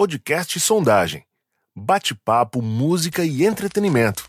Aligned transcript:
podcast 0.00 0.58
Sondagem. 0.58 1.24
Bate-papo, 1.76 2.62
música 2.62 3.22
e 3.22 3.44
entretenimento. 3.44 4.24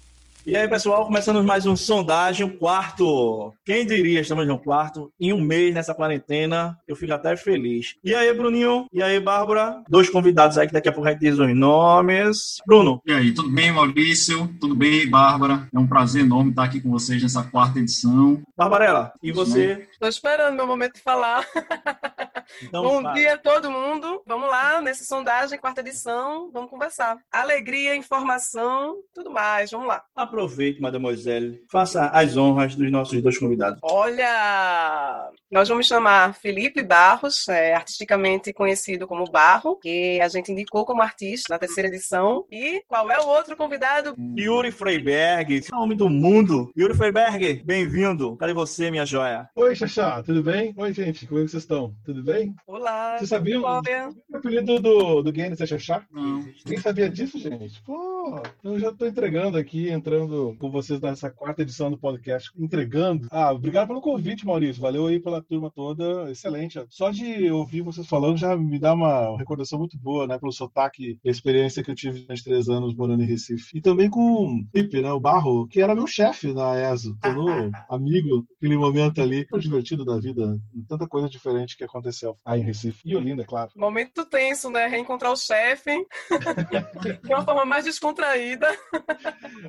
E 0.45 0.53
aí, 0.53 0.67
pessoal, 0.67 1.05
começando 1.05 1.41
mais 1.45 1.65
um 1.65 1.77
sondagem, 1.77 2.45
um 2.45 2.57
quarto. 2.57 3.53
Quem 3.63 3.85
diria, 3.85 4.19
estamos 4.19 4.45
no 4.45 4.59
quarto, 4.59 5.13
em 5.17 5.31
um 5.31 5.39
mês 5.39 5.73
nessa 5.73 5.95
quarentena, 5.95 6.77
eu 6.85 6.93
fico 6.93 7.13
até 7.13 7.37
feliz. 7.37 7.95
E 8.03 8.13
aí, 8.13 8.33
Bruninho? 8.33 8.85
E 8.91 9.01
aí, 9.01 9.17
Bárbara? 9.17 9.81
Dois 9.87 10.09
convidados 10.09 10.57
aí 10.57 10.67
que 10.67 10.73
daqui 10.73 10.89
a 10.89 10.91
pouco 10.91 11.07
a 11.07 11.13
gente 11.13 11.21
diz 11.21 11.39
os 11.39 11.55
nomes. 11.55 12.57
Bruno? 12.67 13.01
E 13.05 13.13
aí, 13.13 13.33
tudo 13.33 13.49
bem, 13.49 13.71
Maurício? 13.71 14.53
Tudo 14.59 14.75
bem, 14.75 15.09
Bárbara? 15.09 15.69
É 15.73 15.79
um 15.79 15.87
prazer 15.87 16.23
enorme 16.23 16.49
estar 16.49 16.65
aqui 16.65 16.81
com 16.81 16.91
vocês 16.91 17.23
nessa 17.23 17.43
quarta 17.43 17.79
edição. 17.79 18.41
Barbarella, 18.57 19.13
e 19.23 19.31
você? 19.31 19.87
Estou 19.89 20.09
esperando 20.09 20.53
meu 20.53 20.67
momento 20.67 20.95
de 20.95 21.01
falar. 21.01 21.45
Então, 22.63 22.83
Bom 22.83 23.01
fala. 23.01 23.13
dia 23.15 23.33
a 23.33 23.37
todo 23.37 23.71
mundo. 23.71 24.21
Vamos 24.25 24.49
lá, 24.49 24.81
nessa 24.81 25.03
sondagem, 25.03 25.59
quarta 25.59 25.81
edição, 25.81 26.49
vamos 26.51 26.69
conversar. 26.69 27.17
Alegria, 27.31 27.95
informação, 27.95 28.97
tudo 29.13 29.31
mais. 29.31 29.71
Vamos 29.71 29.87
lá. 29.87 30.03
Aproveite, 30.15 30.81
Mademoiselle. 30.81 31.63
Faça 31.71 32.07
as 32.07 32.37
honras 32.37 32.75
dos 32.75 32.91
nossos 32.91 33.21
dois 33.21 33.37
convidados. 33.37 33.79
Olha, 33.83 35.29
nós 35.51 35.67
vamos 35.67 35.87
chamar 35.87 36.33
Felipe 36.35 36.81
Barros, 36.83 37.47
é, 37.47 37.73
artisticamente 37.73 38.53
conhecido 38.53 39.07
como 39.07 39.29
Barro, 39.29 39.77
que 39.77 40.19
a 40.21 40.27
gente 40.27 40.51
indicou 40.51 40.85
como 40.85 41.01
artista 41.01 41.53
na 41.53 41.59
terceira 41.59 41.87
edição. 41.89 42.45
E 42.51 42.81
qual 42.87 43.09
é 43.11 43.19
o 43.19 43.27
outro 43.27 43.55
convidado? 43.55 44.15
Yuri 44.37 44.71
Freiberg, 44.71 45.61
homem 45.73 45.97
do 45.97 46.09
mundo. 46.09 46.71
Yuri 46.77 46.93
Freiberg, 46.93 47.61
bem-vindo. 47.65 48.35
Cadê 48.37 48.53
você, 48.53 48.89
minha 48.91 49.05
joia? 49.05 49.49
Oi, 49.55 49.75
Xaxá, 49.75 50.21
tudo 50.23 50.43
bem? 50.43 50.73
Oi, 50.77 50.93
gente, 50.93 51.27
como 51.27 51.39
é 51.41 51.43
que 51.43 51.51
vocês 51.51 51.63
estão? 51.63 51.93
Tudo 52.05 52.23
bem? 52.23 52.40
Olá. 52.65 53.17
Vocês 53.17 53.29
sabiam? 53.29 53.63
Olha, 53.63 54.09
O 54.29 54.37
apelido 54.37 54.79
do, 54.79 55.21
do 55.21 55.31
Guinness 55.31 55.61
é 55.61 55.65
Xaxá? 55.65 56.05
Não. 56.11 56.43
Quem 56.65 56.77
sabia 56.77 57.09
disso, 57.09 57.37
gente? 57.37 57.81
Pô, 57.83 58.41
eu 58.63 58.79
já 58.79 58.91
tô 58.91 59.05
entregando 59.05 59.57
aqui, 59.57 59.89
entrando 59.89 60.55
com 60.59 60.71
vocês 60.71 60.99
nessa 60.99 61.29
quarta 61.29 61.61
edição 61.61 61.91
do 61.91 61.97
podcast, 61.97 62.51
entregando. 62.57 63.27
Ah, 63.29 63.51
obrigado 63.51 63.87
pelo 63.87 64.01
convite, 64.01 64.45
Maurício. 64.45 64.81
Valeu 64.81 65.07
aí 65.07 65.19
pela 65.19 65.41
turma 65.41 65.69
toda, 65.69 66.31
excelente. 66.31 66.83
Só 66.89 67.11
de 67.11 67.51
ouvir 67.51 67.81
vocês 67.81 68.07
falando 68.07 68.37
já 68.37 68.55
me 68.55 68.79
dá 68.79 68.93
uma 68.93 69.37
recordação 69.37 69.77
muito 69.77 69.97
boa, 69.97 70.25
né? 70.25 70.37
Pelo 70.39 70.51
sotaque 70.51 71.19
e 71.23 71.29
a 71.29 71.31
experiência 71.31 71.83
que 71.83 71.91
eu 71.91 71.95
tive 71.95 72.25
nos 72.27 72.41
três 72.41 72.69
anos 72.69 72.95
morando 72.95 73.23
em 73.23 73.27
Recife. 73.27 73.77
E 73.77 73.81
também 73.81 74.09
com 74.09 74.21
o 74.21 74.65
Pipe, 74.71 75.01
né? 75.01 75.11
O 75.11 75.19
Barro, 75.19 75.67
que 75.67 75.81
era 75.81 75.95
meu 75.95 76.07
chefe 76.07 76.53
na 76.53 76.91
ESO. 76.91 77.17
Tornou 77.21 77.47
amigo 77.89 78.45
naquele 78.53 78.77
momento 78.77 79.21
ali. 79.21 79.45
Foi 79.49 79.59
divertido 79.59 80.03
da 80.05 80.17
vida. 80.19 80.59
Tanta 80.87 81.07
coisa 81.07 81.29
diferente 81.29 81.77
que 81.77 81.83
aconteceu 81.83 82.20
aí 82.45 82.61
em 82.61 82.63
Recife. 82.63 83.01
E 83.05 83.15
Olinda, 83.15 83.43
é 83.43 83.45
claro. 83.45 83.71
momento 83.75 84.25
tenso, 84.25 84.69
né? 84.69 84.87
Reencontrar 84.87 85.31
o 85.31 85.35
chefe 85.37 85.91
de 87.23 87.33
uma 87.33 87.43
forma 87.43 87.65
mais 87.65 87.85
descontraída. 87.85 88.67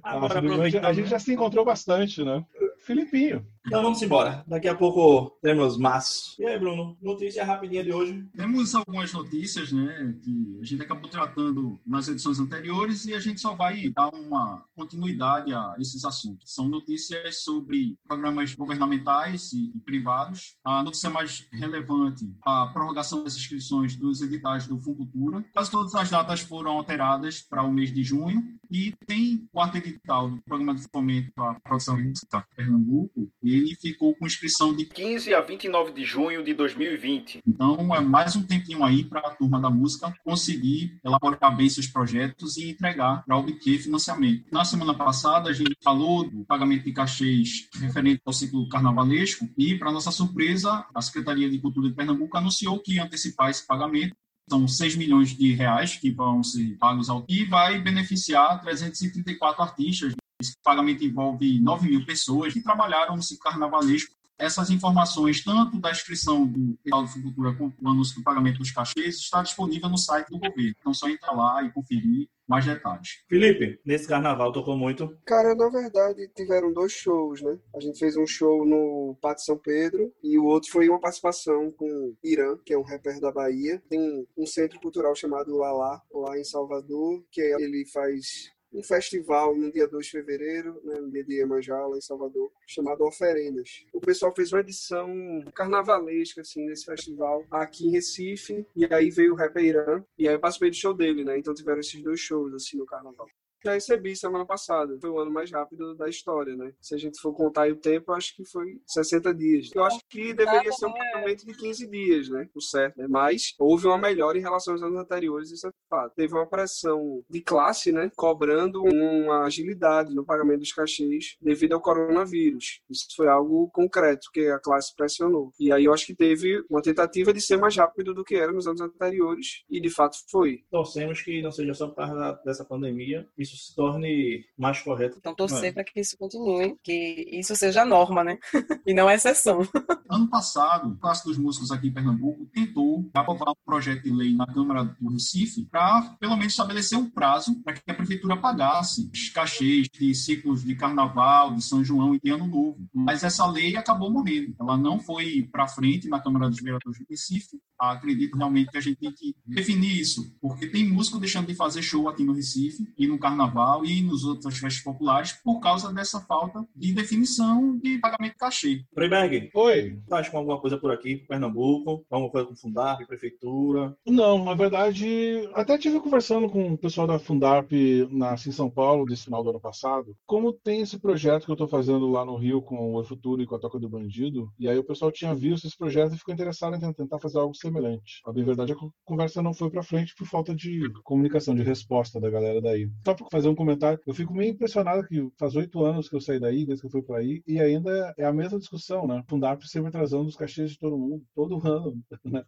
Agora, 0.02 0.40
Ah, 0.40 0.62
a, 0.62 0.70
gente, 0.70 0.86
a 0.86 0.92
gente 0.92 1.08
já 1.08 1.18
se 1.18 1.32
encontrou 1.32 1.64
bastante, 1.64 2.24
né? 2.24 2.44
Filipinho. 2.84 3.46
Então 3.66 3.82
vamos 3.82 4.02
embora. 4.02 4.44
Daqui 4.46 4.68
a 4.68 4.74
pouco 4.74 5.38
temos 5.40 5.78
mais. 5.78 6.34
E 6.38 6.44
aí, 6.44 6.58
Bruno? 6.58 6.96
Notícia 7.00 7.44
rapidinha 7.44 7.84
de 7.84 7.92
hoje. 7.92 8.26
Temos 8.36 8.74
algumas 8.74 9.12
notícias, 9.12 9.72
né, 9.72 10.16
que 10.22 10.58
a 10.60 10.64
gente 10.64 10.82
acabou 10.82 11.08
tratando 11.08 11.80
nas 11.86 12.08
edições 12.08 12.40
anteriores 12.40 13.04
e 13.06 13.14
a 13.14 13.20
gente 13.20 13.40
só 13.40 13.54
vai 13.54 13.88
dar 13.90 14.08
uma 14.08 14.64
continuidade 14.74 15.54
a 15.54 15.74
esses 15.78 16.04
assuntos. 16.04 16.52
São 16.52 16.68
notícias 16.68 17.42
sobre 17.44 17.96
programas 18.06 18.54
governamentais 18.54 19.52
e, 19.52 19.72
privados. 19.84 20.56
A 20.64 20.82
notícia 20.82 21.08
mais 21.08 21.46
relevante, 21.52 22.34
a 22.44 22.66
prorrogação 22.66 23.22
das 23.22 23.36
inscrições 23.36 23.94
dos 23.94 24.22
editais 24.22 24.66
do 24.66 24.78
Funcultura. 24.78 25.44
Quase 25.52 25.70
todas 25.70 25.94
as 25.94 26.10
datas 26.10 26.40
foram 26.40 26.72
alteradas 26.72 27.40
para 27.40 27.62
o 27.62 27.72
mês 27.72 27.92
de 27.92 28.02
junho 28.02 28.42
e 28.72 28.94
tem 29.06 29.34
o 29.34 29.48
quarto 29.52 29.76
edital 29.76 30.30
do 30.30 30.40
Programa 30.42 30.74
de 30.74 30.88
Fomento 30.90 31.42
à 31.42 31.54
Produção 31.60 32.00
Música 32.00 32.42
Pernambuco 32.56 33.30
e 33.42 33.54
ele 33.54 33.76
ficou 33.76 34.14
com 34.16 34.26
inscrição 34.26 34.74
de 34.74 34.86
15 34.86 35.34
a 35.34 35.42
29 35.42 35.92
de 35.92 36.04
junho 36.04 36.42
de 36.42 36.54
2020. 36.54 37.40
então, 37.46 37.94
é 37.94 38.00
mais 38.00 38.34
um 38.34 38.42
tempinho 38.42 38.82
aí 38.82 39.04
para 39.04 39.20
a 39.20 39.30
turma 39.30 39.60
da 39.60 39.68
música 39.68 40.12
conseguir 40.24 40.98
elaborar 41.04 41.54
bem 41.54 41.68
seus 41.68 41.86
projetos 41.86 42.56
e 42.56 42.70
entregar 42.70 43.22
para 43.26 43.36
obter 43.36 43.78
financiamento. 43.78 44.46
Na 44.50 44.64
semana 44.64 44.94
passada, 44.94 45.50
a 45.50 45.52
gente 45.52 45.76
falou 45.82 46.28
do 46.28 46.44
pagamento 46.44 46.84
de 46.84 46.92
cachês 46.92 47.68
referente 47.78 48.22
ao 48.24 48.32
ciclo 48.32 48.66
carnavalesco 48.68 49.46
e, 49.58 49.76
para 49.76 49.92
nossa 49.92 50.10
surpresa, 50.10 50.86
a 50.94 51.02
Secretaria 51.02 51.50
de 51.50 51.58
Cultura 51.58 51.88
de 51.88 51.94
Pernambuco 51.94 52.36
anunciou 52.38 52.80
que 52.80 52.94
ia 52.94 53.04
antecipar 53.04 53.50
esse 53.50 53.66
pagamento. 53.66 54.16
São 54.48 54.66
6 54.66 54.96
milhões 54.96 55.36
de 55.36 55.54
reais 55.54 55.96
que 55.96 56.10
vão 56.10 56.42
ser 56.42 56.76
pagos 56.78 57.08
ao 57.08 57.24
e 57.28 57.44
vai 57.44 57.80
beneficiar 57.80 58.60
334 58.60 59.62
artistas. 59.62 60.14
Esse 60.40 60.54
pagamento 60.62 61.04
envolve 61.04 61.60
9 61.60 61.88
mil 61.88 62.04
pessoas 62.04 62.52
que 62.52 62.60
trabalharam 62.60 63.16
no 63.16 63.22
ciclo 63.22 63.44
carnavalesco 63.44 64.12
essas 64.42 64.70
informações, 64.70 65.44
tanto 65.44 65.78
da 65.78 65.92
inscrição 65.92 66.44
do 66.44 66.76
Edital 66.80 67.04
de 67.04 67.22
Cultura 67.22 67.54
quanto 67.54 67.80
do 67.80 67.88
anúncio 67.88 68.16
do 68.16 68.24
pagamento 68.24 68.58
dos 68.58 68.72
cachês, 68.72 69.16
está 69.16 69.40
disponível 69.40 69.88
no 69.88 69.96
site 69.96 70.30
do 70.30 70.38
governo. 70.38 70.74
Então, 70.80 70.92
só 70.92 71.08
entrar 71.08 71.32
lá 71.32 71.62
e 71.62 71.70
conferir 71.70 72.28
mais 72.52 72.66
detalhes. 72.66 73.24
Felipe, 73.26 73.80
nesse 73.82 74.06
carnaval 74.06 74.52
tocou 74.52 74.76
muito. 74.76 75.16
Cara, 75.24 75.54
na 75.54 75.70
verdade, 75.70 76.28
tiveram 76.36 76.70
dois 76.70 76.92
shows, 76.92 77.40
né? 77.40 77.58
A 77.74 77.80
gente 77.80 77.98
fez 77.98 78.14
um 78.14 78.26
show 78.26 78.66
no 78.66 79.16
Pátio 79.22 79.46
São 79.46 79.56
Pedro 79.56 80.12
e 80.22 80.38
o 80.38 80.44
outro 80.44 80.70
foi 80.70 80.86
uma 80.90 81.00
participação 81.00 81.72
com 81.72 82.14
Irã, 82.22 82.58
que 82.62 82.74
é 82.74 82.78
um 82.78 82.82
rapper 82.82 83.18
da 83.20 83.32
Bahia. 83.32 83.82
Tem 83.88 84.26
um 84.36 84.46
centro 84.46 84.78
cultural 84.80 85.14
chamado 85.14 85.56
Lalá, 85.56 86.02
lá 86.12 86.38
em 86.38 86.44
Salvador, 86.44 87.24
que 87.30 87.40
ele 87.40 87.86
faz 87.90 88.52
um 88.72 88.82
festival 88.82 89.54
no 89.56 89.70
dia 89.70 89.86
2 89.86 90.06
de 90.06 90.12
fevereiro, 90.12 90.80
né, 90.84 91.00
no 91.00 91.10
dia 91.10 91.24
de 91.24 91.34
Iemanjá, 91.34 91.78
em 91.94 92.00
Salvador, 92.00 92.50
chamado 92.66 93.04
Oferendas. 93.04 93.84
O 93.92 94.00
pessoal 94.00 94.34
fez 94.34 94.52
uma 94.52 94.60
edição 94.60 95.12
carnavalesca, 95.54 96.40
assim, 96.40 96.64
nesse 96.66 96.84
festival, 96.84 97.44
aqui 97.50 97.86
em 97.86 97.90
Recife, 97.90 98.66
e 98.74 98.86
aí 98.92 99.10
veio 99.10 99.32
o 99.32 99.36
rapper 99.36 99.64
Irã, 99.64 100.04
e 100.18 100.28
aí 100.28 100.34
eu 100.34 100.40
participei 100.40 100.70
do 100.70 100.76
show 100.76 100.94
dele, 100.94 101.24
né? 101.24 101.38
Então 101.38 101.54
tiveram 101.54 101.80
esses 101.80 102.02
dois 102.02 102.20
shows, 102.20 102.54
assim, 102.54 102.78
no 102.78 102.86
carnaval 102.86 103.26
já 103.64 103.72
recebi 103.72 104.16
semana 104.16 104.44
passada. 104.46 104.98
Foi 105.00 105.10
o 105.10 105.18
ano 105.18 105.30
mais 105.30 105.50
rápido 105.50 105.94
da 105.94 106.08
história, 106.08 106.56
né? 106.56 106.72
Se 106.80 106.94
a 106.94 106.98
gente 106.98 107.20
for 107.20 107.32
contar 107.34 107.62
aí 107.62 107.72
o 107.72 107.76
tempo, 107.76 108.12
acho 108.12 108.34
que 108.36 108.44
foi 108.44 108.80
60 108.86 109.34
dias. 109.34 109.70
Eu 109.74 109.84
acho 109.84 110.00
que 110.08 110.32
deveria 110.34 110.72
ser 110.72 110.86
um 110.86 110.92
pagamento 110.92 111.46
de 111.46 111.54
15 111.54 111.86
dias, 111.88 112.28
né? 112.28 112.48
O 112.54 112.60
certo, 112.60 112.98
né? 112.98 113.06
Mas 113.08 113.54
houve 113.58 113.86
uma 113.86 113.98
melhora 113.98 114.38
em 114.38 114.42
relação 114.42 114.74
aos 114.74 114.82
anos 114.82 114.98
anteriores, 114.98 115.50
isso 115.50 115.66
é 115.66 115.70
fato. 115.88 116.14
Teve 116.14 116.34
uma 116.34 116.46
pressão 116.46 117.22
de 117.28 117.40
classe, 117.40 117.92
né? 117.92 118.10
Cobrando 118.16 118.82
uma 118.82 119.44
agilidade 119.44 120.14
no 120.14 120.24
pagamento 120.24 120.60
dos 120.60 120.72
cachês 120.72 121.36
devido 121.40 121.74
ao 121.74 121.80
coronavírus. 121.80 122.80
Isso 122.90 123.06
foi 123.16 123.28
algo 123.28 123.68
concreto 123.70 124.28
que 124.32 124.46
a 124.48 124.58
classe 124.58 124.94
pressionou. 124.94 125.52
E 125.58 125.72
aí 125.72 125.84
eu 125.84 125.92
acho 125.92 126.06
que 126.06 126.14
teve 126.14 126.64
uma 126.68 126.82
tentativa 126.82 127.32
de 127.32 127.40
ser 127.40 127.56
mais 127.56 127.76
rápido 127.76 128.14
do 128.14 128.24
que 128.24 128.34
era 128.34 128.52
nos 128.52 128.66
anos 128.66 128.80
anteriores. 128.80 129.64
E 129.68 129.80
de 129.80 129.90
fato 129.90 130.16
foi. 130.30 130.64
Torcemos 130.70 131.22
que 131.22 131.42
não 131.42 131.50
seja 131.50 131.74
só 131.74 131.88
por 131.88 131.96
causa 131.96 132.40
dessa 132.44 132.64
pandemia, 132.64 133.28
isso 133.36 133.51
se 133.56 133.74
torne 133.74 134.44
mais 134.56 134.80
correto. 134.80 135.16
Então, 135.18 135.34
torcer 135.34 135.72
para 135.72 135.84
que 135.84 136.00
isso 136.00 136.16
continue, 136.16 136.76
que 136.82 137.28
isso 137.32 137.54
seja 137.56 137.82
a 137.82 137.86
norma, 137.86 138.24
né? 138.24 138.38
e 138.86 138.94
não 138.94 139.08
a 139.08 139.14
exceção. 139.14 139.60
Ano 140.08 140.28
passado, 140.28 140.90
o 140.90 140.96
Classe 140.96 141.24
dos 141.24 141.38
Músicos 141.38 141.70
aqui 141.70 141.88
em 141.88 141.92
Pernambuco 141.92 142.46
tentou 142.52 143.08
aprovar 143.14 143.50
um 143.50 143.64
projeto 143.64 144.02
de 144.02 144.12
lei 144.12 144.34
na 144.34 144.46
Câmara 144.46 144.84
do 144.84 145.10
Recife 145.10 145.64
para, 145.66 146.16
pelo 146.20 146.36
menos, 146.36 146.52
estabelecer 146.52 146.98
um 146.98 147.08
prazo 147.08 147.60
para 147.62 147.74
que 147.74 147.90
a 147.90 147.94
Prefeitura 147.94 148.36
pagasse 148.36 149.10
os 149.12 149.28
cachês 149.30 149.88
de 149.88 150.14
ciclos 150.14 150.64
de 150.64 150.74
Carnaval, 150.74 151.54
de 151.54 151.62
São 151.62 151.84
João 151.84 152.14
e 152.14 152.20
de 152.20 152.30
Ano 152.30 152.46
Novo. 152.46 152.78
Mas 152.92 153.24
essa 153.24 153.46
lei 153.46 153.76
acabou 153.76 154.10
morrendo. 154.10 154.54
Ela 154.60 154.76
não 154.76 154.98
foi 154.98 155.48
para 155.50 155.68
frente 155.68 156.08
na 156.08 156.20
Câmara 156.20 156.48
dos 156.48 156.60
Vereadores 156.60 156.98
do 156.98 157.06
Recife. 157.08 157.60
Acredito 157.82 158.38
realmente 158.38 158.70
que 158.70 158.78
a 158.78 158.80
gente 158.80 158.96
tem 158.96 159.10
que 159.10 159.34
definir 159.44 160.00
isso, 160.00 160.32
porque 160.40 160.68
tem 160.68 160.88
músico 160.88 161.18
deixando 161.18 161.48
de 161.48 161.54
fazer 161.56 161.82
show 161.82 162.08
aqui 162.08 162.22
no 162.22 162.32
Recife 162.32 162.86
e 162.96 163.08
no 163.08 163.18
Carnaval 163.18 163.84
e 163.84 164.00
nos 164.02 164.22
outras 164.22 164.56
festas 164.56 164.84
populares 164.84 165.32
por 165.32 165.58
causa 165.58 165.92
dessa 165.92 166.20
falta 166.20 166.64
de 166.76 166.92
definição 166.92 167.76
de 167.78 167.98
pagamento 167.98 168.34
de 168.34 168.38
cachê. 168.38 168.84
Freiberg, 168.94 169.50
Oi. 169.52 169.98
estás 170.00 170.28
com 170.28 170.38
alguma 170.38 170.60
coisa 170.60 170.78
por 170.78 170.92
aqui, 170.92 171.16
Pernambuco? 171.16 172.06
Alguma 172.08 172.30
coisa 172.30 172.46
com 172.46 172.54
Fundarp, 172.54 173.04
Prefeitura? 173.04 173.96
Não, 174.06 174.44
na 174.44 174.54
verdade, 174.54 175.50
até 175.52 175.76
tive 175.76 175.98
conversando 175.98 176.48
com 176.48 176.74
o 176.74 176.78
pessoal 176.78 177.08
da 177.08 177.18
Fundarp 177.18 177.72
na 178.12 178.34
em 178.34 178.52
São 178.52 178.70
Paulo, 178.70 179.06
desse 179.06 179.24
final 179.24 179.42
do 179.42 179.50
ano 179.50 179.60
passado, 179.60 180.16
como 180.24 180.52
tem 180.52 180.82
esse 180.82 181.00
projeto 181.00 181.46
que 181.46 181.50
eu 181.50 181.54
estou 181.54 181.68
fazendo 181.68 182.08
lá 182.08 182.24
no 182.24 182.36
Rio 182.36 182.62
com 182.62 182.76
o 182.76 182.94
Oi 182.94 183.04
Futuro 183.04 183.42
e 183.42 183.46
com 183.46 183.56
a 183.56 183.58
Toca 183.58 183.78
do 183.78 183.88
Bandido, 183.88 184.52
e 184.56 184.68
aí 184.68 184.78
o 184.78 184.84
pessoal 184.84 185.10
tinha 185.10 185.34
visto 185.34 185.66
esse 185.66 185.76
projeto 185.76 186.14
e 186.14 186.18
ficou 186.18 186.32
interessado 186.32 186.76
em 186.76 186.92
tentar 186.92 187.18
fazer 187.18 187.38
algo 187.38 187.54
semelhante 187.54 187.71
semelhante. 187.72 188.20
A 188.24 188.32
bem 188.32 188.44
verdade, 188.44 188.72
a 188.72 188.76
conversa 189.04 189.42
não 189.42 189.54
foi 189.54 189.70
para 189.70 189.82
frente 189.82 190.14
por 190.14 190.26
falta 190.26 190.54
de 190.54 190.82
comunicação, 191.02 191.54
de 191.54 191.62
resposta 191.62 192.20
da 192.20 192.30
galera 192.30 192.60
daí. 192.60 192.88
Só 193.04 193.14
para 193.14 193.26
fazer 193.30 193.48
um 193.48 193.54
comentário, 193.54 193.98
eu 194.06 194.14
fico 194.14 194.34
meio 194.34 194.52
impressionado 194.52 195.06
que 195.06 195.28
faz 195.38 195.56
oito 195.56 195.84
anos 195.84 196.08
que 196.08 196.16
eu 196.16 196.20
saí 196.20 196.38
daí, 196.38 196.66
desde 196.66 196.82
que 196.82 196.86
eu 196.86 196.90
fui 196.90 197.02
para 197.02 197.18
aí, 197.18 197.42
e 197.46 197.60
ainda 197.60 198.14
é 198.18 198.24
a 198.24 198.32
mesma 198.32 198.58
discussão, 198.58 199.06
né? 199.06 199.22
Fundap 199.28 199.66
sempre 199.66 199.90
trazendo 199.90 200.26
os 200.26 200.36
cachês 200.36 200.70
de 200.70 200.78
todo 200.78 200.98
mundo, 200.98 201.24
todo 201.34 201.60
ano, 201.66 201.98
né? 202.24 202.44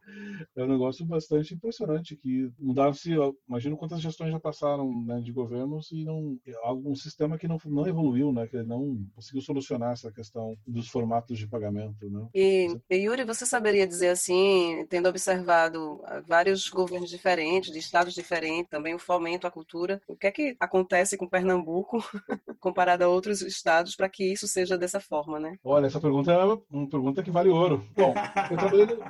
É 0.57 0.65
um 0.65 0.69
negócio 0.69 1.05
bastante 1.07 1.55
impressionante 1.55 2.17
que 2.17 2.51
mudava-se, 2.59 3.11
imagino 3.49 3.77
quantas 3.77 4.01
gestões 4.01 4.33
já 4.33 4.41
passaram 4.41 5.05
né, 5.05 5.21
de 5.21 5.33
governos 5.33 5.91
e 5.93 6.05
não 6.05 6.39
algum 6.63 6.95
sistema 6.95 7.39
que 7.39 7.49
não, 7.49 7.59
não 7.67 7.87
evoluiu, 7.87 8.33
né? 8.33 8.47
Que 8.47 8.63
não 8.63 8.99
conseguiu 9.15 9.43
solucionar 9.43 9.93
essa 9.93 10.13
questão 10.13 10.57
dos 10.67 10.89
formatos 10.89 11.39
de 11.39 11.47
pagamento, 11.47 12.09
né? 12.11 12.29
E, 12.35 12.77
e 12.91 12.97
Yuri, 12.97 13.25
você 13.25 13.47
saberia 13.47 13.87
dizer 13.87 14.09
assim, 14.09 14.85
tendo 14.89 15.09
observado 15.15 16.03
vários 16.27 16.69
governos 16.69 17.09
diferentes, 17.09 17.73
de 17.73 17.79
estados 17.79 18.13
diferentes, 18.15 18.69
também 18.69 18.95
o 18.95 18.99
fomento 18.99 19.47
à 19.47 19.51
cultura, 19.51 20.03
o 20.09 20.17
que 20.17 20.27
é 20.27 20.31
que 20.33 20.57
acontece 20.59 21.17
com 21.17 21.29
Pernambuco 21.29 22.03
comparado 22.61 23.05
a 23.05 23.09
outros 23.09 23.41
estados 23.41 23.95
para 23.95 24.09
que 24.09 24.33
isso 24.33 24.49
seja 24.49 24.77
dessa 24.77 24.99
forma, 24.99 25.39
né? 25.39 25.57
Olha, 25.63 25.87
essa 25.87 26.01
pergunta 26.01 26.33
é 26.33 26.45
uma 26.45 26.89
pergunta 26.89 27.23
que 27.23 27.31
vale 27.31 27.49
ouro. 27.49 27.85
Bom, 27.97 28.13
eu 28.51 28.57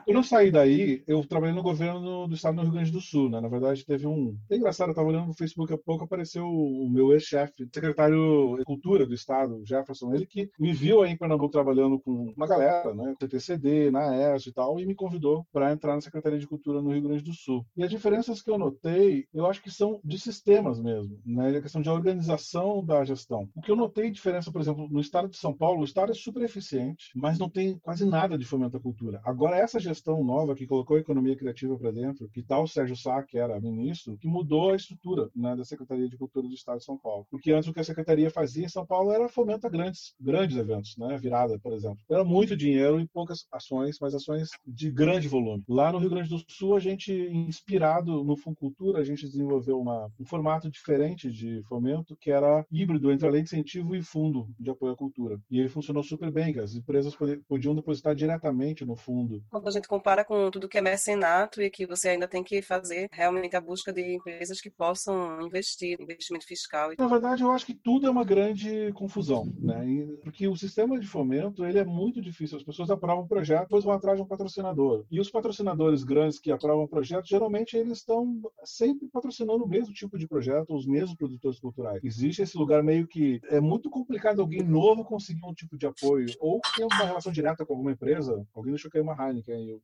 quando 0.04 0.16
eu 0.18 0.22
saí 0.22 0.50
daí, 0.50 1.02
eu 1.06 1.24
trabalhei 1.24 1.54
no 1.54 1.62
governo 1.62 2.28
do 2.28 2.34
estado 2.34 2.56
do 2.56 2.62
Rio 2.62 2.72
Grande 2.72 2.92
do 2.92 3.00
Sul, 3.00 3.30
né? 3.30 3.40
Na 3.40 3.48
verdade, 3.48 3.84
teve 3.84 4.06
um. 4.06 4.36
É 4.50 4.56
engraçado, 4.56 4.88
eu 4.88 4.92
estava 4.92 5.08
olhando 5.08 5.28
no 5.28 5.34
Facebook 5.34 5.72
há 5.72 5.78
pouco, 5.78 6.04
apareceu 6.04 6.44
o 6.46 6.88
meu 6.90 7.12
ex-chefe, 7.12 7.66
secretário 7.72 8.56
de 8.58 8.64
Cultura 8.64 9.06
do 9.06 9.14
estado, 9.14 9.62
Jefferson, 9.64 10.12
ele 10.14 10.26
que 10.26 10.50
me 10.58 10.72
viu 10.72 11.02
aí 11.02 11.12
em 11.12 11.16
Pernambuco 11.16 11.52
trabalhando 11.52 11.98
com 11.98 12.32
uma 12.36 12.46
galera, 12.46 12.92
né? 12.92 13.14
TTCD, 13.18 13.90
na 13.90 14.34
ESO 14.34 14.50
e 14.50 14.52
tal, 14.52 14.78
e 14.78 14.86
me 14.86 14.94
convidou 14.94 15.46
para 15.52 15.72
entrar 15.72 15.93
na 15.94 16.00
Secretaria 16.00 16.38
de 16.38 16.46
Cultura 16.46 16.80
no 16.80 16.92
Rio 16.92 17.02
Grande 17.02 17.22
do 17.22 17.32
Sul. 17.32 17.64
E 17.76 17.82
as 17.82 17.90
diferenças 17.90 18.42
que 18.42 18.50
eu 18.50 18.58
notei, 18.58 19.26
eu 19.32 19.46
acho 19.46 19.62
que 19.62 19.70
são 19.70 20.00
de 20.04 20.18
sistemas 20.18 20.80
mesmo, 20.80 21.18
né? 21.24 21.56
A 21.56 21.62
questão 21.62 21.82
de 21.82 21.88
organização 21.88 22.84
da 22.84 23.04
gestão. 23.04 23.48
O 23.54 23.60
que 23.60 23.70
eu 23.70 23.76
notei 23.76 24.10
diferença, 24.10 24.50
por 24.50 24.60
exemplo, 24.60 24.88
no 24.90 25.00
estado 25.00 25.28
de 25.28 25.36
São 25.36 25.52
Paulo, 25.52 25.80
o 25.80 25.84
estado 25.84 26.12
é 26.12 26.14
super 26.14 26.42
eficiente, 26.42 27.10
mas 27.14 27.38
não 27.38 27.48
tem 27.48 27.78
quase 27.78 28.04
nada 28.04 28.36
de 28.36 28.44
fomento 28.44 28.76
à 28.76 28.80
cultura. 28.80 29.20
Agora, 29.24 29.56
essa 29.56 29.78
gestão 29.78 30.22
nova 30.24 30.54
que 30.54 30.66
colocou 30.66 30.96
a 30.96 31.00
economia 31.00 31.36
criativa 31.36 31.76
para 31.76 31.90
dentro, 31.90 32.28
que 32.28 32.42
tal 32.42 32.64
o 32.64 32.68
Sérgio 32.68 32.96
Sá, 32.96 33.22
que 33.22 33.38
era 33.38 33.60
ministro, 33.60 34.16
que 34.18 34.28
mudou 34.28 34.70
a 34.70 34.76
estrutura 34.76 35.30
né, 35.34 35.56
da 35.56 35.64
Secretaria 35.64 36.08
de 36.08 36.16
Cultura 36.16 36.48
do 36.48 36.54
Estado 36.54 36.78
de 36.78 36.84
São 36.84 36.98
Paulo. 36.98 37.26
Porque 37.30 37.52
antes 37.52 37.68
o 37.68 37.72
que 37.72 37.80
a 37.80 37.84
Secretaria 37.84 38.30
fazia 38.30 38.64
em 38.64 38.68
São 38.68 38.86
Paulo 38.86 39.12
era 39.12 39.28
fomentar 39.28 39.70
grandes, 39.70 40.14
grandes 40.20 40.56
eventos, 40.56 40.96
né? 40.96 41.16
Virada, 41.18 41.58
por 41.58 41.72
exemplo. 41.72 41.98
Era 42.08 42.24
muito 42.24 42.56
dinheiro 42.56 43.00
e 43.00 43.06
poucas 43.06 43.46
ações, 43.52 43.98
mas 44.00 44.14
ações 44.14 44.50
de 44.66 44.90
grande 44.90 45.28
volume. 45.28 45.62
Lá 45.74 45.90
no 45.90 45.98
Rio 45.98 46.10
Grande 46.10 46.28
do 46.28 46.38
Sul, 46.46 46.76
a 46.76 46.78
gente, 46.78 47.12
inspirado 47.12 48.22
no 48.22 48.36
Funcultura, 48.36 49.00
a 49.00 49.04
gente 49.04 49.26
desenvolveu 49.26 49.80
uma, 49.80 50.08
um 50.20 50.24
formato 50.24 50.70
diferente 50.70 51.28
de 51.28 51.64
fomento, 51.64 52.16
que 52.20 52.30
era 52.30 52.64
híbrido 52.70 53.10
entre 53.10 53.26
a 53.26 53.30
lei 53.30 53.42
de 53.42 53.48
incentivo 53.48 53.96
e 53.96 54.00
fundo 54.00 54.46
de 54.56 54.70
apoio 54.70 54.92
à 54.92 54.96
cultura. 54.96 55.36
E 55.50 55.58
ele 55.58 55.68
funcionou 55.68 56.04
super 56.04 56.30
bem, 56.30 56.52
que 56.52 56.60
as 56.60 56.76
empresas 56.76 57.16
podiam 57.48 57.74
depositar 57.74 58.14
diretamente 58.14 58.84
no 58.84 58.94
fundo. 58.94 59.42
Quando 59.50 59.66
a 59.66 59.72
gente 59.72 59.88
compara 59.88 60.24
com 60.24 60.48
tudo 60.48 60.68
que 60.68 60.78
é 60.78 60.80
mecenato 60.80 61.60
e 61.60 61.68
que 61.68 61.86
você 61.86 62.10
ainda 62.10 62.28
tem 62.28 62.44
que 62.44 62.62
fazer 62.62 63.08
realmente 63.10 63.56
a 63.56 63.60
busca 63.60 63.92
de 63.92 64.14
empresas 64.14 64.60
que 64.60 64.70
possam 64.70 65.40
investir, 65.40 66.00
investimento 66.00 66.46
fiscal. 66.46 66.92
Na 66.96 67.08
verdade, 67.08 67.42
eu 67.42 67.50
acho 67.50 67.66
que 67.66 67.74
tudo 67.74 68.06
é 68.06 68.10
uma 68.10 68.22
grande 68.22 68.92
confusão, 68.92 69.52
né? 69.58 69.84
Porque 70.22 70.46
o 70.46 70.54
sistema 70.54 71.00
de 71.00 71.06
fomento, 71.08 71.64
ele 71.64 71.80
é 71.80 71.84
muito 71.84 72.22
difícil. 72.22 72.58
As 72.58 72.62
pessoas 72.62 72.90
aprovam 72.90 73.24
um 73.24 73.28
projeto, 73.28 73.62
depois 73.62 73.82
vão 73.82 73.92
atrás 73.92 74.16
de 74.16 74.22
um 74.22 74.28
patrocinador. 74.28 75.04
E 75.10 75.18
os 75.18 75.28
patrocinadores 75.28 75.63
grandes 76.04 76.38
que 76.38 76.50
aprovam 76.50 76.86
projetos, 76.86 77.28
geralmente 77.28 77.76
eles 77.76 77.98
estão 77.98 78.40
sempre 78.64 79.08
patrocinando 79.08 79.64
o 79.64 79.68
mesmo 79.68 79.92
tipo 79.94 80.18
de 80.18 80.26
projeto, 80.26 80.74
os 80.74 80.86
mesmos 80.86 81.16
produtores 81.16 81.58
culturais. 81.58 82.02
Existe 82.04 82.42
esse 82.42 82.56
lugar 82.56 82.82
meio 82.82 83.06
que 83.06 83.40
é 83.44 83.60
muito 83.60 83.88
complicado 83.88 84.40
alguém 84.40 84.62
novo 84.62 85.04
conseguir 85.04 85.44
um 85.44 85.54
tipo 85.54 85.76
de 85.78 85.86
apoio 85.86 86.26
ou 86.40 86.60
ter 86.76 86.84
uma 86.84 87.04
relação 87.04 87.32
direta 87.32 87.64
com 87.64 87.72
alguma 87.72 87.92
empresa. 87.92 88.46
Alguém 88.54 88.72
deixou 88.72 88.90
cair 88.90 89.02
uma 89.02 89.14
Heineken 89.14 89.54
aí. 89.54 89.80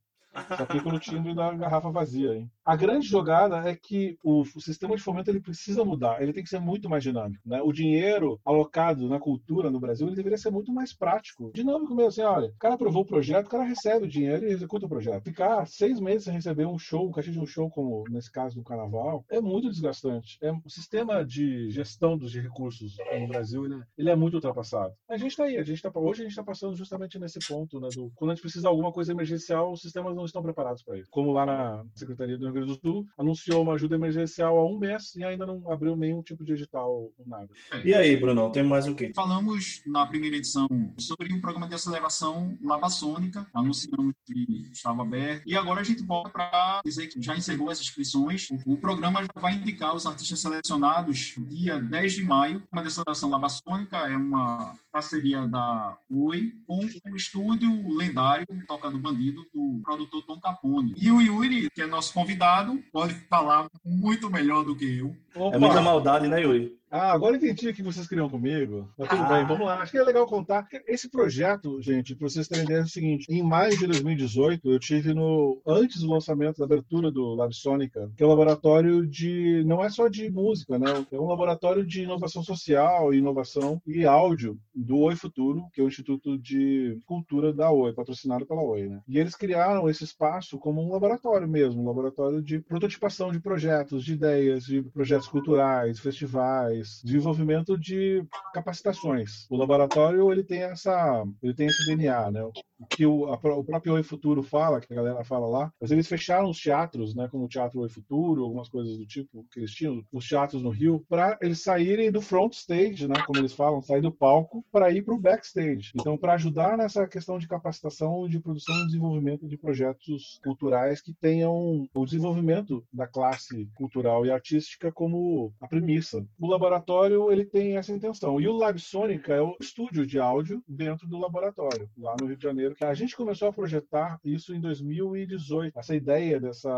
Só 0.57 0.67
fica 0.67 0.91
no 0.91 0.99
timbre 0.99 1.35
da 1.35 1.53
garrafa 1.53 1.91
vazia, 1.91 2.35
hein? 2.35 2.51
A 2.65 2.77
grande 2.77 3.07
jogada 3.07 3.69
é 3.69 3.75
que 3.75 4.17
o, 4.23 4.43
o, 4.43 4.61
sistema 4.61 4.95
de 4.95 5.03
fomento 5.03 5.29
ele 5.29 5.41
precisa 5.41 5.85
mudar, 5.85 6.23
ele 6.23 6.33
tem 6.33 6.43
que 6.43 6.49
ser 6.49 6.61
muito 6.61 6.89
mais 6.89 7.03
dinâmico. 7.03 7.43
Né? 7.45 7.61
O 7.63 7.73
dinheiro 7.73 8.41
alocado 8.45 9.09
na 9.09 9.19
cultura 9.19 9.71
no 9.71 9.81
Brasil 9.81 10.07
ele 10.07 10.15
deveria 10.15 10.39
ser 10.39 10.51
muito 10.51 10.73
mais 10.73 10.93
prático. 10.93 11.51
Dinâmico 11.53 11.95
mesmo, 11.95 12.09
assim, 12.09 12.23
olha, 12.23 12.49
o 12.49 12.59
cara 12.59 12.75
aprovou 12.75 13.03
o 13.03 13.07
projeto, 13.07 13.47
o 13.47 13.51
cara 13.51 13.65
recebe 13.65 14.05
o 14.05 14.09
dinheiro 14.09 14.47
e 14.47 14.53
executa 14.53 14.87
o 14.87 14.89
projeto. 14.89 15.25
Ficar 15.25 15.67
seis 15.67 15.99
meses 15.99 16.25
sem 16.25 16.33
receber 16.33 16.67
um 16.67 16.79
show, 16.79 17.09
um 17.09 17.13
cachê 17.13 17.31
de 17.31 17.41
um 17.41 17.47
show, 17.47 17.69
como 17.69 18.05
nesse 18.09 18.31
caso 18.31 18.55
do 18.55 18.63
carnaval, 18.63 19.25
é 19.29 19.41
muito 19.41 19.69
desgastante. 19.69 20.39
É, 20.41 20.53
o 20.53 20.71
sistema 20.71 21.25
de 21.25 21.71
gestão 21.71 22.17
dos 22.17 22.35
recursos 22.35 22.97
no 23.19 23.27
Brasil 23.27 23.65
ele 23.65 23.75
é, 23.75 23.83
ele 23.99 24.11
é 24.11 24.17
muito 24.17 24.35
ultrapassado. 24.35 24.95
A 25.09 25.17
gente 25.17 25.33
está 25.33 25.45
aí, 25.45 25.57
a 25.57 25.65
gente 25.65 25.83
tá, 25.83 25.91
hoje 25.95 26.21
a 26.21 26.25
gente 26.25 26.33
está 26.33 26.45
passando 26.45 26.77
justamente 26.77 27.19
nesse 27.19 27.41
ponto, 27.49 27.81
né? 27.81 27.89
Do, 27.95 28.13
quando 28.15 28.31
a 28.31 28.35
gente 28.35 28.43
precisa 28.43 28.63
de 28.63 28.69
alguma 28.69 28.93
coisa 28.93 29.13
emergencial, 29.13 29.73
os 29.73 29.81
sistemas 29.81 30.15
não 30.21 30.27
estão 30.27 30.43
preparados 30.43 30.83
para 30.83 30.99
isso. 30.99 31.11
Como 31.11 31.33
lá 31.33 31.47
na 31.47 31.85
Secretaria 31.95 32.37
do 32.37 32.45
Rio 32.45 32.53
Grande 32.53 32.75
do 32.75 32.81
Sul, 32.81 33.07
anunciou 33.19 33.63
uma 33.63 33.75
ajuda 33.75 33.97
emergencial 33.97 34.57
há 34.59 34.67
um 34.67 34.79
mês 34.79 35.15
e 35.17 35.25
ainda 35.25 35.47
não 35.47 35.71
abriu 35.71 35.97
nenhum 35.97 36.23
tipo 36.23 36.45
de 36.45 36.53
edital, 36.53 37.11
nada. 37.27 37.49
E 37.85 37.95
aí, 37.95 38.17
Bruno, 38.17 38.51
tem 38.53 38.63
mais 38.63 38.87
o 38.87 38.95
quê? 38.95 39.13
Falamos 39.15 39.83
na 39.87 40.07
primeira 40.07 40.37
edição 40.37 40.69
sobre 40.99 41.33
o 41.33 41.41
programa 41.41 41.67
de 41.67 41.75
aceleração 41.75 42.57
Lava 42.63 42.89
Sônica, 42.89 43.47
anunciamos 43.55 44.15
que 44.27 44.69
estava 44.71 45.03
aberto, 45.03 45.43
e 45.47 45.57
agora 45.57 45.81
a 45.81 45.85
gente 45.85 46.03
volta 46.03 46.31
para 46.31 46.81
dizer 46.85 47.07
que 47.09 47.21
já 47.23 47.37
encerrou 47.37 47.71
as 47.71 47.81
inscrições. 47.81 48.49
O 48.67 48.77
programa 48.77 49.23
já 49.23 49.41
vai 49.41 49.55
indicar 49.55 49.95
os 49.95 50.07
artistas 50.07 50.41
selecionados 50.41 51.35
dia 51.39 51.81
10 51.81 52.13
de 52.13 52.25
maio. 52.25 52.63
Uma 52.71 52.83
aceleração 52.83 53.31
Lava 53.31 53.49
Sônica 53.49 53.97
é 53.97 54.17
uma 54.17 54.75
parceria 54.93 55.47
da 55.47 55.97
Oi 56.11 56.53
com 56.67 56.81
o 56.85 57.17
estúdio 57.17 57.97
lendário 57.97 58.47
Toca 58.67 58.91
do 58.91 58.99
Bandido, 58.99 59.47
do 59.55 59.81
produtor 59.83 60.10
Tom 60.23 60.41
Capone. 60.41 60.95
E 60.97 61.11
o 61.11 61.21
Yuri, 61.21 61.71
que 61.71 61.83
é 61.83 61.87
nosso 61.87 62.13
convidado, 62.13 62.83
pode 62.93 63.15
falar 63.29 63.69
muito 63.85 64.31
melhor 64.31 64.65
do 64.65 64.75
que 64.75 64.99
eu. 64.99 65.15
Opa. 65.35 65.57
É 65.57 65.59
muita 65.59 65.81
maldade, 65.81 66.29
né, 66.29 66.43
Yuri? 66.43 66.80
Ah, 66.91 67.13
agora 67.13 67.37
entendi 67.37 67.69
o 67.69 67.75
que 67.75 67.85
vocês 67.85 68.09
queriam 68.09 68.29
comigo. 68.29 68.89
Mas 68.99 69.09
tudo 69.09 69.23
ah. 69.23 69.29
bem, 69.29 69.47
vamos 69.47 69.65
lá. 69.65 69.81
Acho 69.81 69.93
que 69.93 69.99
é 69.99 70.03
legal 70.03 70.27
contar. 70.27 70.67
Esse 70.89 71.09
projeto, 71.09 71.81
gente, 71.81 72.17
para 72.17 72.29
vocês 72.29 72.49
terem 72.49 72.65
ideia, 72.65 72.79
é 72.79 72.83
o 72.83 72.89
seguinte: 72.89 73.27
em 73.29 73.43
maio 73.43 73.79
de 73.79 73.87
2018, 73.87 74.69
eu 74.69 74.79
tive 74.81 75.15
no. 75.15 75.63
Antes 75.65 76.01
do 76.01 76.11
lançamento 76.11 76.59
da 76.59 76.65
abertura 76.65 77.11
do 77.11 77.35
Lab 77.35 77.55
Sônica, 77.55 78.11
que 78.17 78.23
é 78.23 78.27
um 78.27 78.31
laboratório 78.31 79.07
de. 79.07 79.63
Não 79.65 79.85
é 79.85 79.89
só 79.89 80.09
de 80.09 80.29
música, 80.31 80.79
né? 80.79 81.07
É 81.13 81.21
um 81.21 81.29
laboratório 81.29 81.87
de 81.87 82.03
inovação 82.03 82.43
social, 82.43 83.15
inovação 83.15 83.81
e 83.87 84.05
áudio 84.05 84.59
do 84.75 84.99
Oi 84.99 85.15
Futuro, 85.15 85.67
que 85.73 85.81
é 85.81 85.85
o 85.85 85.89
Instituto 85.89 86.37
de 86.37 86.99
Cultura 87.07 87.53
da 87.53 87.71
Oi, 87.71 87.93
patrocinado 87.93 88.45
pela 88.45 88.63
Oi, 88.63 88.89
né? 88.89 89.01
E 89.07 89.17
eles 89.17 89.37
criaram 89.37 89.89
esse 89.89 90.03
espaço 90.03 90.59
como 90.59 90.83
um 90.83 90.91
laboratório 90.91 91.47
mesmo 91.47 91.83
um 91.83 91.87
laboratório 91.87 92.43
de 92.43 92.59
prototipação 92.59 93.31
de 93.31 93.41
projetos, 93.41 94.05
de 94.05 94.15
ideias, 94.15 94.65
de 94.65 94.83
projetos 94.83 95.29
culturais, 95.29 95.99
festivais 95.99 96.80
desenvolvimento 97.05 97.79
de 97.79 98.25
capacitações. 98.53 99.47
O 99.51 99.57
laboratório 99.57 100.33
ele 100.33 100.43
tem 100.43 100.63
essa, 100.63 101.25
ele 101.43 101.55
tem 101.55 101.67
esse 101.67 101.87
DNA, 101.87 102.31
né? 102.31 102.43
O 102.45 102.53
que 102.89 103.05
o, 103.05 103.27
a, 103.27 103.35
o 103.35 103.65
próprio 103.65 103.95
Oi 103.95 104.03
Futuro 104.03 104.43
fala, 104.43 104.81
que 104.81 104.93
a 104.93 104.97
galera 104.97 105.25
fala 105.25 105.47
lá, 105.47 105.73
mas 105.81 105.91
eles 105.91 106.09
fecharam 106.09 106.49
os 106.49 106.59
teatros, 106.59 107.15
né? 107.15 107.29
Como 107.31 107.45
o 107.45 107.49
Teatro 107.49 107.81
Oi 107.81 107.89
Futuro, 107.89 108.43
algumas 108.43 108.69
coisas 108.69 108.97
do 108.97 109.07
tipo 109.07 109.47
que 109.53 109.61
eles 109.61 109.73
tinham, 109.73 110.05
os 110.13 110.27
teatros 110.27 110.63
no 110.63 110.71
Rio, 110.71 111.05
para 111.09 111.39
eles 111.43 111.63
saírem 111.63 112.11
do 112.11 112.23
front 112.23 112.53
stage, 112.55 113.07
né? 113.07 113.15
Como 113.27 113.39
eles 113.39 113.53
falam, 113.53 113.83
sair 113.83 114.01
do 114.01 114.13
palco 114.13 114.65
para 114.73 114.91
ir 114.91 115.03
para 115.03 115.15
o 115.15 115.21
backstage. 115.21 115.93
Então, 115.95 116.17
para 116.17 116.35
ajudar 116.35 116.77
nessa 116.77 117.07
questão 117.07 117.39
de 117.39 117.49
capacitação, 117.49 118.29
de 118.29 118.41
produção 118.41 118.75
e 118.83 118.87
desenvolvimento 118.87 119.47
de 119.47 119.57
projetos 119.57 120.41
culturais 120.43 121.01
que 121.01 121.13
tenham 121.13 121.89
o 121.93 122.05
desenvolvimento 122.05 122.85
da 122.93 123.07
classe 123.07 123.69
cultural 123.75 124.25
e 124.25 124.31
artística 124.31 124.93
como 124.93 125.53
a 125.61 125.69
premissa. 125.69 126.25
O 126.39 126.47
laboratório 126.47 126.70
laboratório 126.71 127.33
ele 127.33 127.45
tem 127.45 127.77
essa 127.77 127.93
intenção. 127.93 128.41
E 128.41 128.47
o 128.47 128.53
Lab 128.53 128.79
Sônica 128.79 129.35
é 129.35 129.41
o 129.41 129.57
estúdio 129.61 130.07
de 130.07 130.21
áudio 130.21 130.63
dentro 130.69 131.07
do 131.09 131.19
laboratório, 131.19 131.91
lá 131.99 132.15
no 132.21 132.27
Rio 132.27 132.37
de 132.37 132.43
Janeiro. 132.43 132.77
A 132.81 132.95
gente 132.95 133.17
começou 133.17 133.49
a 133.49 133.53
projetar 133.53 134.19
isso 134.25 134.55
em 134.55 134.61
2018, 134.61 135.77
essa 135.77 135.97
ideia 135.97 136.39
dessa 136.39 136.71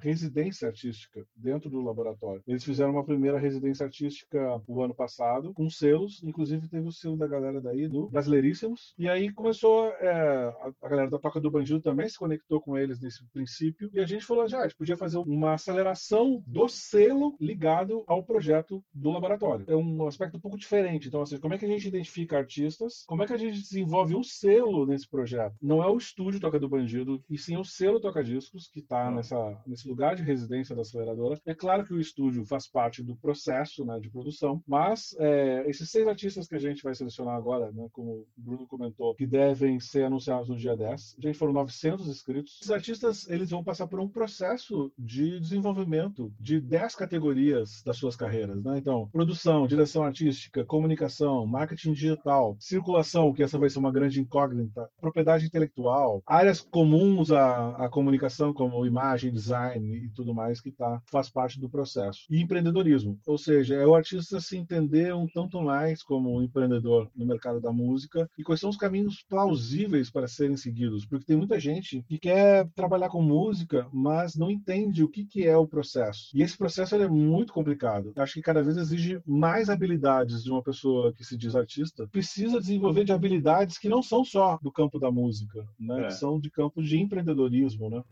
residência 0.00 0.66
artística 0.66 1.24
dentro 1.36 1.70
do 1.70 1.80
laboratório. 1.80 2.42
Eles 2.46 2.64
fizeram 2.64 2.92
uma 2.92 3.04
primeira 3.04 3.38
residência 3.38 3.86
artística 3.86 4.60
o 4.66 4.82
ano 4.82 4.94
passado, 4.94 5.54
com 5.54 5.70
selos, 5.70 6.22
inclusive 6.24 6.68
teve 6.68 6.88
o 6.88 6.92
selo 6.92 7.16
da 7.16 7.28
galera 7.28 7.60
daí, 7.60 7.86
do 7.86 8.08
Brasileiríssimos. 8.08 8.94
E 8.98 9.08
aí 9.08 9.32
começou, 9.32 9.88
é, 10.00 10.52
a 10.82 10.88
galera 10.88 11.10
da 11.10 11.18
Toca 11.18 11.40
do 11.40 11.50
Bandido 11.50 11.80
também 11.80 12.08
se 12.08 12.18
conectou 12.18 12.60
com 12.60 12.76
eles 12.76 13.00
nesse 13.00 13.24
princípio, 13.30 13.90
e 13.92 14.00
a 14.00 14.06
gente 14.06 14.24
falou, 14.24 14.48
já, 14.48 14.60
a 14.60 14.62
gente 14.62 14.76
podia 14.76 14.96
fazer 14.96 15.18
uma 15.18 15.54
aceleração 15.54 16.42
do 16.46 16.68
selo 16.68 17.36
ligado 17.40 18.02
ao 18.06 18.24
projeto 18.24 18.82
do 18.92 19.10
laboratório 19.10 19.35
laboratório. 19.36 19.64
É 19.68 19.76
um 19.76 20.06
aspecto 20.06 20.36
um 20.36 20.40
pouco 20.40 20.58
diferente. 20.58 21.08
Então, 21.08 21.22
assim, 21.22 21.38
como 21.38 21.54
é 21.54 21.58
que 21.58 21.64
a 21.64 21.68
gente 21.68 21.88
identifica 21.88 22.38
artistas? 22.38 23.04
Como 23.06 23.22
é 23.22 23.26
que 23.26 23.32
a 23.32 23.38
gente 23.38 23.60
desenvolve 23.60 24.14
um 24.14 24.22
selo 24.22 24.86
nesse 24.86 25.08
projeto? 25.08 25.54
Não 25.62 25.82
é 25.82 25.86
o 25.86 25.96
estúdio 25.96 26.40
Toca 26.40 26.58
do 26.58 26.68
Bandido, 26.68 27.22
e 27.30 27.38
sim 27.38 27.56
o 27.56 27.64
selo 27.64 28.00
Toca 28.00 28.24
Discos, 28.24 28.68
que 28.68 28.80
está 28.80 29.10
nessa, 29.10 29.62
nesse 29.66 29.88
lugar 29.88 30.16
de 30.16 30.22
residência 30.22 30.74
da 30.74 30.82
aceleradora. 30.82 31.40
É 31.46 31.54
claro 31.54 31.84
que 31.84 31.94
o 31.94 32.00
estúdio 32.00 32.44
faz 32.44 32.66
parte 32.66 33.02
do 33.02 33.16
processo 33.16 33.84
né, 33.84 33.98
de 34.00 34.10
produção, 34.10 34.62
mas 34.66 35.14
é, 35.18 35.64
esses 35.68 35.90
seis 35.90 36.06
artistas 36.06 36.48
que 36.48 36.54
a 36.54 36.60
gente 36.60 36.82
vai 36.82 36.94
selecionar 36.94 37.36
agora, 37.36 37.70
né, 37.72 37.88
como 37.92 38.12
o 38.12 38.26
Bruno 38.36 38.66
comentou, 38.66 39.14
que 39.14 39.26
devem 39.26 39.78
ser 39.80 40.04
anunciados 40.04 40.48
no 40.48 40.56
dia 40.56 40.76
10, 40.76 41.16
a 41.18 41.26
gente 41.26 41.38
foram 41.38 41.52
900 41.52 42.08
inscritos. 42.08 42.60
Os 42.62 42.70
artistas 42.70 43.28
eles 43.28 43.50
vão 43.50 43.62
passar 43.62 43.86
por 43.86 44.00
um 44.00 44.08
processo 44.08 44.92
de 44.98 45.40
desenvolvimento 45.40 46.32
de 46.38 46.60
10 46.60 46.94
categorias 46.94 47.82
das 47.84 47.96
suas 47.96 48.16
carreiras. 48.16 48.62
Né? 48.62 48.78
Então, 48.78 49.08
produção, 49.26 49.66
direção 49.66 50.04
artística, 50.04 50.64
comunicação, 50.64 51.44
marketing 51.44 51.92
digital, 51.92 52.56
circulação, 52.60 53.32
que 53.32 53.42
essa 53.42 53.58
vai 53.58 53.68
ser 53.68 53.80
uma 53.80 53.90
grande 53.90 54.20
incógnita, 54.20 54.88
propriedade 55.00 55.44
intelectual, 55.44 56.22
áreas 56.24 56.60
comuns 56.60 57.32
à, 57.32 57.70
à 57.70 57.88
comunicação, 57.88 58.54
como 58.54 58.86
imagem, 58.86 59.32
design 59.32 59.96
e 59.96 60.08
tudo 60.10 60.32
mais, 60.32 60.60
que 60.60 60.70
tá, 60.70 61.02
faz 61.10 61.28
parte 61.28 61.58
do 61.58 61.68
processo. 61.68 62.20
E 62.30 62.40
empreendedorismo, 62.40 63.18
ou 63.26 63.36
seja, 63.36 63.74
é 63.74 63.84
o 63.84 63.96
artista 63.96 64.40
se 64.40 64.56
entender 64.56 65.12
um 65.12 65.26
tanto 65.26 65.60
mais 65.60 66.04
como 66.04 66.36
um 66.36 66.40
empreendedor 66.40 67.10
no 67.16 67.26
mercado 67.26 67.60
da 67.60 67.72
música 67.72 68.30
e 68.38 68.44
quais 68.44 68.60
são 68.60 68.70
os 68.70 68.76
caminhos 68.76 69.24
plausíveis 69.28 70.08
para 70.08 70.28
serem 70.28 70.56
seguidos, 70.56 71.04
porque 71.04 71.26
tem 71.26 71.36
muita 71.36 71.58
gente 71.58 72.04
que 72.06 72.16
quer 72.16 72.68
trabalhar 72.76 73.08
com 73.08 73.20
música, 73.20 73.88
mas 73.92 74.36
não 74.36 74.52
entende 74.52 75.02
o 75.02 75.08
que, 75.08 75.24
que 75.24 75.44
é 75.44 75.56
o 75.56 75.66
processo. 75.66 76.30
E 76.32 76.42
esse 76.42 76.56
processo 76.56 76.94
é 76.94 77.08
muito 77.08 77.52
complicado. 77.52 78.12
Acho 78.16 78.34
que 78.34 78.42
cada 78.42 78.62
vez 78.62 78.76
exige 78.76 79.15
mais 79.26 79.70
habilidades 79.70 80.42
de 80.42 80.50
uma 80.50 80.62
pessoa 80.62 81.12
que 81.12 81.24
se 81.24 81.36
diz 81.36 81.54
artista, 81.54 82.06
precisa 82.08 82.60
desenvolver 82.60 83.04
de 83.04 83.12
habilidades 83.12 83.78
que 83.78 83.88
não 83.88 84.02
são 84.02 84.24
só 84.24 84.58
do 84.62 84.72
campo 84.72 84.98
da 84.98 85.10
música, 85.10 85.66
né? 85.78 86.02
É. 86.02 86.06
Que 86.06 86.14
são 86.14 86.38
de 86.40 86.50
campo 86.50 86.82
de 86.82 86.98
empreendedorismo, 86.98 87.88
né? 87.88 88.02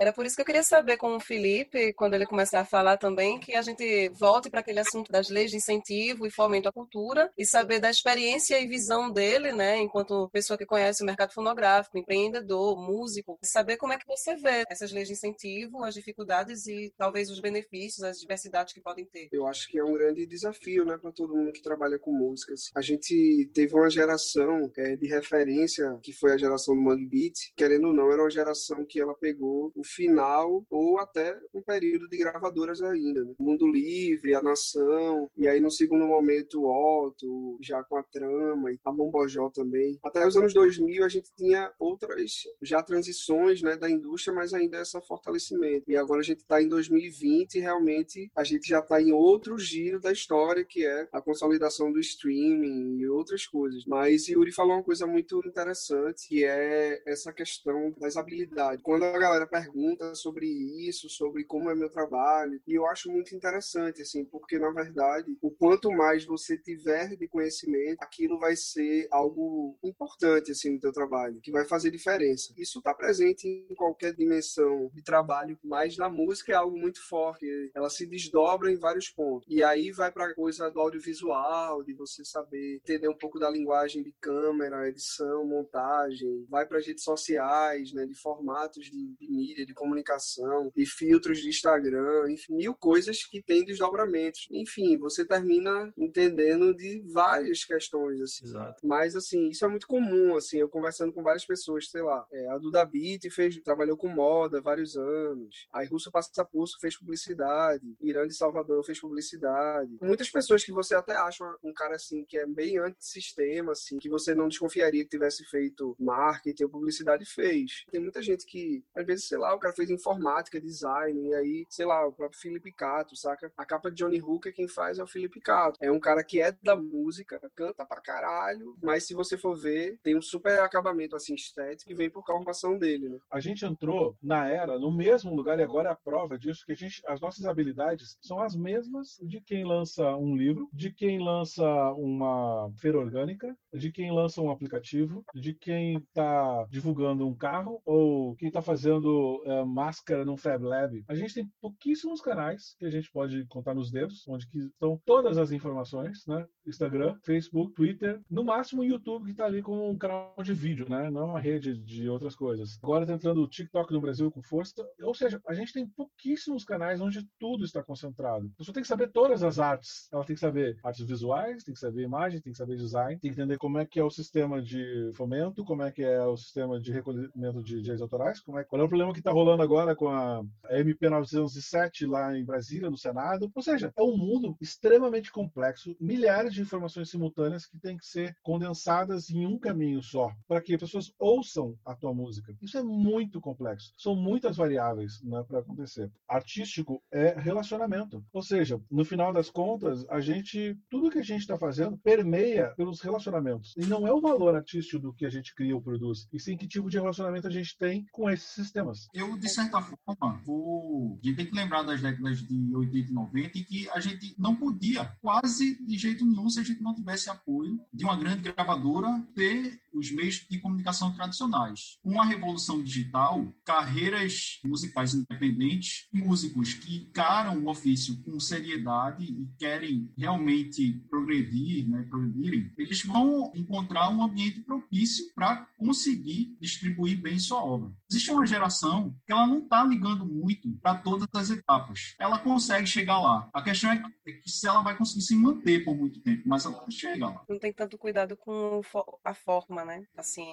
Era 0.00 0.14
por 0.14 0.24
isso 0.24 0.34
que 0.34 0.40
eu 0.40 0.46
queria 0.46 0.62
saber 0.62 0.96
com 0.96 1.14
o 1.14 1.20
Felipe, 1.20 1.92
quando 1.92 2.14
ele 2.14 2.24
começar 2.24 2.60
a 2.60 2.64
falar 2.64 2.96
também, 2.96 3.38
que 3.38 3.54
a 3.54 3.60
gente 3.60 4.08
volte 4.08 4.48
para 4.48 4.60
aquele 4.60 4.80
assunto 4.80 5.12
das 5.12 5.28
leis 5.28 5.50
de 5.50 5.58
incentivo 5.58 6.26
e 6.26 6.30
fomento 6.30 6.70
à 6.70 6.72
cultura 6.72 7.30
e 7.36 7.44
saber 7.44 7.80
da 7.80 7.90
experiência 7.90 8.58
e 8.58 8.66
visão 8.66 9.12
dele, 9.12 9.52
né, 9.52 9.76
enquanto 9.76 10.30
pessoa 10.30 10.56
que 10.56 10.64
conhece 10.64 11.02
o 11.02 11.06
mercado 11.06 11.34
fonográfico, 11.34 11.98
empreendedor, 11.98 12.80
músico, 12.80 13.38
saber 13.42 13.76
como 13.76 13.92
é 13.92 13.98
que 13.98 14.06
você 14.06 14.34
vê 14.36 14.64
essas 14.70 14.90
leis 14.90 15.06
de 15.06 15.12
incentivo, 15.12 15.84
as 15.84 15.92
dificuldades 15.92 16.66
e 16.66 16.90
talvez 16.96 17.28
os 17.28 17.38
benefícios, 17.38 18.02
as 18.02 18.16
diversidades 18.18 18.72
que 18.72 18.80
podem 18.80 19.04
ter. 19.04 19.28
Eu 19.30 19.46
acho 19.46 19.68
que 19.68 19.78
é 19.78 19.84
um 19.84 19.92
grande 19.92 20.24
desafio, 20.24 20.86
né, 20.86 20.96
para 20.96 21.12
todo 21.12 21.36
mundo 21.36 21.52
que 21.52 21.60
trabalha 21.60 21.98
com 21.98 22.10
músicas. 22.10 22.70
A 22.74 22.80
gente 22.80 23.50
teve 23.52 23.74
uma 23.74 23.90
geração 23.90 24.72
é, 24.78 24.96
de 24.96 25.06
referência 25.06 25.98
que 26.02 26.14
foi 26.14 26.32
a 26.32 26.38
geração 26.38 26.74
do 26.74 26.80
Mangue 26.80 27.04
Beat, 27.04 27.34
querendo 27.54 27.88
ou 27.88 27.92
não, 27.92 28.10
era 28.10 28.22
uma 28.22 28.30
geração 28.30 28.82
que 28.86 28.98
ela 28.98 29.14
pegou 29.14 29.70
o 29.76 29.89
final 29.94 30.64
ou 30.70 30.98
até 30.98 31.38
um 31.54 31.62
período 31.62 32.08
de 32.08 32.16
gravadoras 32.16 32.82
ainda. 32.82 33.24
Né? 33.24 33.34
Mundo 33.38 33.66
Livre, 33.66 34.34
A 34.34 34.42
Nação, 34.42 35.30
e 35.36 35.48
aí 35.48 35.60
no 35.60 35.70
segundo 35.70 36.06
momento 36.06 36.64
Otto, 36.64 37.58
já 37.60 37.82
com 37.84 37.96
a 37.96 38.02
trama, 38.02 38.72
e 38.72 38.78
a 38.84 38.92
Bombojó 38.92 39.50
também. 39.50 39.98
Até 40.02 40.26
os 40.26 40.36
anos 40.36 40.54
2000 40.54 41.04
a 41.04 41.08
gente 41.08 41.30
tinha 41.36 41.72
outras 41.78 42.42
já 42.62 42.82
transições 42.82 43.62
né, 43.62 43.76
da 43.76 43.90
indústria, 43.90 44.34
mas 44.34 44.54
ainda 44.54 44.80
esse 44.80 45.00
fortalecimento. 45.02 45.84
E 45.88 45.96
agora 45.96 46.20
a 46.20 46.24
gente 46.24 46.40
está 46.40 46.62
em 46.62 46.68
2020 46.68 47.54
e 47.54 47.60
realmente 47.60 48.30
a 48.36 48.44
gente 48.44 48.68
já 48.68 48.80
está 48.80 49.00
em 49.00 49.12
outro 49.12 49.58
giro 49.58 50.00
da 50.00 50.12
história, 50.12 50.64
que 50.64 50.86
é 50.86 51.08
a 51.12 51.20
consolidação 51.20 51.92
do 51.92 52.00
streaming 52.00 52.98
e 52.98 53.08
outras 53.08 53.46
coisas. 53.46 53.84
Mas 53.86 54.28
Yuri 54.28 54.52
falou 54.52 54.74
uma 54.74 54.82
coisa 54.82 55.06
muito 55.06 55.40
interessante, 55.46 56.28
que 56.28 56.44
é 56.44 57.02
essa 57.06 57.32
questão 57.32 57.92
das 57.98 58.16
habilidades. 58.16 58.82
Quando 58.82 59.04
a 59.04 59.18
galera 59.18 59.46
pergunta 59.46 59.79
pergunta 59.80 60.14
sobre 60.14 60.46
isso, 60.46 61.08
sobre 61.08 61.44
como 61.44 61.70
é 61.70 61.74
meu 61.74 61.88
trabalho. 61.88 62.60
E 62.66 62.74
eu 62.74 62.86
acho 62.86 63.10
muito 63.10 63.34
interessante, 63.34 64.02
assim, 64.02 64.24
porque 64.24 64.58
na 64.58 64.70
verdade, 64.70 65.36
o 65.40 65.50
quanto 65.50 65.90
mais 65.90 66.24
você 66.24 66.56
tiver 66.58 67.16
de 67.16 67.26
conhecimento, 67.26 67.98
aquilo 68.00 68.38
vai 68.38 68.54
ser 68.56 69.08
algo 69.10 69.78
importante, 69.82 70.52
assim, 70.52 70.74
no 70.74 70.80
teu 70.80 70.92
trabalho, 70.92 71.40
que 71.40 71.50
vai 71.50 71.64
fazer 71.64 71.90
diferença. 71.90 72.52
Isso 72.56 72.78
está 72.78 72.92
presente 72.92 73.46
em 73.46 73.74
qualquer 73.74 74.14
dimensão 74.14 74.90
de 74.92 75.02
trabalho, 75.02 75.58
mas 75.64 75.96
na 75.96 76.08
música 76.08 76.52
é 76.52 76.56
algo 76.56 76.76
muito 76.76 77.02
forte. 77.08 77.46
Ela 77.74 77.88
se 77.88 78.06
desdobra 78.06 78.70
em 78.70 78.76
vários 78.76 79.08
pontos. 79.08 79.46
E 79.48 79.62
aí 79.62 79.90
vai 79.92 80.12
para 80.12 80.26
a 80.26 80.34
coisa 80.34 80.70
do 80.70 80.80
audiovisual, 80.80 81.82
de 81.82 81.94
você 81.94 82.24
saber 82.24 82.76
entender 82.76 83.08
um 83.08 83.16
pouco 83.16 83.38
da 83.38 83.48
linguagem 83.48 84.02
de 84.02 84.12
câmera, 84.20 84.88
edição, 84.88 85.44
montagem, 85.46 86.46
vai 86.48 86.66
para 86.66 86.80
redes 86.80 87.04
sociais, 87.04 87.92
né, 87.92 88.04
de 88.04 88.14
formatos 88.14 88.86
de, 88.86 89.14
de 89.14 89.30
mídia, 89.30 89.59
de 89.64 89.74
comunicação, 89.74 90.72
e 90.76 90.86
filtros 90.86 91.38
de 91.38 91.48
Instagram, 91.48 92.30
enfim, 92.30 92.54
mil 92.54 92.74
coisas 92.74 93.24
que 93.24 93.42
têm 93.42 93.64
desdobramentos. 93.64 94.46
Enfim, 94.50 94.98
você 94.98 95.24
termina 95.24 95.92
entendendo 95.96 96.74
de 96.74 97.02
várias 97.12 97.64
questões, 97.64 98.20
assim. 98.20 98.46
Exato. 98.46 98.86
Mas, 98.86 99.16
assim, 99.16 99.48
isso 99.48 99.64
é 99.64 99.68
muito 99.68 99.86
comum, 99.86 100.36
assim, 100.36 100.58
eu 100.58 100.68
conversando 100.68 101.12
com 101.12 101.22
várias 101.22 101.44
pessoas, 101.44 101.90
sei 101.90 102.02
lá, 102.02 102.26
é, 102.32 102.48
a 102.48 102.58
Duda 102.58 102.84
Beat 102.84 103.30
fez, 103.30 103.60
trabalhou 103.62 103.96
com 103.96 104.08
moda 104.08 104.60
vários 104.60 104.96
anos, 104.96 105.68
aí 105.72 105.86
Russo 105.86 106.10
Passapulso 106.10 106.78
fez 106.80 106.96
publicidade, 106.96 107.96
Irã 108.00 108.26
de 108.26 108.34
Salvador 108.34 108.84
fez 108.84 109.00
publicidade. 109.00 109.96
Muitas 110.00 110.30
pessoas 110.30 110.64
que 110.64 110.72
você 110.72 110.94
até 110.94 111.14
acha 111.14 111.44
um 111.62 111.72
cara, 111.72 111.96
assim, 111.96 112.24
que 112.24 112.36
é 112.36 112.46
bem 112.46 112.78
antissistema, 112.78 113.72
assim, 113.72 113.98
que 113.98 114.08
você 114.08 114.34
não 114.34 114.48
desconfiaria 114.48 115.04
que 115.04 115.10
tivesse 115.10 115.44
feito 115.44 115.96
marketing 115.98 116.64
ou 116.64 116.70
publicidade, 116.70 117.24
fez. 117.24 117.84
Tem 117.90 118.00
muita 118.00 118.22
gente 118.22 118.46
que, 118.46 118.84
às 118.94 119.04
vezes, 119.06 119.26
sei 119.26 119.38
lá, 119.38 119.49
o 119.54 119.58
cara 119.58 119.74
fez 119.74 119.90
informática, 119.90 120.60
design, 120.60 121.28
e 121.28 121.34
aí, 121.34 121.66
sei 121.68 121.86
lá, 121.86 122.06
o 122.06 122.12
próprio 122.12 122.40
Felipe 122.40 122.72
Cato, 122.72 123.16
saca? 123.16 123.52
A 123.56 123.64
capa 123.64 123.90
de 123.90 123.96
Johnny 123.96 124.20
Hooker, 124.20 124.54
quem 124.54 124.68
faz 124.68 124.98
é 124.98 125.02
o 125.02 125.06
Felipe 125.06 125.40
Cato. 125.40 125.78
É 125.80 125.90
um 125.90 126.00
cara 126.00 126.22
que 126.24 126.40
é 126.40 126.52
da 126.62 126.76
música, 126.76 127.40
canta 127.54 127.84
pra 127.84 128.00
caralho, 128.00 128.76
mas 128.82 129.06
se 129.06 129.14
você 129.14 129.36
for 129.36 129.56
ver, 129.56 129.98
tem 130.02 130.16
um 130.16 130.22
super 130.22 130.60
acabamento, 130.60 131.16
assim, 131.16 131.34
estético 131.34 131.88
que 131.88 131.94
vem 131.94 132.10
por 132.10 132.24
causa 132.24 132.40
dele, 132.78 133.08
né? 133.08 133.18
A 133.30 133.40
gente 133.40 133.64
entrou 133.64 134.16
na 134.22 134.48
era, 134.48 134.78
no 134.78 134.90
mesmo 134.90 135.34
lugar, 135.34 135.58
e 135.58 135.62
agora 135.62 135.88
é 135.88 135.92
a 135.92 135.96
prova 135.96 136.38
disso, 136.38 136.64
que 136.64 136.72
a 136.72 136.76
gente, 136.76 137.02
as 137.06 137.20
nossas 137.20 137.44
habilidades 137.44 138.16
são 138.20 138.40
as 138.40 138.54
mesmas 138.54 139.18
de 139.22 139.40
quem 139.40 139.64
lança 139.64 140.16
um 140.16 140.36
livro, 140.36 140.68
de 140.72 140.92
quem 140.92 141.22
lança 141.22 141.64
uma 141.92 142.70
feira 142.78 142.98
orgânica, 142.98 143.56
de 143.72 143.90
quem 143.92 144.12
lança 144.12 144.40
um 144.40 144.50
aplicativo, 144.50 145.24
de 145.34 145.54
quem 145.54 145.98
está 145.98 146.66
divulgando 146.68 147.26
um 147.26 147.34
carro, 147.34 147.80
ou 147.84 148.34
quem 148.36 148.48
está 148.48 148.62
fazendo 148.62 149.39
uh, 149.44 149.66
máscara 149.66 150.24
num 150.24 150.36
Fab 150.36 150.62
Lab. 150.64 151.04
A 151.08 151.14
gente 151.14 151.34
tem 151.34 151.50
pouquíssimos 151.60 152.20
canais 152.20 152.74
que 152.78 152.84
a 152.84 152.90
gente 152.90 153.10
pode 153.10 153.46
contar 153.46 153.74
nos 153.74 153.90
dedos, 153.90 154.26
onde 154.28 154.46
estão 154.54 155.00
todas 155.04 155.38
as 155.38 155.52
informações, 155.52 156.26
né? 156.26 156.46
Instagram, 156.66 157.16
Facebook, 157.24 157.74
Twitter, 157.74 158.20
no 158.30 158.44
máximo 158.44 158.82
o 158.82 158.84
YouTube 158.84 159.24
que 159.24 159.30
está 159.32 159.44
ali 159.44 159.62
com 159.62 159.90
um 159.90 159.98
canal 159.98 160.34
de 160.42 160.54
vídeo, 160.54 160.86
né? 160.88 161.10
Não 161.10 161.30
uma 161.30 161.40
rede 161.40 161.76
de 161.76 162.08
outras 162.08 162.34
coisas. 162.34 162.78
Agora 162.82 163.04
está 163.04 163.14
entrando 163.14 163.42
o 163.42 163.48
TikTok 163.48 163.92
no 163.92 164.00
Brasil 164.00 164.30
com 164.30 164.42
força. 164.42 164.74
Ou 165.02 165.14
seja, 165.14 165.40
a 165.46 165.54
gente 165.54 165.72
tem 165.72 165.86
pouquíssimos 165.86 166.64
canais 166.64 167.00
onde 167.00 167.26
tudo 167.38 167.64
está 167.64 167.82
concentrado. 167.82 168.50
A 168.54 168.58
pessoa 168.58 168.74
tem 168.74 168.82
que 168.82 168.88
saber 168.88 169.10
todas 169.10 169.42
as 169.42 169.58
artes. 169.58 170.08
Ela 170.12 170.24
tem 170.24 170.34
que 170.34 170.40
saber 170.40 170.78
artes 170.84 171.06
visuais, 171.06 171.64
tem 171.64 171.74
que 171.74 171.80
saber 171.80 172.02
imagem, 172.02 172.40
tem 172.40 172.52
que 172.52 172.58
saber 172.58 172.76
design, 172.76 173.18
tem 173.18 173.32
que 173.32 173.40
entender 173.40 173.58
como 173.58 173.78
é 173.78 173.86
que 173.86 173.98
é 173.98 174.04
o 174.04 174.10
sistema 174.10 174.62
de 174.62 175.10
fomento, 175.14 175.64
como 175.64 175.82
é 175.82 175.90
que 175.90 176.02
é 176.02 176.22
o 176.24 176.36
sistema 176.36 176.80
de 176.80 176.92
recolhimento 176.92 177.62
de 177.62 177.80
direitos 177.80 178.02
autorais, 178.02 178.40
como 178.40 178.58
é, 178.58 178.64
qual 178.64 178.80
é 178.80 178.84
o 178.84 178.88
problema 178.88 179.12
que 179.12 179.18
está 179.18 179.29
rolando 179.32 179.62
agora 179.62 179.94
com 179.94 180.08
a 180.08 180.42
MP 180.70 181.08
907 181.08 182.06
lá 182.06 182.36
em 182.36 182.44
Brasília, 182.44 182.90
no 182.90 182.96
Senado. 182.96 183.50
Ou 183.54 183.62
seja, 183.62 183.92
é 183.96 184.02
um 184.02 184.16
mundo 184.16 184.56
extremamente 184.60 185.30
complexo, 185.32 185.96
milhares 186.00 186.54
de 186.54 186.60
informações 186.60 187.10
simultâneas 187.10 187.66
que 187.66 187.78
têm 187.78 187.96
que 187.96 188.06
ser 188.06 188.36
condensadas 188.42 189.30
em 189.30 189.46
um 189.46 189.58
caminho 189.58 190.02
só, 190.02 190.32
para 190.46 190.60
que 190.60 190.74
as 190.74 190.80
pessoas 190.80 191.12
ouçam 191.18 191.76
a 191.84 191.94
tua 191.94 192.14
música. 192.14 192.54
Isso 192.60 192.78
é 192.78 192.82
muito 192.82 193.40
complexo. 193.40 193.92
São 193.96 194.14
muitas 194.14 194.56
variáveis 194.56 195.22
né, 195.22 195.42
para 195.46 195.60
acontecer. 195.60 196.10
Artístico 196.28 197.02
é 197.10 197.38
relacionamento. 197.38 198.24
Ou 198.32 198.42
seja, 198.42 198.80
no 198.90 199.04
final 199.04 199.32
das 199.32 199.50
contas, 199.50 200.04
a 200.08 200.20
gente, 200.20 200.76
tudo 200.88 201.10
que 201.10 201.18
a 201.18 201.24
gente 201.24 201.40
está 201.40 201.56
fazendo 201.56 201.98
permeia 201.98 202.72
pelos 202.76 203.00
relacionamentos. 203.00 203.74
E 203.76 203.84
não 203.86 204.06
é 204.06 204.12
o 204.12 204.20
valor 204.20 204.54
artístico 204.54 205.00
do 205.00 205.12
que 205.12 205.26
a 205.26 205.30
gente 205.30 205.54
cria 205.54 205.74
ou 205.74 205.82
produz, 205.82 206.28
e 206.32 206.38
sim 206.38 206.56
que 206.56 206.66
tipo 206.66 206.88
de 206.88 206.98
relacionamento 206.98 207.46
a 207.46 207.50
gente 207.50 207.76
tem 207.76 208.06
com 208.12 208.28
esses 208.28 208.48
sistemas. 208.48 209.08
Eu, 209.20 209.36
de 209.36 209.50
certa 209.50 209.82
forma, 209.82 210.40
vou... 210.46 211.18
a 211.22 211.26
gente 211.26 211.36
tem 211.36 211.46
que 211.46 211.54
lembrar 211.54 211.82
das 211.82 212.00
décadas 212.00 212.38
de 212.38 212.74
80 212.74 213.10
e 213.10 213.12
90 213.12 213.58
em 213.58 213.64
que 213.64 213.90
a 213.90 214.00
gente 214.00 214.34
não 214.38 214.56
podia, 214.56 215.04
quase 215.20 215.76
de 215.84 215.98
jeito 215.98 216.24
nenhum, 216.24 216.48
se 216.48 216.58
a 216.58 216.62
gente 216.62 216.82
não 216.82 216.94
tivesse 216.94 217.28
apoio 217.28 217.78
de 217.92 218.02
uma 218.02 218.16
grande 218.16 218.50
gravadora, 218.50 219.22
ter 219.34 219.78
os 219.92 220.10
meios 220.10 220.46
de 220.48 220.58
comunicação 220.58 221.12
tradicionais. 221.14 221.98
Com 222.02 222.20
a 222.20 222.24
revolução 222.24 222.82
digital, 222.82 223.46
carreiras 223.64 224.58
musicais 224.64 225.14
independentes, 225.14 226.08
músicos 226.12 226.74
que 226.74 226.96
encaram 226.96 227.58
o 227.58 227.68
ofício 227.68 228.20
com 228.22 228.38
seriedade 228.40 229.24
e 229.24 229.48
querem 229.58 230.12
realmente 230.16 230.92
progredir, 231.08 231.88
né, 231.88 232.06
progredirem, 232.08 232.72
eles 232.76 233.04
vão 233.04 233.52
encontrar 233.54 234.10
um 234.10 234.22
ambiente 234.22 234.60
propício 234.60 235.24
para 235.34 235.66
conseguir 235.78 236.56
distribuir 236.60 237.20
bem 237.20 237.38
sua 237.38 237.62
obra. 237.62 237.92
Existe 238.10 238.30
uma 238.30 238.46
geração 238.46 239.14
que 239.26 239.32
ela 239.32 239.46
não 239.46 239.60
está 239.60 239.84
ligando 239.84 240.26
muito 240.26 240.70
para 240.82 240.96
todas 240.96 241.28
as 241.34 241.50
etapas. 241.50 242.14
Ela 242.18 242.38
consegue 242.38 242.86
chegar 242.86 243.20
lá. 243.20 243.48
A 243.52 243.62
questão 243.62 243.90
é 243.90 244.00
é 244.26 244.32
que 244.32 244.50
se 244.50 244.66
ela 244.66 244.82
vai 244.82 244.96
conseguir 244.96 245.22
se 245.22 245.36
manter 245.36 245.84
por 245.84 245.96
muito 245.96 246.20
tempo, 246.20 246.42
mas 246.46 246.64
ela 246.64 246.84
chega 246.90 247.26
lá. 247.26 247.44
Não 247.48 247.58
tem 247.58 247.72
tanto 247.72 247.98
cuidado 247.98 248.36
com 248.36 248.80
a 249.24 249.34
forma, 249.34 249.79
né? 249.84 250.04
Assim, 250.16 250.46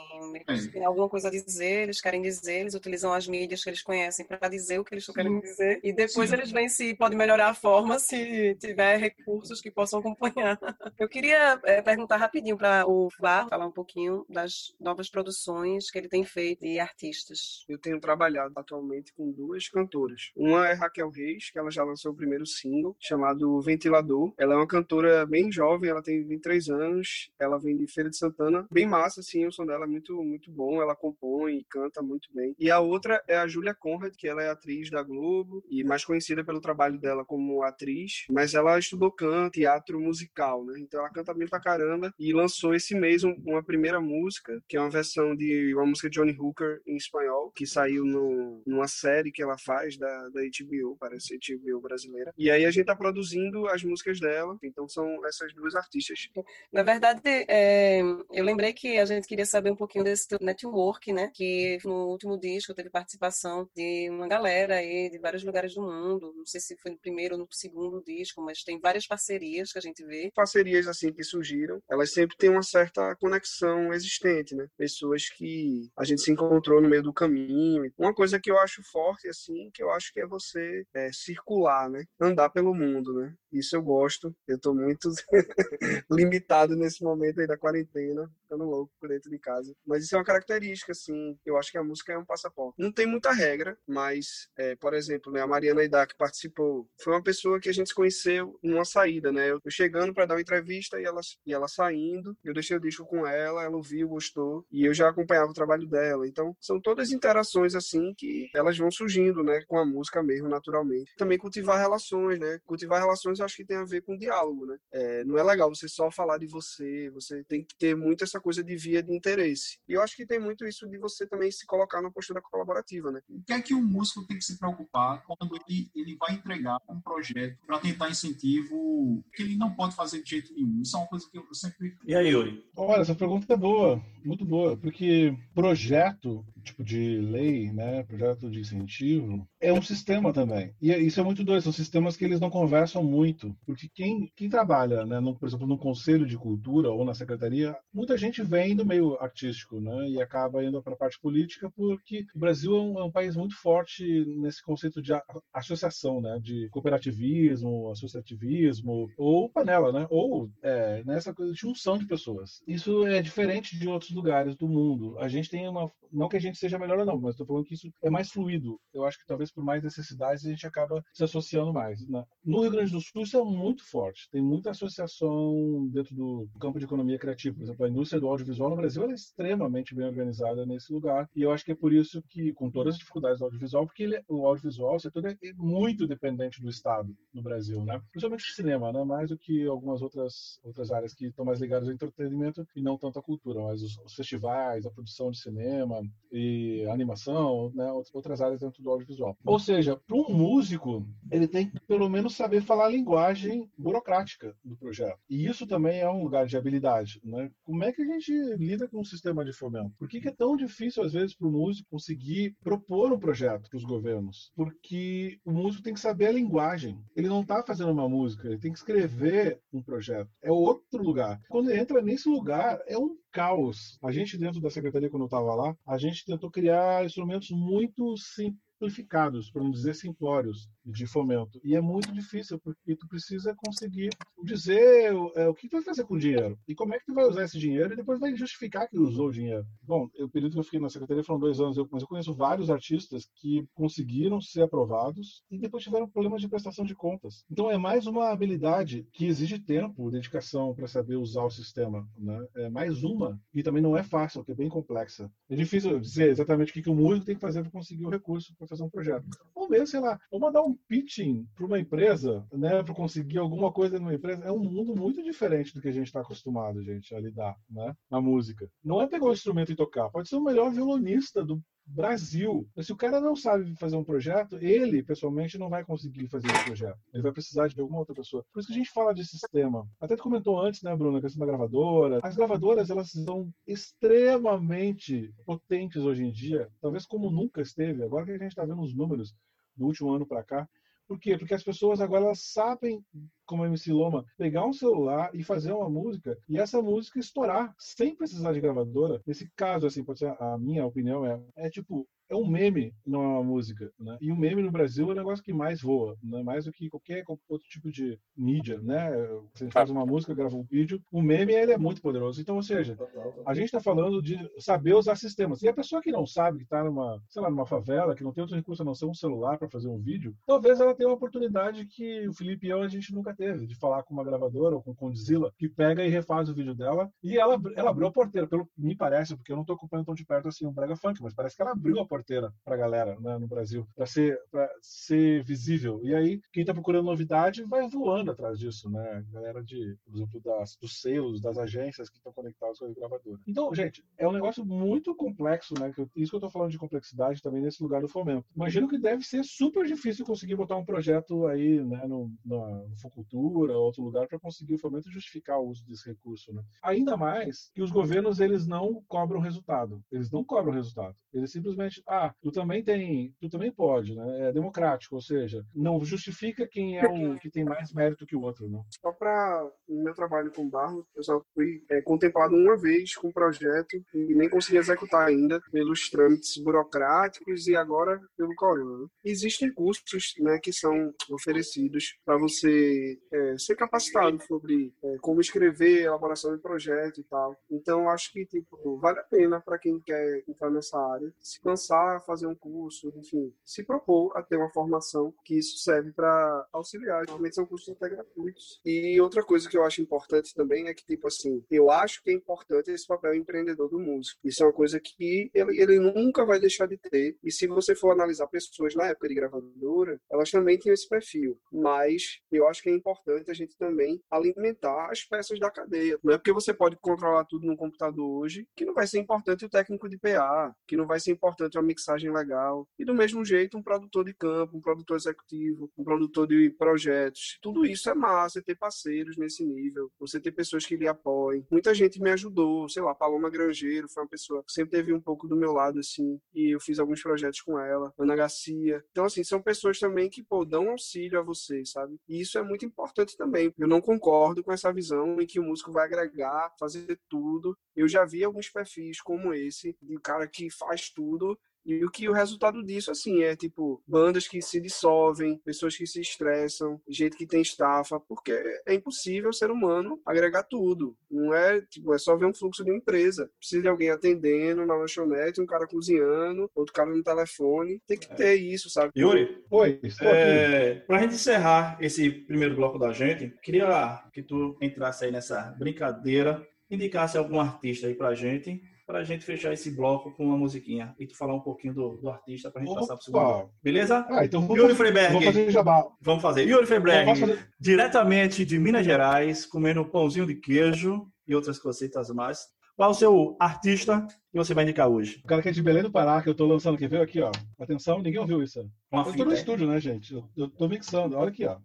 se 0.58 0.72
tem 0.72 0.86
alguma 0.86 1.10
coisa 1.10 1.28
a 1.28 1.32
dizer, 1.32 1.84
eles 1.84 2.02
querem 2.02 2.22
dizer, 2.22 2.62
eles 2.62 2.74
utilizam 2.74 3.14
as 3.14 3.28
mídias 3.28 3.64
que 3.64 3.70
eles 3.70 3.82
conhecem 3.82 4.26
para 4.26 4.48
dizer 4.50 4.80
o 4.80 4.86
que 4.86 4.94
eles 4.94 5.08
querem 5.08 5.40
dizer 5.40 5.80
e 5.84 5.94
depois 5.94 6.30
Sim. 6.30 6.36
eles 6.36 6.52
veem 6.52 6.70
se 6.70 6.96
pode 6.96 7.16
melhorar 7.16 7.50
a 7.50 7.54
forma 7.54 7.98
se 8.00 8.56
tiver 8.56 8.98
recursos 8.98 9.62
que 9.62 9.72
possam 9.72 10.00
acompanhar. 10.00 10.60
Eu 10.98 11.08
queria 11.08 11.60
é, 11.64 11.82
perguntar 11.82 12.18
rapidinho 12.18 12.58
para 12.58 12.88
o 12.88 13.10
Var 13.20 13.48
falar 13.50 13.66
um 13.66 13.72
pouquinho 13.72 14.26
das 14.30 14.76
novas 14.80 15.10
produções 15.10 15.90
que 15.90 15.98
ele 15.98 16.10
tem 16.10 16.24
feito 16.24 16.66
e 16.66 16.80
artistas. 16.80 17.66
Eu 17.68 17.78
tenho 17.78 18.00
trabalhado 18.00 18.54
atualmente 18.56 19.14
com 19.14 19.32
duas 19.32 19.68
cantoras. 19.70 20.32
Uma 20.36 20.68
é 20.68 20.74
Raquel 20.74 21.10
Reis, 21.10 21.50
que 21.50 21.60
ela 21.60 21.72
já 21.72 21.84
lançou 21.84 22.12
o 22.12 22.16
primeiro 22.16 22.46
single, 22.46 22.96
chamado 23.00 23.62
Ventilador. 23.62 24.34
Ela 24.38 24.54
é 24.54 24.58
uma 24.58 24.68
cantora 24.68 25.26
bem 25.26 25.52
jovem, 25.52 25.90
ela 25.90 26.02
tem 26.02 26.24
23 26.24 26.70
anos, 26.70 27.32
ela 27.40 27.58
vem 27.58 27.76
de 27.76 27.88
Feira 27.88 28.10
de 28.10 28.18
Santana. 28.18 28.68
Bem 28.72 28.86
massa, 28.86 29.17
assim, 29.20 29.46
o 29.46 29.52
som 29.52 29.66
dela 29.66 29.86
é 29.86 29.88
muito, 29.88 30.16
muito 30.24 30.52
bom, 30.52 30.82
ela 30.82 30.96
compõe 30.96 31.58
e 31.58 31.64
canta 31.64 32.02
muito 32.02 32.30
bem. 32.34 32.56
E 32.60 32.70
a 32.70 32.80
outra 32.80 33.22
é 33.28 33.38
a 33.38 33.48
Julia 33.48 33.74
Conrad, 33.74 34.14
que 34.16 34.28
ela 34.28 34.44
é 34.44 34.50
atriz 34.50 34.90
da 34.90 35.04
Globo 35.04 35.64
e 35.70 35.84
mais 35.84 36.04
conhecida 36.06 36.44
pelo 36.44 36.62
trabalho 36.62 37.00
dela 37.00 37.26
como 37.26 37.64
atriz, 37.64 38.26
mas 38.30 38.54
ela 38.54 38.78
estudou 38.78 39.12
canto, 39.12 39.54
teatro 39.54 40.00
musical, 40.00 40.64
né? 40.66 40.80
Então 40.80 41.00
ela 41.00 41.10
canta 41.10 41.34
bem 41.34 41.48
pra 41.48 41.60
caramba 41.60 42.14
e 42.20 42.34
lançou 42.34 42.74
esse 42.74 42.94
mês 42.96 43.24
uma 43.24 43.64
primeira 43.64 44.00
música, 44.00 44.62
que 44.68 44.78
é 44.78 44.80
uma 44.80 44.90
versão 44.90 45.36
de 45.36 45.74
uma 45.74 45.86
música 45.86 46.10
de 46.10 46.20
Johnny 46.20 46.36
Hooker 46.38 46.82
em 46.86 46.96
espanhol, 46.96 47.52
que 47.56 47.66
saiu 47.66 48.06
no, 48.06 48.62
numa 48.66 48.88
série 48.88 49.32
que 49.32 49.42
ela 49.42 49.58
faz 49.58 49.98
da, 49.98 50.30
da 50.30 50.42
HBO, 50.42 50.96
parece 51.00 51.38
HBO 51.38 51.82
brasileira. 51.82 52.34
E 52.38 52.50
aí 52.50 52.66
a 52.66 52.72
gente 52.72 52.86
tá 52.86 52.96
produzindo 52.96 53.68
as 53.68 53.84
músicas 53.84 54.20
dela, 54.20 54.58
então 54.64 54.88
são 54.88 55.26
essas 55.26 55.54
duas 55.54 55.76
artistas. 55.76 56.30
Na 56.72 56.84
verdade, 56.84 57.22
é, 57.48 58.02
eu 58.32 58.44
lembrei 58.44 58.74
que 58.74 58.98
a 58.98 59.06
gente 59.08 59.28
queria 59.28 59.46
saber 59.46 59.72
um 59.72 59.76
pouquinho 59.76 60.04
desse 60.04 60.28
network, 60.42 61.12
né? 61.12 61.32
Que 61.34 61.78
no 61.84 62.08
último 62.08 62.40
disco 62.40 62.74
teve 62.74 62.90
participação 62.90 63.70
de 63.76 64.10
uma 64.10 64.28
galera 64.28 64.76
aí 64.76 65.10
de 65.10 65.18
vários 65.20 65.44
lugares 65.44 65.74
do 65.74 65.82
mundo. 65.82 66.34
Não 66.36 66.46
sei 66.46 66.62
se 66.62 66.78
foi 66.78 66.92
no 66.92 66.98
primeiro 66.98 67.36
ou 67.36 67.42
no 67.42 67.48
segundo 67.52 68.04
disco, 68.04 68.42
mas 68.42 68.64
tem 68.64 68.80
várias 68.80 69.08
parcerias 69.08 69.72
que 69.72 69.80
a 69.80 69.82
gente 69.82 70.06
vê. 70.06 70.32
Parcerias 70.36 70.88
assim 70.88 71.12
que 71.12 71.24
surgiram, 71.24 71.82
elas 71.90 72.12
sempre 72.12 72.38
têm 72.38 72.50
uma 72.50 72.64
certa 72.64 73.16
conexão 73.16 73.94
existente, 73.94 74.56
né? 74.56 74.68
Pessoas 74.78 75.30
que 75.30 75.90
a 75.98 76.04
gente 76.04 76.22
se 76.22 76.32
encontrou 76.32 76.82
no 76.82 76.90
meio 76.90 77.04
do 77.04 77.14
caminho. 77.14 77.92
Uma 77.98 78.14
coisa 78.14 78.40
que 78.40 78.52
eu 78.52 78.60
acho 78.60 78.82
forte 78.84 79.28
assim, 79.28 79.70
que 79.74 79.82
eu 79.82 79.90
acho 79.92 80.12
que 80.14 80.20
é 80.20 80.28
você 80.28 80.84
é, 80.94 81.12
circular, 81.12 81.90
né? 81.90 82.04
Andar 82.20 82.50
pelo 82.50 82.74
mundo, 82.74 83.14
né? 83.14 83.34
Isso 83.52 83.76
eu 83.76 83.82
gosto. 83.82 84.36
Eu 84.48 84.60
tô 84.60 84.74
muito 84.74 85.10
limitado 86.12 86.76
nesse 86.76 87.04
momento 87.04 87.40
aí 87.40 87.48
da 87.48 87.58
quarentena, 87.58 88.30
ficando 88.44 88.66
louco 88.66 88.92
por 89.00 89.10
dentro 89.10 89.30
de 89.30 89.40
casa. 89.40 89.74
Mas 89.86 90.04
isso 90.04 90.16
é 90.16 90.18
uma 90.18 90.26
característica, 90.26 90.92
assim. 90.92 91.38
Eu 91.46 91.58
acho 91.58 91.72
que 91.72 91.78
a 91.78 91.84
música 91.84 92.14
é 92.14 92.18
um 92.18 92.26
passaporte. 92.26 92.76
Não 92.78 92.92
tem 92.92 93.06
muita 93.06 93.32
regra, 93.32 93.78
mas, 93.88 94.50
é, 94.58 94.76
por 94.76 94.94
exemplo, 94.94 95.32
né, 95.32 95.42
a 95.42 95.48
Mariana 95.48 95.84
Ida, 95.84 96.06
que 96.06 96.18
participou, 96.18 96.88
foi 97.02 97.14
uma 97.14 97.24
pessoa 97.24 97.60
que 97.60 97.70
a 97.70 97.74
gente 97.74 97.90
se 97.90 97.96
conheceu 97.96 98.58
numa 98.64 98.86
saída, 98.86 99.32
né? 99.32 99.52
Eu 99.52 99.62
chegando 99.70 100.14
para 100.14 100.26
dar 100.26 100.36
uma 100.36 100.42
entrevista 100.42 101.00
e 101.00 101.04
ela, 101.04 101.22
e 101.46 101.54
ela 101.54 101.68
saindo, 101.68 102.36
eu 102.44 102.54
deixei 102.54 102.78
o 102.78 102.82
disco 102.82 103.06
com 103.06 103.26
ela, 103.26 103.64
ela 103.64 103.76
ouviu, 103.76 104.08
gostou, 104.08 104.66
e 104.72 104.86
eu 104.86 104.94
já 104.94 105.10
acompanhava 105.10 105.52
o 105.52 105.54
trabalho 105.54 105.88
dela. 105.88 106.28
Então, 106.28 106.56
são 106.60 106.80
todas 106.80 107.12
interações, 107.12 107.76
assim, 107.76 108.14
que 108.18 108.50
elas 108.54 108.78
vão 108.78 108.92
surgindo, 108.92 109.44
né, 109.44 109.64
com 109.68 109.78
a 109.78 109.86
música 109.86 110.22
mesmo, 110.24 110.48
naturalmente. 110.48 111.14
Também 111.18 111.38
cultivar 111.38 111.80
relações, 111.80 112.40
né? 112.40 112.60
Cultivar 112.66 113.00
relações 113.00 113.40
acho 113.48 113.58
que 113.58 113.66
tem 113.66 113.78
a 113.78 113.84
ver 113.84 114.02
com 114.02 114.18
diálogo, 114.18 114.66
né? 114.66 114.78
É, 114.92 115.24
não 115.24 115.38
é 115.38 115.44
legal 115.44 115.74
você 115.74 115.88
só 115.88 116.12
falar 116.12 116.38
de 116.38 116.46
você, 116.46 117.10
você 117.10 117.44
tem 117.44 117.64
que 117.64 117.76
ter 117.76 117.96
muito 117.96 118.24
essa 118.24 118.40
coisa 118.40 118.64
de 118.64 118.76
via 118.76 119.02
de 119.02 119.14
interesse. 119.14 119.80
E 119.88 119.94
eu 119.94 120.02
acho 120.02 120.16
que 120.16 120.26
tem 120.26 120.40
muito 120.40 120.66
isso 120.66 120.88
de 120.88 120.98
você 120.98 121.26
também 121.26 121.52
se 121.52 121.66
colocar 121.66 122.02
na 122.02 122.12
postura 122.12 122.42
colaborativa, 122.42 123.12
né? 123.12 123.22
O 123.30 123.44
que 123.44 123.54
é 123.54 123.62
que 123.62 123.74
um 123.74 123.84
músico 123.84 124.26
tem 124.28 124.38
que 124.38 124.46
se 124.46 124.60
preocupar 124.60 125.24
quando 125.24 125.60
ele, 125.68 125.90
ele 125.96 126.16
vai 126.18 126.36
entregar 126.36 126.78
um 126.90 127.02
projeto 127.02 127.58
para 127.66 127.80
tentar 127.80 128.10
incentivo 128.10 129.24
que 129.34 129.44
ele 129.44 129.58
não 129.58 129.74
pode 129.74 129.96
fazer 129.96 130.22
de 130.22 130.30
jeito 130.30 130.54
nenhum? 130.54 130.82
Isso 130.82 130.96
é 130.96 131.00
uma 131.00 131.08
coisa 131.08 131.28
que 131.30 131.38
eu 131.38 131.46
sempre. 131.54 131.96
E 132.06 132.16
aí, 132.16 132.30
Yuri? 132.30 132.66
Olha, 132.76 133.02
essa 133.02 133.16
pergunta 133.16 133.52
é 133.54 133.58
boa, 133.58 134.04
muito 134.24 134.46
boa, 134.46 134.78
porque 134.78 135.36
projeto, 135.54 136.46
tipo 136.68 136.84
de 136.84 137.20
lei, 137.20 137.72
né, 137.72 138.04
projeto 138.04 138.50
de 138.50 138.60
incentivo, 138.60 139.48
é 139.60 139.74
um 139.74 139.82
sistema 139.82 140.32
também. 140.32 140.74
E 140.82 140.92
é, 140.92 141.00
isso 141.00 141.20
é 141.20 141.24
muito 141.24 141.44
doido, 141.44 141.64
são 141.64 141.72
sistemas 141.72 142.16
que 142.16 142.26
eles 142.26 142.40
não 142.40 142.50
conversam 142.50 143.04
muito, 143.04 143.56
porque 143.66 143.90
quem, 143.94 144.32
quem 144.36 144.50
trabalha, 144.50 145.06
né, 145.06 145.20
no, 145.20 145.38
por 145.38 145.48
exemplo, 145.48 145.68
no 145.68 145.78
Conselho 145.78 146.26
de 146.26 146.38
Cultura 146.38 146.90
ou 146.90 147.04
na 147.04 147.14
Secretaria, 147.14 147.76
muita 147.94 148.18
gente 148.18 148.42
vem 148.44 148.76
do 148.76 148.86
meio 148.86 149.18
artístico, 149.20 149.80
né, 149.80 150.10
e 150.10 150.22
acaba 150.22 150.64
indo 150.64 150.82
para 150.82 150.94
a 150.94 150.98
parte 150.98 151.20
política, 151.20 151.72
porque 151.76 152.26
o 152.36 152.40
Brasil 152.40 152.76
é 152.76 152.82
um, 152.82 153.00
é 153.00 153.04
um, 153.04 153.12
país 153.12 153.36
muito 153.36 153.56
forte 153.56 154.26
nesse 154.38 154.64
conceito 154.64 155.02
de 155.02 155.12
associação, 155.54 156.22
né, 156.22 156.40
de 156.42 156.70
cooperativismo, 156.70 157.90
associativismo, 157.90 159.10
ou 159.18 159.50
panela, 159.50 159.92
né, 159.92 160.08
ou 160.10 160.50
é, 160.62 161.04
nessa 161.04 161.34
coisa 161.34 161.54
de 161.54 161.60
junção 161.60 161.98
de 161.98 162.06
pessoas. 162.06 162.62
Isso 162.68 163.06
é 163.08 163.22
diferente 163.22 163.78
de 163.78 163.88
outros 163.88 164.12
lugares 164.12 164.56
do 164.56 164.68
mundo. 164.68 165.18
A 165.20 165.28
gente 165.28 165.50
tem 165.50 165.68
uma, 165.68 165.92
não 166.12 166.30
que 166.30 166.38
a 166.38 166.42
gente 166.42 166.57
seja 166.58 166.80
melhor 166.80 167.00
ou 167.00 167.06
não, 167.06 167.20
mas 167.20 167.34
estou 167.34 167.46
falando 167.46 167.66
que 167.66 167.74
isso 167.74 167.92
é 168.02 168.10
mais 168.10 168.30
fluido. 168.30 168.80
Eu 168.94 169.06
acho 169.06 169.18
que 169.20 169.26
talvez 169.26 169.52
por 169.52 169.64
mais 169.64 169.84
necessidades 169.84 170.46
a 170.46 170.50
gente 170.50 170.68
acaba 170.68 171.04
se 171.14 171.24
associando 171.24 171.74
mais. 171.74 172.08
Né? 172.08 172.24
No 172.44 172.62
Rio 172.62 172.72
Grande 172.72 172.92
do 172.92 173.02
Sul 173.02 173.24
isso 173.24 173.38
é 173.38 173.44
muito 173.44 173.84
forte. 173.90 174.30
Tem 174.32 174.42
muita 174.42 174.72
associação 174.72 175.88
dentro 175.92 176.16
do 176.16 176.48
campo 176.60 176.80
de 176.80 176.86
economia 176.86 177.20
criativa. 177.20 177.56
Por 177.56 177.64
exemplo, 177.64 177.86
a 177.86 177.90
indústria 177.90 178.20
do 178.20 178.28
audiovisual 178.28 178.70
no 178.70 178.76
Brasil 178.76 179.04
é 179.04 179.14
extremamente 179.14 179.96
bem 179.96 180.06
organizada 180.06 180.66
nesse 180.66 180.92
lugar. 180.92 181.30
E 181.36 181.42
eu 181.42 181.52
acho 181.52 181.66
que 181.66 181.72
é 181.72 181.76
por 181.76 181.94
isso 181.94 182.22
que, 182.30 182.54
com 182.54 182.70
todas 182.70 182.94
as 182.94 183.00
dificuldades 183.00 183.40
do 183.40 183.46
audiovisual, 183.46 183.86
porque 183.86 184.04
ele, 184.04 184.22
o 184.28 184.46
audiovisual, 184.46 184.96
o 184.96 185.00
setor 185.00 185.26
é 185.26 185.38
muito 185.56 186.08
dependente 186.08 186.62
do 186.62 186.70
Estado 186.70 187.16
no 187.34 187.42
Brasil, 187.42 187.84
né? 187.84 188.02
Principalmente 188.12 188.50
o 188.50 188.56
cinema, 188.56 188.92
né? 188.92 189.04
Mais 189.04 189.30
do 189.30 189.38
que 189.38 189.66
algumas 189.66 190.02
outras, 190.02 190.60
outras 190.64 190.92
áreas 190.92 191.14
que 191.14 191.28
estão 191.28 191.46
mais 191.46 191.60
ligadas 191.60 191.88
ao 191.88 191.94
entretenimento 191.94 192.68
e 192.76 192.82
não 192.82 192.98
tanto 192.98 193.20
à 193.20 193.24
cultura, 193.24 193.62
mas 193.62 193.82
os, 193.82 193.98
os 194.00 194.14
festivais, 194.14 194.86
a 194.86 194.92
produção 194.92 195.32
de 195.32 195.40
cinema 195.40 196.02
e 196.32 196.47
animação, 196.90 197.72
né? 197.74 197.92
Outras 198.14 198.42
áreas 198.42 198.62
dentro 198.62 198.82
do 198.82 198.90
audiovisual. 198.90 199.38
Ou 199.46 199.60
seja, 199.60 200.00
para 200.08 200.18
um 200.18 200.34
músico, 200.34 201.06
ele 201.32 201.48
tem 201.48 201.70
que 201.70 201.80
pelo 201.82 202.10
menos 202.10 202.36
saber 202.36 202.62
falar 202.62 202.86
a 202.86 202.90
linguagem 202.90 203.70
burocrática 203.78 204.56
do 204.64 204.78
projeto. 204.78 205.20
E 205.30 205.46
isso 205.46 205.66
também 205.66 206.00
é 206.00 206.10
um 206.10 206.24
lugar 206.24 206.46
de 206.46 206.58
habilidade. 206.58 207.20
Né? 207.24 207.50
Como 207.64 207.84
é 207.84 207.92
que 207.92 208.02
a 208.02 208.06
gente 208.06 208.32
lida 208.58 208.88
com 208.88 209.00
o 209.00 209.06
sistema 209.06 209.44
de 209.44 209.54
fomento? 209.54 209.94
Por 209.98 210.08
que, 210.08 210.22
que 210.22 210.30
é 210.30 210.32
tão 210.34 210.56
difícil, 210.56 211.04
às 211.04 211.14
vezes, 211.14 211.36
para 211.36 211.48
o 211.48 211.52
músico 211.52 211.90
conseguir 211.90 212.56
propor 212.64 213.12
um 213.12 213.20
projeto 213.20 213.70
para 213.70 213.78
os 213.78 213.84
governos? 213.84 214.52
Porque 214.56 215.40
o 215.46 215.52
músico 215.52 215.84
tem 215.84 215.94
que 215.94 216.00
saber 216.00 216.28
a 216.28 216.32
linguagem. 216.32 217.00
Ele 217.16 217.28
não 217.28 217.42
está 217.42 217.64
fazendo 217.64 217.92
uma 217.92 218.10
música, 218.10 218.48
ele 218.48 218.60
tem 218.60 218.72
que 218.72 218.78
escrever 218.78 219.60
um 219.72 219.82
projeto. 219.82 220.30
É 220.42 220.52
outro 220.52 221.02
lugar. 221.04 221.40
Quando 221.50 221.70
ele 221.70 221.80
entra 221.80 222.02
nesse 222.02 222.30
lugar, 222.30 222.80
é 222.88 222.98
um 222.98 223.18
caos. 223.38 224.00
A 224.02 224.12
gente, 224.12 224.36
dentro 224.36 224.60
da 224.60 224.72
secretaria, 224.72 225.12
quando 225.12 225.22
eu 225.22 225.28
estava 225.28 225.54
lá, 225.54 225.78
a 225.86 225.96
gente 226.00 226.26
tentou 226.26 226.50
criar 226.50 227.06
instrumentos 227.06 227.52
muito 227.52 228.18
simples 228.18 228.68
simplificados, 228.78 229.50
para 229.50 229.64
não 229.64 229.72
dizer 229.72 229.96
simplórios, 229.96 230.70
de 230.92 231.06
fomento. 231.06 231.60
E 231.64 231.76
é 231.76 231.82
muito 231.82 232.12
difícil, 232.12 232.60
porque 232.60 232.96
tu 232.96 233.08
precisa 233.08 233.56
conseguir 233.56 234.10
dizer 234.44 235.14
é, 235.36 235.48
o 235.48 235.54
que 235.54 235.68
tu 235.68 235.74
vai 235.74 235.84
fazer 235.84 236.06
com 236.06 236.16
o 236.16 236.20
dinheiro 236.20 236.58
e 236.68 236.74
como 236.74 236.94
é 236.94 237.00
que 237.00 237.06
tu 237.06 237.14
vai 237.14 237.26
usar 237.26 237.44
esse 237.44 237.60
dinheiro 237.60 237.94
e 237.94 237.96
depois 237.96 238.20
vai 238.20 238.36
justificar 238.36 238.88
que 238.88 238.98
usou 238.98 239.28
o 239.28 239.32
dinheiro. 239.32 239.66
Bom, 239.84 240.08
o 240.20 240.30
período 240.30 240.54
que 240.54 240.60
eu 240.60 240.64
fiquei 240.64 240.80
na 240.80 240.90
secretaria 240.90 241.24
foram 241.24 241.40
dois 241.40 241.60
anos, 241.60 241.78
eu, 241.78 241.88
mas 241.92 242.02
eu 242.02 242.08
conheço 242.08 242.34
vários 242.34 242.70
artistas 242.70 243.28
que 243.36 243.68
conseguiram 243.74 244.40
ser 244.40 244.64
aprovados 244.64 245.44
e 245.52 245.58
depois 245.58 245.84
tiveram 245.84 246.10
problemas 246.10 246.42
de 246.42 246.48
prestação 246.48 246.86
de 246.86 246.96
contas. 246.96 247.44
Então 247.52 247.70
é 247.70 247.78
mais 247.78 248.08
uma 248.08 248.30
habilidade 248.30 249.08
que 249.12 249.26
exige 249.26 249.60
tempo, 249.60 250.12
dedicação 250.12 250.74
para 250.74 250.88
saber 250.88 251.16
usar 251.16 251.44
o 251.44 251.50
sistema. 251.50 252.08
Né? 252.18 252.48
É 252.56 252.70
mais 252.70 253.04
uma 253.04 253.40
e 253.54 253.64
também 253.64 253.82
não 253.82 253.98
é 253.98 254.04
fácil, 254.04 254.44
que 254.44 254.52
é 254.52 254.56
bem 254.56 254.70
complexa. 254.70 255.32
É 255.50 255.56
difícil 255.56 256.00
dizer 256.00 256.30
exatamente 256.30 256.72
o 256.72 256.74
que, 256.74 256.82
que 256.82 256.90
o 256.90 256.96
músico 256.96 257.26
tem 257.26 257.36
que 257.36 257.42
fazer 257.42 257.62
para 257.62 257.72
conseguir 257.72 258.06
o 258.06 258.10
recurso 258.10 258.56
para 258.58 258.68
fazer 258.68 258.84
um 258.84 258.90
projeto. 258.90 259.26
Ou 259.56 259.70
mesmo, 259.70 259.88
sei 259.88 260.00
lá, 260.00 260.20
vou 260.32 260.40
mandar 260.40 260.62
um 260.64 260.77
pitching 260.88 261.48
para 261.56 261.66
uma 261.66 261.80
empresa, 261.80 262.46
né, 262.52 262.84
para 262.84 262.94
conseguir 262.94 263.38
alguma 263.38 263.72
coisa 263.72 264.00
numa 264.00 264.14
empresa, 264.14 264.44
é 264.44 264.52
um 264.52 264.64
mundo 264.64 264.96
muito 264.96 265.24
diferente 265.24 265.74
do 265.74 265.82
que 265.82 265.88
a 265.88 265.94
gente 265.94 266.08
está 266.08 266.22
acostumado, 266.22 266.84
gente, 266.84 267.14
a 267.14 267.20
lidar, 267.20 267.56
né, 267.70 267.94
na 268.10 268.22
música. 268.22 268.70
Não 268.84 269.02
é 269.02 269.08
pegar 269.08 269.26
um 269.26 269.34
instrumento 269.34 269.72
e 269.72 269.76
tocar, 269.76 270.10
pode 270.10 270.30
ser 270.30 270.36
o 270.36 270.44
melhor 270.44 270.72
violonista 270.72 271.44
do 271.44 271.62
Brasil. 271.88 272.68
Se 272.82 272.92
o 272.92 272.98
cara 272.98 273.22
não 273.22 273.36
sabe 273.36 273.74
fazer 273.78 273.96
um 273.96 274.04
projeto, 274.04 274.58
ele, 274.58 275.02
pessoalmente, 275.02 275.58
não 275.58 275.70
vai 275.70 275.86
conseguir 275.86 276.28
fazer 276.28 276.48
esse 276.48 276.66
projeto. 276.66 277.00
Ele 277.14 277.24
vai 277.24 277.32
precisar 277.32 277.68
de 277.70 277.80
alguma 277.80 278.00
outra 278.00 278.14
pessoa. 278.14 278.44
Por 278.52 278.60
isso 278.60 278.68
que 278.68 278.74
a 278.74 278.78
gente 278.78 278.92
fala 278.92 279.14
de 279.14 279.26
sistema. 279.26 279.88
Até 280.00 280.16
tu 280.16 280.24
comentou 280.24 280.60
antes, 280.60 280.82
né, 280.82 280.94
Bruno, 280.96 281.18
a 281.18 281.22
questão 281.22 281.40
da 281.40 281.46
gravadora. 281.46 282.20
As 282.22 282.36
gravadoras, 282.36 282.90
elas 282.90 283.12
são 283.12 283.50
extremamente 283.66 285.34
potentes 285.46 286.04
hoje 286.04 286.24
em 286.24 286.32
dia, 286.32 286.68
talvez 286.82 287.06
como 287.06 287.32
nunca 287.32 287.62
esteve. 287.62 288.04
Agora 288.04 288.26
que 288.26 288.32
a 288.32 288.38
gente 288.38 288.50
está 288.50 288.66
vendo 288.66 288.82
os 288.82 288.94
números 288.94 289.34
do 289.78 289.86
último 289.86 290.12
ano 290.12 290.26
para 290.26 290.44
cá, 290.44 290.68
por 291.08 291.20
quê? 291.20 291.38
Porque 291.38 291.54
as 291.54 291.64
pessoas 291.64 292.02
agora 292.02 292.34
sabem, 292.36 293.04
como 293.48 293.64
a 293.64 293.68
MC 293.68 293.92
Loma, 293.92 294.26
pegar 294.38 294.66
um 294.66 294.74
celular 294.74 295.32
e 295.34 295.44
fazer 295.44 295.72
uma 295.72 295.90
música 295.90 296.38
e 296.48 296.60
essa 296.60 296.82
música 296.82 297.20
estourar 297.20 297.74
sem 297.80 298.16
precisar 298.16 298.54
de 298.54 298.62
gravadora. 298.62 299.22
Nesse 299.26 299.50
caso, 299.56 299.88
assim, 299.88 300.04
pode 300.04 300.20
ser 300.20 300.36
a 300.40 300.58
minha 300.58 300.86
opinião, 300.86 301.26
é, 301.26 301.40
é 301.56 301.70
tipo, 301.70 302.08
é 302.30 302.36
um 302.36 302.46
meme, 302.46 302.94
não 303.06 303.24
é 303.24 303.28
uma 303.28 303.44
música. 303.44 303.92
Né? 304.00 304.18
E 304.20 304.32
o 304.32 304.36
meme 304.36 304.62
no 304.62 304.72
Brasil 304.72 305.08
é 305.10 305.12
o 305.12 305.16
negócio 305.16 305.44
que 305.44 305.54
mais 305.54 305.82
voa, 305.82 306.18
né? 306.22 306.44
mais 306.44 306.66
do 306.66 306.72
que 306.72 306.90
qualquer 306.90 307.24
outro 307.48 307.68
tipo 307.70 307.92
de 307.92 308.20
mídia. 308.36 308.80
Né? 308.82 309.12
Gente 309.56 309.72
faz 309.72 309.90
uma 309.90 310.06
música, 310.06 310.36
grava 310.36 310.56
um 310.56 310.64
vídeo, 310.64 311.02
o 311.12 311.22
meme 311.22 311.54
ele 311.54 311.72
é 311.72 311.78
muito 311.78 312.02
poderoso. 312.02 312.42
Então, 312.42 312.56
ou 312.56 312.64
seja, 312.64 312.98
a 313.46 313.54
gente 313.54 313.66
está 313.66 313.80
falando 313.80 314.22
de 314.22 314.38
saber 314.60 314.94
usar 314.94 315.16
sistemas. 315.16 315.62
E 315.62 315.68
a 315.68 315.74
pessoa 315.74 316.02
que 316.02 316.12
não 316.12 316.26
sabe, 316.26 316.60
que 316.60 316.64
está 316.66 316.84
numa, 316.84 317.22
sei 317.30 317.42
lá, 317.42 317.50
numa 317.50 317.66
favela, 317.66 318.16
que 318.16 318.24
não 318.24 318.34
tem 318.34 318.42
outro 318.42 318.58
recurso 318.58 318.82
a 318.82 318.86
não 318.86 318.96
ser 318.96 319.06
um 319.06 319.14
celular 319.14 319.58
para 319.58 319.70
fazer 319.70 319.88
um 319.88 320.00
vídeo, 320.00 320.36
talvez 320.46 320.80
ela 320.80 320.96
tenha 320.96 321.10
uma 321.10 321.16
oportunidade 321.16 321.86
que 321.86 322.28
o 322.28 322.34
Felipe 322.34 322.68
e 322.68 322.70
eu 322.70 322.82
a 322.82 322.88
gente 322.88 323.14
nunca 323.14 323.34
teve, 323.38 323.68
de 323.68 323.76
falar 323.76 324.04
com 324.04 324.14
uma 324.14 324.24
gravadora 324.24 324.76
ou 324.76 324.82
com 324.82 324.96
Condzilla, 324.96 325.54
que 325.58 325.70
pega 325.70 326.04
e 326.04 326.10
refaz 326.10 326.50
o 326.50 326.54
vídeo 326.54 326.76
dela. 326.76 327.10
E 327.24 327.38
ela, 327.38 327.60
ela 327.76 327.92
abriu 327.92 328.08
a 328.08 328.12
porteira, 328.12 328.48
pelo 328.48 328.68
me 328.78 328.96
parece, 328.96 329.36
porque 329.36 329.52
eu 329.52 329.56
não 329.56 329.64
estou 329.64 329.76
acompanhando 329.76 330.08
tão 330.08 330.16
de 330.16 330.26
perto 330.26 330.48
assim 330.48 330.66
o 330.66 330.72
Brega 330.72 330.96
Funk, 330.96 331.22
mas 331.22 331.34
parece 331.34 331.56
que 331.56 331.62
ela 331.62 331.72
abriu 331.72 332.00
a 332.00 332.06
porteira 332.06 332.54
para 332.66 332.76
a 332.76 332.78
galera 332.78 333.20
né, 333.20 333.38
no 333.38 333.48
Brasil, 333.48 333.88
para 333.96 334.06
ser, 334.06 334.40
ser 334.82 335.44
visível. 335.44 336.02
E 336.04 336.14
aí, 336.14 336.42
quem 336.52 336.62
está 336.62 336.74
procurando 336.74 337.06
novidade 337.06 337.64
vai 337.64 337.88
voando 337.88 338.32
atrás 338.32 338.60
disso, 338.60 338.90
né? 338.90 339.26
Galera 339.32 339.64
de, 339.64 339.98
por 340.06 340.16
exemplo, 340.16 340.42
das, 340.42 340.76
dos 340.76 341.02
selos, 341.02 341.40
das 341.40 341.58
agências 341.58 342.10
que 342.10 342.18
estão 342.18 342.34
conectadas 342.34 342.80
com 342.80 342.86
a 342.86 342.94
gravadora. 342.94 343.40
Então, 343.48 343.74
gente, 343.74 344.04
é 344.18 344.28
um 344.28 344.32
negócio 344.32 344.66
muito 344.66 345.16
complexo, 345.16 345.74
né? 345.80 345.94
Isso 346.16 346.32
que 346.32 346.36
eu 346.36 346.38
estou 346.38 346.50
falando 346.50 346.72
de 346.72 346.78
complexidade 346.78 347.42
também 347.42 347.62
nesse 347.62 347.82
lugar 347.82 348.02
do 348.02 348.08
fomento. 348.08 348.46
Imagino 348.56 348.88
que 348.88 348.98
deve 348.98 349.24
ser 349.24 349.44
super 349.44 349.86
difícil 349.86 350.26
conseguir 350.26 350.56
botar 350.56 350.78
um 350.78 350.86
projeto 350.86 351.48
aí, 351.48 351.84
né, 351.84 352.06
no, 352.08 352.32
no 352.44 352.90
Fucultura, 353.28 353.78
outro 353.78 354.04
lugar, 354.04 354.28
para 354.28 354.40
conseguir 354.40 354.76
o 354.76 354.80
fomento 354.80 355.12
justificar 355.12 355.60
o 355.60 355.68
uso 355.68 355.86
desse 355.86 356.08
recurso, 356.08 356.54
né? 356.54 356.64
Ainda 356.82 357.18
mais 357.18 357.70
que 357.74 357.82
os 357.82 357.92
governos, 357.92 358.40
eles 358.40 358.68
não 358.68 359.04
cobram 359.08 359.40
resultado. 359.40 360.02
Eles 360.12 360.32
não 360.32 360.44
cobram 360.44 360.74
resultado. 360.74 361.16
Eles 361.34 361.52
simplesmente, 361.52 362.02
ah, 362.08 362.34
tu 362.42 362.52
também 362.52 362.84
tem, 362.84 363.36
tu 363.40 363.50
também 363.50 363.72
pode, 363.72 364.16
né? 364.16 364.50
É 364.50 364.52
democrático, 364.52 365.16
ou 365.16 365.22
seja, 365.22 365.66
não 365.76 366.04
justifica 366.04 366.68
quem 366.68 366.98
é 366.98 367.06
o 367.06 367.38
que 367.38 367.50
tem 367.50 367.64
mais 367.64 367.94
mérito 367.94 368.26
que 368.26 368.36
o 368.36 368.42
outro, 368.42 368.70
não. 368.70 368.86
Só 369.02 369.12
para 369.12 369.70
o 369.88 370.04
meu 370.04 370.14
trabalho 370.14 370.52
com 370.52 370.70
barro, 370.70 371.06
eu 371.16 371.24
só 371.24 371.42
fui 371.54 371.84
é, 371.90 372.02
contemplado 372.02 372.56
uma 372.56 372.78
vez 372.78 373.16
com 373.16 373.28
o 373.30 373.34
projeto 373.34 374.02
e 374.14 374.34
nem 374.36 374.50
consegui 374.50 374.78
executar 374.78 375.28
ainda 375.28 375.62
pelos 375.72 376.10
trâmites 376.10 376.58
burocráticos 376.64 377.68
e 377.68 377.76
agora 377.76 378.22
pelo 378.38 378.56
corona. 378.56 379.04
Né? 379.04 379.08
Existem 379.24 379.74
cursos, 379.74 380.34
né, 380.40 380.60
que 380.62 380.72
são 380.72 381.14
oferecidos 381.30 382.18
para 382.26 382.38
você 382.38 383.17
é, 383.32 383.58
ser 383.58 383.76
capacitado 383.76 384.42
sobre 384.44 384.94
é, 385.04 385.18
como 385.22 385.42
escrever, 385.42 386.04
elaboração 386.04 386.56
de 386.56 386.62
projeto 386.62 387.20
e 387.20 387.24
tal. 387.24 387.56
Então 387.70 388.10
acho 388.10 388.32
que 388.32 388.46
tipo 388.46 388.98
vale 388.98 389.20
a 389.20 389.24
pena 389.24 389.60
para 389.60 389.78
quem 389.78 390.00
quer 390.00 390.44
entrar 390.48 390.70
nessa 390.70 390.98
área 390.98 391.34
se 391.40 391.62
cansar, 391.62 392.24
fazer 392.26 392.48
um 392.48 392.56
curso, 392.56 393.12
enfim, 393.16 393.54
se 393.64 393.84
propor 393.84 394.36
a 394.36 394.42
ter 394.42 394.58
uma 394.58 394.70
formação 394.70 395.34
que 395.44 395.58
isso 395.58 395.78
serve 395.78 396.12
para 396.12 396.68
auxiliar. 396.74 397.26
Normalmente 397.26 397.56
são 397.56 397.66
cursos 397.66 397.96
até 397.96 398.10
gratuitos. 398.10 398.82
E 398.86 399.20
outra 399.20 399.44
coisa 399.44 399.70
que 399.70 399.78
eu 399.78 399.84
acho 399.84 400.02
importante 400.02 400.54
também 400.54 400.88
é 400.88 400.94
que, 400.94 401.06
tipo 401.06 401.28
assim, 401.28 401.64
eu 401.70 401.90
acho 401.90 402.22
que 402.24 402.30
é 402.30 402.34
importante 402.34 402.92
esse 402.92 403.08
papel 403.08 403.34
empreendedor 403.36 403.90
do 403.90 404.00
músico. 404.00 404.40
Isso 404.44 404.64
é 404.64 404.66
uma 404.66 404.74
coisa 404.74 405.00
que 405.00 405.50
ele, 405.54 405.82
ele 405.82 406.00
nunca 406.00 406.46
vai 406.46 406.60
deixar 406.60 406.88
de 406.88 406.98
ter. 406.98 407.38
E 407.44 407.52
se 407.52 407.68
você 407.68 407.96
for 407.96 408.12
analisar 408.12 408.48
pessoas 408.48 408.96
na 408.96 409.08
época 409.08 409.28
de 409.28 409.36
gravadora, 409.36 410.20
elas 410.30 410.52
também 410.52 410.78
tinham 410.78 410.94
esse 410.94 411.08
perfil. 411.08 411.60
Mas 411.72 412.42
eu 412.52 412.68
acho 412.68 412.82
que 412.82 412.90
é 412.90 412.94
importante 413.08 413.50
a 413.50 413.54
gente 413.54 413.78
também 413.78 414.22
alimentar 414.30 415.10
as 415.10 415.24
peças 415.24 415.60
da 415.60 415.72
cadeia. 415.72 416.20
Não 416.24 416.34
é 416.34 416.38
porque 416.38 416.52
você 416.52 416.74
pode 416.74 416.98
controlar 416.98 417.46
tudo 417.46 417.66
no 417.66 417.78
computador 417.78 418.42
hoje 418.42 418.68
que 418.76 418.86
não 418.86 418.94
vai 418.94 419.08
ser 419.08 419.20
importante 419.20 419.66
o 419.66 419.70
técnico 419.70 420.10
de 420.10 420.18
PA, 420.18 420.76
que 420.86 420.98
não 420.98 421.08
vai 421.08 421.20
ser 421.20 421.32
importante 421.32 421.78
uma 421.78 421.84
mixagem 421.84 422.32
legal. 422.32 422.88
E 423.00 423.06
do 423.06 423.14
mesmo 423.14 423.46
jeito, 423.46 423.78
um 423.78 423.84
produtor 423.84 424.26
de 424.26 424.34
campo, 424.34 424.78
um 424.78 424.82
produtor 424.82 425.16
executivo, 425.16 425.90
um 425.98 426.04
produtor 426.04 426.48
de 426.48 426.70
projetos. 426.72 427.58
Tudo 427.62 427.86
isso 427.86 428.10
é 428.10 428.14
massa, 428.14 428.62
ter 428.62 428.76
parceiros 428.76 429.38
nesse 429.38 429.66
nível, 429.66 430.12
você 430.20 430.40
ter 430.40 430.52
pessoas 430.52 430.86
que 430.86 430.98
lhe 430.98 431.08
apoiem. 431.08 431.66
Muita 431.72 431.94
gente 431.94 432.22
me 432.22 432.32
ajudou, 432.32 432.90
sei 432.90 433.02
lá, 433.02 433.16
Paloma 433.16 433.50
Grangeiro 433.50 434.10
foi 434.10 434.24
uma 434.24 434.30
pessoa 434.30 434.64
que 434.64 434.72
sempre 434.72 434.92
teve 434.92 435.14
um 435.14 435.22
pouco 435.22 435.48
do 435.48 435.56
meu 435.56 435.72
lado, 435.72 436.00
assim, 436.00 436.40
e 436.54 436.74
eu 436.74 436.80
fiz 436.80 437.00
alguns 437.00 437.22
projetos 437.22 437.62
com 437.62 437.80
ela, 437.80 438.14
Ana 438.18 438.36
Garcia. 438.36 439.04
Então, 439.12 439.26
assim, 439.26 439.44
são 439.44 439.62
pessoas 439.62 440.00
também 440.00 440.30
que, 440.30 440.44
pô, 440.44 440.66
dão 440.66 440.90
auxílio 440.90 441.40
a 441.40 441.44
você, 441.44 441.86
sabe? 441.86 442.18
E 442.28 442.42
isso 442.42 442.58
é 442.58 442.64
muito 442.64 442.86
importante 442.86 442.97
também. 443.38 443.74
Eu 443.78 443.88
não 443.88 444.02
concordo 444.02 444.64
com 444.64 444.72
essa 444.72 444.92
visão 444.92 445.40
em 445.40 445.46
que 445.46 445.60
o 445.60 445.64
músico 445.64 445.92
vai 445.92 446.06
agregar, 446.06 446.74
fazer 446.80 447.20
tudo. 447.30 447.78
Eu 447.96 448.08
já 448.08 448.26
vi 448.26 448.44
alguns 448.44 448.70
perfis 448.70 449.22
como 449.22 449.54
esse, 449.54 449.96
de 450.02 450.18
um 450.18 450.22
cara 450.22 450.48
que 450.48 450.70
faz 450.70 451.10
tudo 451.10 451.58
e 451.88 452.04
o 452.04 452.12
que 452.12 452.28
o 452.28 452.34
resultado 452.34 452.84
disso, 452.84 453.10
assim, 453.10 453.44
é 453.44 453.56
tipo, 453.56 454.04
bandas 454.06 454.46
que 454.46 454.62
se 454.62 454.82
dissolvem, 454.82 455.58
pessoas 455.60 455.96
que 455.96 456.06
se 456.06 456.20
estressam, 456.20 457.00
gente 457.08 457.38
que 457.38 457.48
tem 457.48 457.62
estafa, 457.62 458.20
porque 458.20 458.52
é 458.86 458.94
impossível 458.94 459.52
o 459.52 459.54
ser 459.54 459.72
humano 459.72 460.20
agregar 460.26 460.64
tudo. 460.64 461.16
Não 461.32 461.54
é, 461.54 461.80
tipo, 461.82 462.14
é 462.14 462.18
só 462.18 462.36
ver 462.36 462.46
um 462.46 462.54
fluxo 462.54 462.84
de 462.84 462.92
uma 462.92 462.98
empresa. 462.98 463.50
Precisa 463.58 463.84
de 463.84 463.88
alguém 463.88 464.10
atendendo 464.10 464.86
na 464.86 464.98
lanchonete, 464.98 465.62
um 465.62 465.66
cara 465.66 465.88
cozinhando, 465.88 466.70
outro 466.76 466.94
cara 466.94 467.10
no 467.10 467.24
telefone. 467.24 468.02
Tem 468.06 468.18
que 468.18 468.36
ter 468.36 468.56
isso, 468.56 468.90
sabe? 468.90 469.12
Yuri, 469.18 469.64
Oi, 469.72 470.02
é, 470.24 470.96
pra 471.08 471.20
gente 471.20 471.36
encerrar 471.36 471.98
esse 472.02 472.30
primeiro 472.30 472.76
bloco 472.76 473.00
da 473.00 473.14
gente, 473.14 473.54
queria 473.64 474.22
que 474.34 474.44
tu 474.44 474.78
entrasse 474.82 475.24
aí 475.24 475.32
nessa 475.32 475.74
brincadeira, 475.80 476.68
indicasse 476.92 477.38
algum 477.38 477.62
artista 477.62 478.08
aí 478.08 478.14
pra 478.14 478.36
gente 478.36 478.82
para 479.08 479.20
a 479.20 479.24
gente 479.24 479.46
fechar 479.46 479.72
esse 479.72 479.90
bloco 479.90 480.32
com 480.34 480.44
uma 480.46 480.58
musiquinha 480.58 481.16
e 481.18 481.26
tu 481.26 481.36
falar 481.38 481.56
um 481.56 481.62
pouquinho 481.62 481.94
do, 481.94 482.18
do 482.18 482.30
artista 482.30 482.70
para 482.70 482.82
a 482.82 482.84
gente 482.86 482.92
Opa! 482.92 483.00
passar 483.00 483.14
para 483.16 483.22
o 483.22 483.24
segundo 483.24 483.42
bloco. 483.42 483.72
Beleza? 483.82 484.26
Ah, 484.30 484.44
então 484.44 484.60
vou 484.68 484.76
Yuri 484.76 484.90
fazer, 484.90 484.98
Freiberg, 485.14 485.46
fazer 485.46 485.72
jabá. 485.72 486.06
vamos 486.22 486.42
fazer. 486.42 486.68
Yuri 486.68 486.86
Freiberg, 486.86 487.40
fazer- 487.40 487.70
diretamente 487.80 488.66
de 488.66 488.78
Minas 488.78 489.06
Gerais, 489.06 489.66
comendo 489.66 490.02
um 490.02 490.04
pãozinho 490.10 490.46
de 490.46 490.56
queijo 490.56 491.26
e 491.48 491.56
outras 491.56 491.80
cositas 491.80 492.30
mais. 492.32 492.60
Qual 492.98 493.12
o 493.12 493.14
seu 493.14 493.56
artista 493.60 494.28
que 494.52 494.58
você 494.58 494.74
vai 494.74 494.84
indicar 494.84 495.08
hoje? 495.08 495.40
O 495.42 495.48
cara 495.48 495.62
que 495.62 495.70
é 495.70 495.72
de 495.72 495.82
Belém 495.82 496.04
do 496.04 496.12
Pará, 496.12 496.42
que 496.42 496.50
eu 496.50 496.56
tô 496.56 496.66
lançando, 496.66 496.98
quer 496.98 497.08
ver 497.08 497.22
aqui, 497.22 497.40
ó. 497.42 497.52
Atenção, 497.80 498.18
ninguém 498.22 498.42
ouviu 498.42 498.62
isso. 498.62 498.82
Uma 499.10 499.22
Eu 499.22 499.26
tô 499.26 499.32
fita, 499.32 499.46
no 499.46 499.52
é? 499.52 499.54
estúdio, 499.54 499.88
né, 499.88 500.02
gente? 500.02 500.34
Eu, 500.34 500.44
eu 500.58 500.68
tô 500.68 500.86
mixando, 500.90 501.38
olha 501.38 501.48
aqui, 501.48 501.64
ó. 501.66 501.78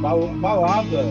Bal- 0.00 0.28
balada. 0.40 1.02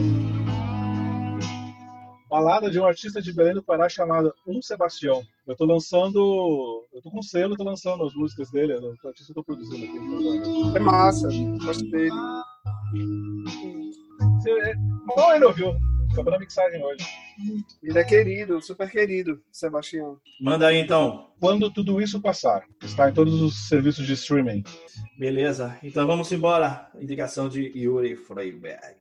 Balada 2.29 2.69
de 2.69 2.79
um 2.79 2.85
artista 2.85 3.19
de 3.19 3.33
Belém 3.33 3.55
do 3.55 3.63
Pará 3.63 3.89
chamado 3.89 4.31
Um 4.45 4.61
Sebastião. 4.61 5.23
Eu 5.47 5.55
tô 5.55 5.65
lançando. 5.65 6.87
Eu 6.93 7.01
tô 7.01 7.09
com 7.09 7.23
selo, 7.23 7.57
tô 7.57 7.63
lançando 7.63 8.05
as 8.05 8.13
músicas 8.13 8.51
dele. 8.51 8.73
O 8.75 9.07
artista 9.07 9.33
que 9.33 9.39
eu 9.39 9.43
tô 9.43 9.43
produzindo 9.43 9.83
aqui. 9.83 10.77
É 10.77 10.79
massa, 10.79 11.27
gosto 11.63 11.89
dele. 11.89 12.11
Você, 14.37 14.75
mal 15.07 15.31
ainda 15.31 15.47
ouviu. 15.47 15.75
Acabou 16.11 16.31
na 16.31 16.39
mixagem 16.39 16.83
hoje. 16.83 17.03
Ele 17.81 17.97
é 17.97 18.03
querido, 18.03 18.61
super 18.61 18.89
querido, 18.89 19.41
Sebastião. 19.51 20.17
Manda 20.39 20.67
aí 20.67 20.77
então. 20.77 21.31
Quando 21.39 21.71
tudo 21.71 21.99
isso 22.01 22.21
passar, 22.21 22.63
está 22.83 23.09
em 23.09 23.13
todos 23.13 23.41
os 23.41 23.67
serviços 23.67 24.05
de 24.05 24.13
streaming. 24.13 24.63
Beleza, 25.17 25.77
então 25.81 26.05
vamos 26.05 26.31
embora. 26.31 26.89
Indicação 26.99 27.49
de 27.49 27.71
Yuri 27.75 28.15
Freiberg. 28.15 28.97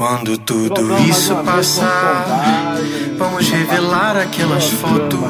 Quando 0.00 0.38
tudo 0.38 0.96
isso 1.06 1.36
passar, 1.44 2.24
vamos 3.18 3.46
revelar 3.50 4.16
aquelas 4.16 4.70
fotos. 4.70 5.20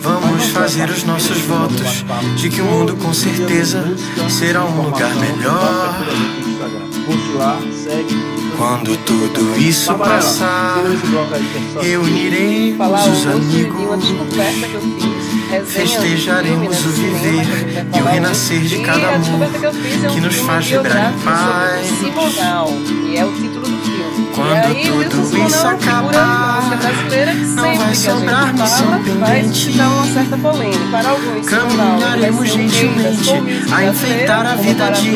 Vamos 0.00 0.46
fazer 0.48 0.90
os 0.90 1.04
nossos 1.04 1.38
votos 1.42 2.04
de 2.34 2.50
que 2.50 2.60
o 2.60 2.64
mundo 2.64 2.96
com 2.96 3.14
certeza 3.14 3.96
será 4.28 4.64
um 4.64 4.82
lugar 4.82 5.14
melhor. 5.14 6.00
Quando 8.58 8.96
tudo 9.04 9.56
isso 9.56 9.94
passar, 9.94 10.82
reuniremos 11.80 13.06
os 13.06 13.26
amigos. 13.28 14.04
Festejaremos 15.66 16.86
o 16.86 16.88
viver 16.90 17.46
e 17.96 18.00
o 18.00 18.04
renascer 18.04 18.60
de 18.60 18.78
cada 18.78 19.18
descoberta 19.18 19.58
que 19.58 19.66
é 19.66 19.70
um 20.10 20.14
que 20.14 20.20
nos 20.20 20.36
faz 20.36 20.66
vibrar 20.66 21.12
em 21.12 21.18
paz. 21.20 21.86
e 23.08 23.16
é 23.16 23.24
o 23.24 23.32
título 23.32 23.66
do 23.66 23.78
filme. 23.84 24.30
Quando 24.34 25.10
tudo 25.10 25.46
isso 25.46 25.66
acabar, 25.66 26.70
não 27.56 27.74
vai 27.74 27.94
sobrar 27.94 28.54
missão 28.54 29.02
pendente. 29.02 29.58
suscitar 29.58 29.92
uma 29.92 30.06
certa 30.06 30.38
polêmica. 30.38 30.78
Para 30.92 31.10
alguns, 31.10 31.48
Caminharemos 31.48 32.48
gentilmente 32.48 33.30
a 33.72 33.84
enfeitar 33.84 34.46
a 34.46 34.54
vida 34.54 34.90
de 34.92 35.10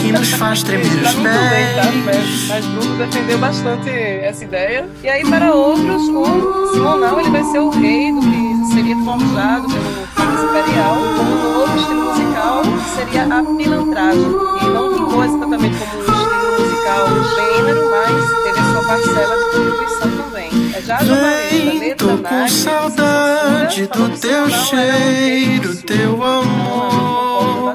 que 0.00 0.12
nos 0.12 0.32
faz 0.32 0.62
tremer 0.62 0.86
os 0.86 1.14
tá? 1.14 1.22
pés. 1.22 2.48
Mas, 2.48 2.64
Bruno 2.66 2.96
defendeu 2.98 3.38
bastante 3.38 3.90
essa 3.90 4.44
ideia. 4.44 4.88
E 5.02 5.08
aí, 5.08 5.24
para 5.24 5.54
outros, 5.54 6.02
o 6.08 6.72
Simonal 6.72 7.20
ele 7.20 7.30
vai 7.30 7.44
ser 7.44 7.60
o 7.60 7.70
rei 7.70 8.12
do 8.12 8.20
que 8.20 8.49
seria 8.72 8.96
forjado 9.04 9.68
pelo 9.68 10.06
Pax 10.14 10.42
Imperial 10.44 10.96
como 11.16 11.30
um 11.30 11.52
novo 11.52 11.76
estilo 11.76 12.04
musical, 12.04 12.62
seria 12.94 13.24
a 13.24 13.42
pilantragem. 13.42 14.22
E 14.62 14.66
não 14.66 14.94
vingou 14.94 15.24
exatamente 15.24 15.76
como 15.78 15.96
um 15.96 16.02
estilo 16.02 16.60
musical 16.60 17.08
gênero, 17.34 17.90
mas 17.90 18.42
teve 18.44 18.58
a 18.58 18.72
sua 18.72 18.82
parcela 18.84 19.36
de 19.36 19.44
contribuição 19.44 20.10
também. 20.22 20.50
É 20.74 20.82
já 20.82 20.98
Vem, 20.98 21.94
tô 21.96 22.18
com 22.18 22.48
saudade 22.48 23.86
do 23.86 24.08
teu 24.18 24.50
cheiro, 24.50 25.76
teu 25.82 26.24
amor. 26.24 27.74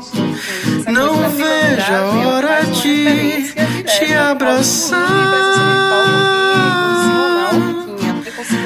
Não 0.88 1.30
vejo 1.30 1.94
a 1.94 2.06
hora 2.28 2.64
de 2.66 3.54
te 3.84 4.14
abraçar. 4.14 5.06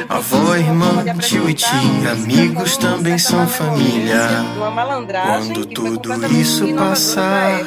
Avó, 0.10 0.56
irmão, 0.56 0.99
tio 1.40 1.50
e 1.50 1.54
tia, 1.54 2.12
amigos 2.12 2.78
também 2.78 3.18
são 3.18 3.48
família. 3.48 4.42
Uma 4.58 4.72
malandragem 4.72 5.54
Quando 5.54 5.68
que 5.68 5.76
foi 5.76 5.86
tudo 5.86 6.10
completamente 6.10 6.42
isso 6.42 6.76
passar, 6.76 7.64